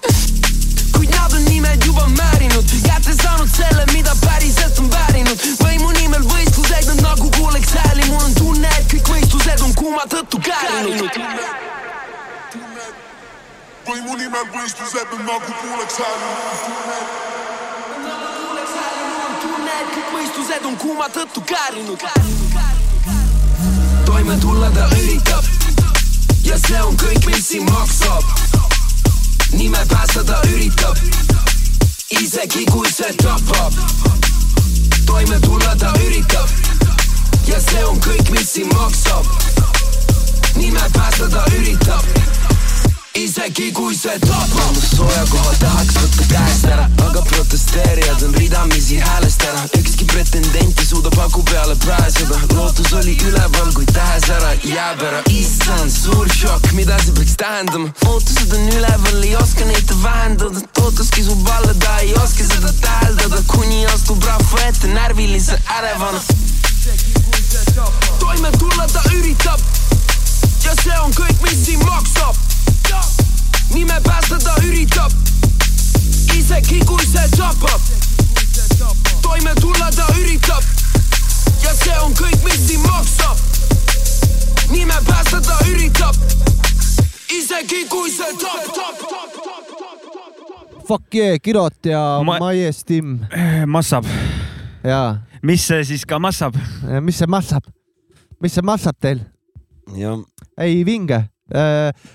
[0.92, 5.38] kuid nad on nimed juba määrinud, kätte saanud selle, mida päriselt on väärinud.
[5.64, 10.02] võimu nimel võistluseid nad nagu kuuleks hääli, mul on tunne, et kõik võistlused on kuuma
[10.08, 11.10] tõttu käärinud.
[13.86, 16.24] võimu nimel võistlused on nagu kuuleks hääli.
[19.42, 22.02] tunne, et kõik võistlused on kuuma tõttu käärinud.
[24.04, 25.44] toime tulla ta üritab
[26.44, 28.51] ja see on kõik, mis siin maksab.
[29.52, 30.96] Nime päästa ta üritab,
[32.10, 33.72] isegi kui see tapab.
[35.06, 36.48] toime tulla ta üritab
[37.46, 39.26] ja see on kõik, mis siin maksab.
[40.56, 42.51] nime päästa ta üritab
[43.14, 44.76] isegi kui see tapab.
[44.80, 49.64] sooja koha tahaks võtta käest ära, aga protesteerijad on ridamisi häälest ära.
[49.78, 55.20] ükski pretendent ei suuda paku peale pääseda, lootus oli üleval, kuid tähes ära jääb ära.
[55.30, 57.92] issand, suur šokk, mida see peaks tähendama?
[58.06, 63.42] ootused on üleval, ei oska neid vähendada, tootlus kisub alla, ta ei oska seda täheldada,
[63.52, 66.22] kuni astub rahva ette närvilise ärevana.
[68.18, 69.60] toime tulla ta üritab
[70.64, 72.51] ja see on kõik, mis siin maksab
[73.74, 75.12] nime päästa ta üritab,
[76.36, 77.80] isegi kui see tapab.
[79.22, 80.62] toime tulla ta üritab
[81.62, 83.36] ja see on kõik, mis siin maksab.
[84.70, 86.14] nime päästa ta üritab,
[87.32, 88.96] isegi kui see tapab.
[90.88, 93.20] Fuck yeah, Kirot ja Ma- Maies Tim
[93.66, 94.04] massab,
[94.84, 96.56] ja mis see siis ka massab?
[97.00, 97.62] mis see massab,
[98.40, 99.22] mis see massab teil?
[99.96, 100.16] ja
[100.58, 101.31] ei vinge.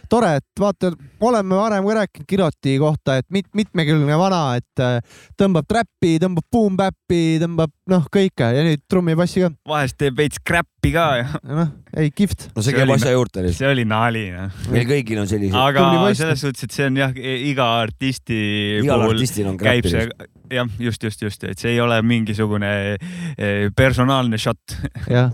[0.10, 0.92] tore, et vaata,
[1.22, 4.98] oleme varem ka rääkinud Kiroti kohta, et mit-, mitmekülgne vana, et äh,
[5.40, 9.52] tõmbab trappi, tõmbab boom-bap'i, tõmbab noh, kõike ja nüüd trummipassi ka.
[9.70, 12.50] vahest teeb veits kräppi ka ja noh, ei kihvt.
[12.56, 13.60] no see See käib oli- asja juurde lihtsalt.
[13.62, 14.58] see oli nali noh.
[14.74, 15.86] meil kõigil on sellised, aga
[16.18, 18.42] selles suhtes, et see on jah, iga artisti
[18.82, 20.28] igal puhul artistil on lihtsalt.
[20.52, 24.78] jah, just, just, just, et see ei ole mingisugune eh, personaalne shot.
[25.16, 25.32] jah,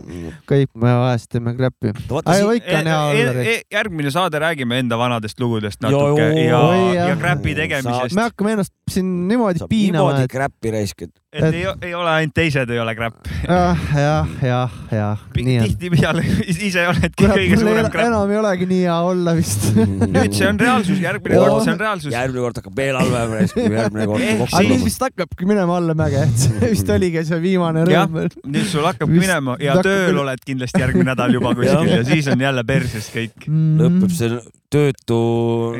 [0.49, 1.93] kõik me vahest teeme kräppi.
[2.09, 3.47] vaata aga siin, ikka on hea olla.
[3.53, 7.11] E, järgmine saade räägime enda vanadest lugudest natuke ja oi,, jah.
[7.13, 8.29] ja kräpi tegemisest me.
[8.29, 12.09] hakkame ennast siin niimoodi saab piinama, niimoodi et kräppi raisk, et et ei, ei ole
[12.11, 13.29] ainult teised ei ole kräpp.
[13.47, 15.65] jah, jah, jah, jah, on.
[15.65, 16.23] tihtipeale
[16.69, 18.09] ise oledki kurat, kõige suurem ole, kräpp.
[18.11, 19.65] enam ei olegi nii hea olla vist.
[20.15, 22.13] nüüd see on reaalsus, järgmine kord see on reaalsus.
[22.13, 25.77] järgmine kord hakkab veel halvem raisk, kui järgmine kord Ehk kokku nüüd vist hakkabki minema
[25.81, 29.77] allamäge, et see vist oligi see viimane jah rõõm., nüüd sul hakkabki Vist minema ja
[29.77, 33.47] hakkab tööl oled kindlasti järgmine nädal juba kuskil ja siis on jälle perses kõik.
[33.49, 33.79] Mm.
[33.81, 34.37] lõpeb see
[34.73, 35.17] töötu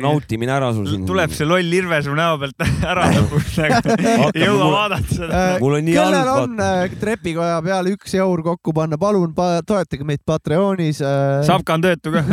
[0.02, 1.02] nautimine ära sul siin.
[1.08, 5.40] tuleb see loll irve su näo pealt ära lõpuks, ei jõua vaadata seda.
[5.40, 9.34] Äh, Mul on nii kellel halb, on äh, trepikoja peale üks eur kokku panna, palun
[9.36, 11.02] pa toetage meid Patreonis.
[11.46, 12.24] Sapka on töötu ka.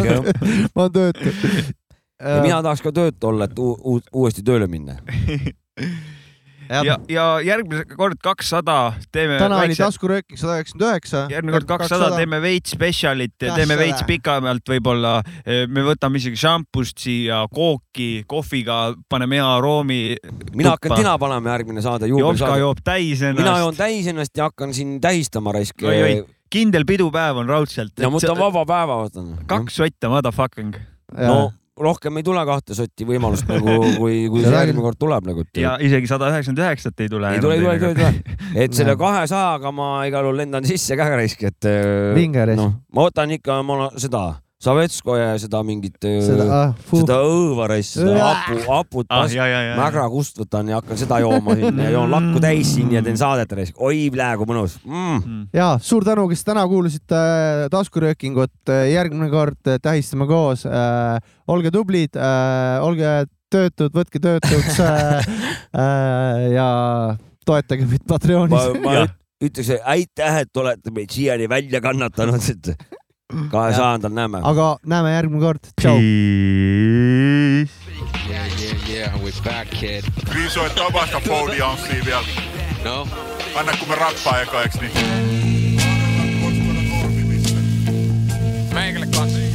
[0.76, 1.32] ma olen töötu.
[2.44, 5.00] mina tahaks ka töötu olla, et uu- uu- uuesti tööle minna.
[6.68, 11.22] ja, ja järgmine kord kakssada teeme täna oli väikse, taskurööking sada üheksakümmend üheksa.
[11.32, 13.78] järgmine kord kakssada teeme veits spetsialit, teeme 200.
[13.82, 15.14] veits pikemalt võib-olla.
[15.72, 20.00] me võtame isegi šampust siia, kooki, kohviga, paneme hea aroomi.
[20.54, 23.76] mina hakkan tina panema järgmine saade, Jopska joob täis mina ennast joon.
[23.82, 25.82] täis ennast ja hakkan siin tähistama raisk.
[25.82, 26.16] Oi, oi.
[26.50, 27.94] kindel pidupäev on raudselt.
[27.98, 29.36] ja ma võtan vaba päeva, vaatan.
[29.46, 30.76] kaks sotta, motherfucking.
[31.16, 35.28] no rohkem ei tule kahte sotti võimalust nagu, kui, kui see Seda järgmine kord tuleb
[35.28, 35.44] nagu.
[35.60, 37.34] ja isegi sada üheksakümmend üheksat ei tule.
[37.36, 38.56] ei tule, ei tule, ei tule, ei tule.
[38.64, 41.70] et selle kahesajaga ma igal juhul lendan sisse ka raisk, et.
[42.16, 42.62] Vinge raisk.
[42.62, 44.26] noh, ma võtan ikka ma seda
[44.62, 47.02] Savetskoja ja seda mingit, seda seda, ah,, fuh.
[47.04, 49.22] õõva raisk, seda hapu, haput ah,.
[49.22, 49.76] pas- ja, ja, ja.
[49.76, 53.20] mägra kust võtan ja hakkan seda jooma siin ja joon lakku täis siin ja teen
[53.20, 55.46] saadet oi, praegu mõnus mm..
[55.56, 58.72] ja suur tänu, kes täna kuulasite äh, taskuröökingut.
[58.90, 60.64] järgmine kord äh, tähistame koos.
[61.46, 62.16] olge tublid,
[62.82, 65.28] olge töötud, võtke töötuks äh,
[65.82, 66.68] äh, ja
[67.46, 68.68] toetage meid ma, Patreonis.
[68.82, 69.16] ma üt-
[69.46, 72.72] ütleks, aitäh, et olete meid siiani välja kannatanud, et
[73.50, 74.40] kahesajandal näeme.
[74.42, 75.58] aga näeme järgmine kord.
[75.80, 75.98] tšau.
[80.30, 82.26] Kriiso, et avasta foodianssia vielä.
[82.84, 83.08] No,
[83.56, 84.92] Anna kun me rappaa eka, eiks niin?
[88.74, 89.45] meikälle kanssa.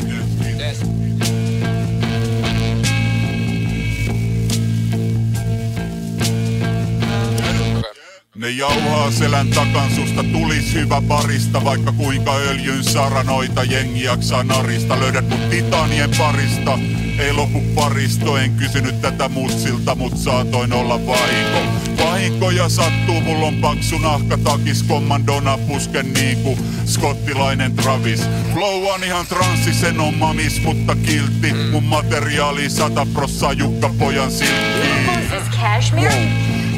[8.35, 11.63] Ne jauhaa selän takan susta tulis hyvä barista.
[11.63, 14.99] Vaikka kuinka öljyn saranoita jengi jaksaa narista.
[14.99, 16.79] Löydät mut titanien parista.
[17.19, 21.59] Ei lopu paristo, en kysynyt tätä mutsilta Mut saatoin olla vahinko.
[22.03, 24.83] Vahinkoja sattuu, mulla on paksu nahka takis.
[24.83, 28.21] Kommandona pusken niinku skottilainen Travis.
[28.53, 31.53] Flow on ihan transsi, sen on mamis, mutta kiltti.
[31.71, 35.01] Mun materiaali sata prossaa Jukka pojan silkkiin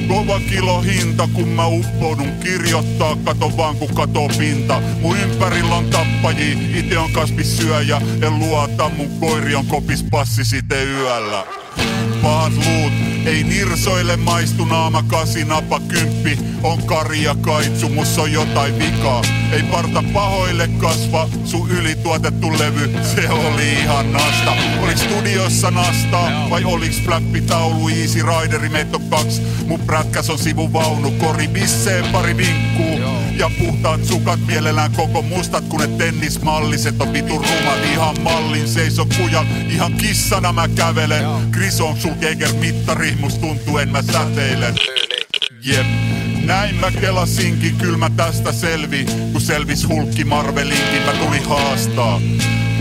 [0.07, 4.81] Kova kilo hinta, kun mä uppoudun kirjoittaa, kato vaan kun kato pinta.
[5.01, 10.84] Mun ympärillä on tappajia, ite on kasvissyöjä, en luota, mun koiri on kopis passi site
[10.84, 11.45] yöllä.
[12.23, 12.93] Pahat luut,
[13.25, 16.37] ei nirsoille maistu naama kasi napa kymppi.
[16.63, 19.21] On karja kaitsu, mus on jotain vikaa.
[19.51, 24.51] Ei parta pahoille kasva, sun ylituotettu levy, se oli ihan nasta.
[24.83, 29.41] Oliko studiossa nastaa, vai oliks flappitaulu Easy Rideri meitä on kaks.
[29.67, 33.12] Mun prätkäs on sivuvaunu, kori bisseen pari vinkkuu.
[33.38, 37.85] Ja puhtaat sukat mielellään koko mustat, kun ne tennismalliset on vitun rumat.
[37.93, 41.26] Ihan mallin seiso kujal, ihan kissana mä kävelen.
[41.51, 42.11] Chris on sul
[42.60, 44.76] mittari, must tuntuu en mä säteilen.
[45.65, 45.85] Jep.
[46.45, 49.05] Näin mä kelasinkin, kyl mä tästä selvi.
[49.31, 52.22] Kun selvis hulkki Marvelinkin, mä tuli haastaa.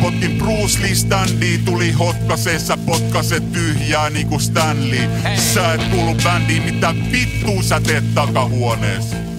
[0.01, 5.09] Potkin Bruce Lee standi, tuli hotkaseessa potkase tyhjää niinku Stanley.
[5.55, 9.32] Sä et kuulu bändiin, mitä vittuu sä teet takahuonees?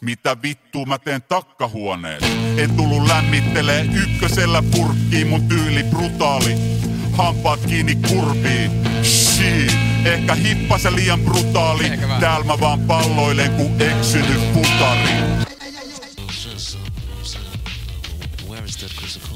[0.00, 2.22] Mitä vittu mä teen takkahuoneen?
[2.56, 6.54] En tullu lämmittelee ykkösellä purkkiin mun tyyli brutaali.
[7.12, 8.70] Hampaat kiinni kurviin.
[9.02, 9.66] shii.
[10.04, 11.84] Ehkä hippasen liian brutaali.
[12.20, 15.12] Täällä mä vaan palloilen kun eksynyt putari.
[18.48, 19.29] Where is that?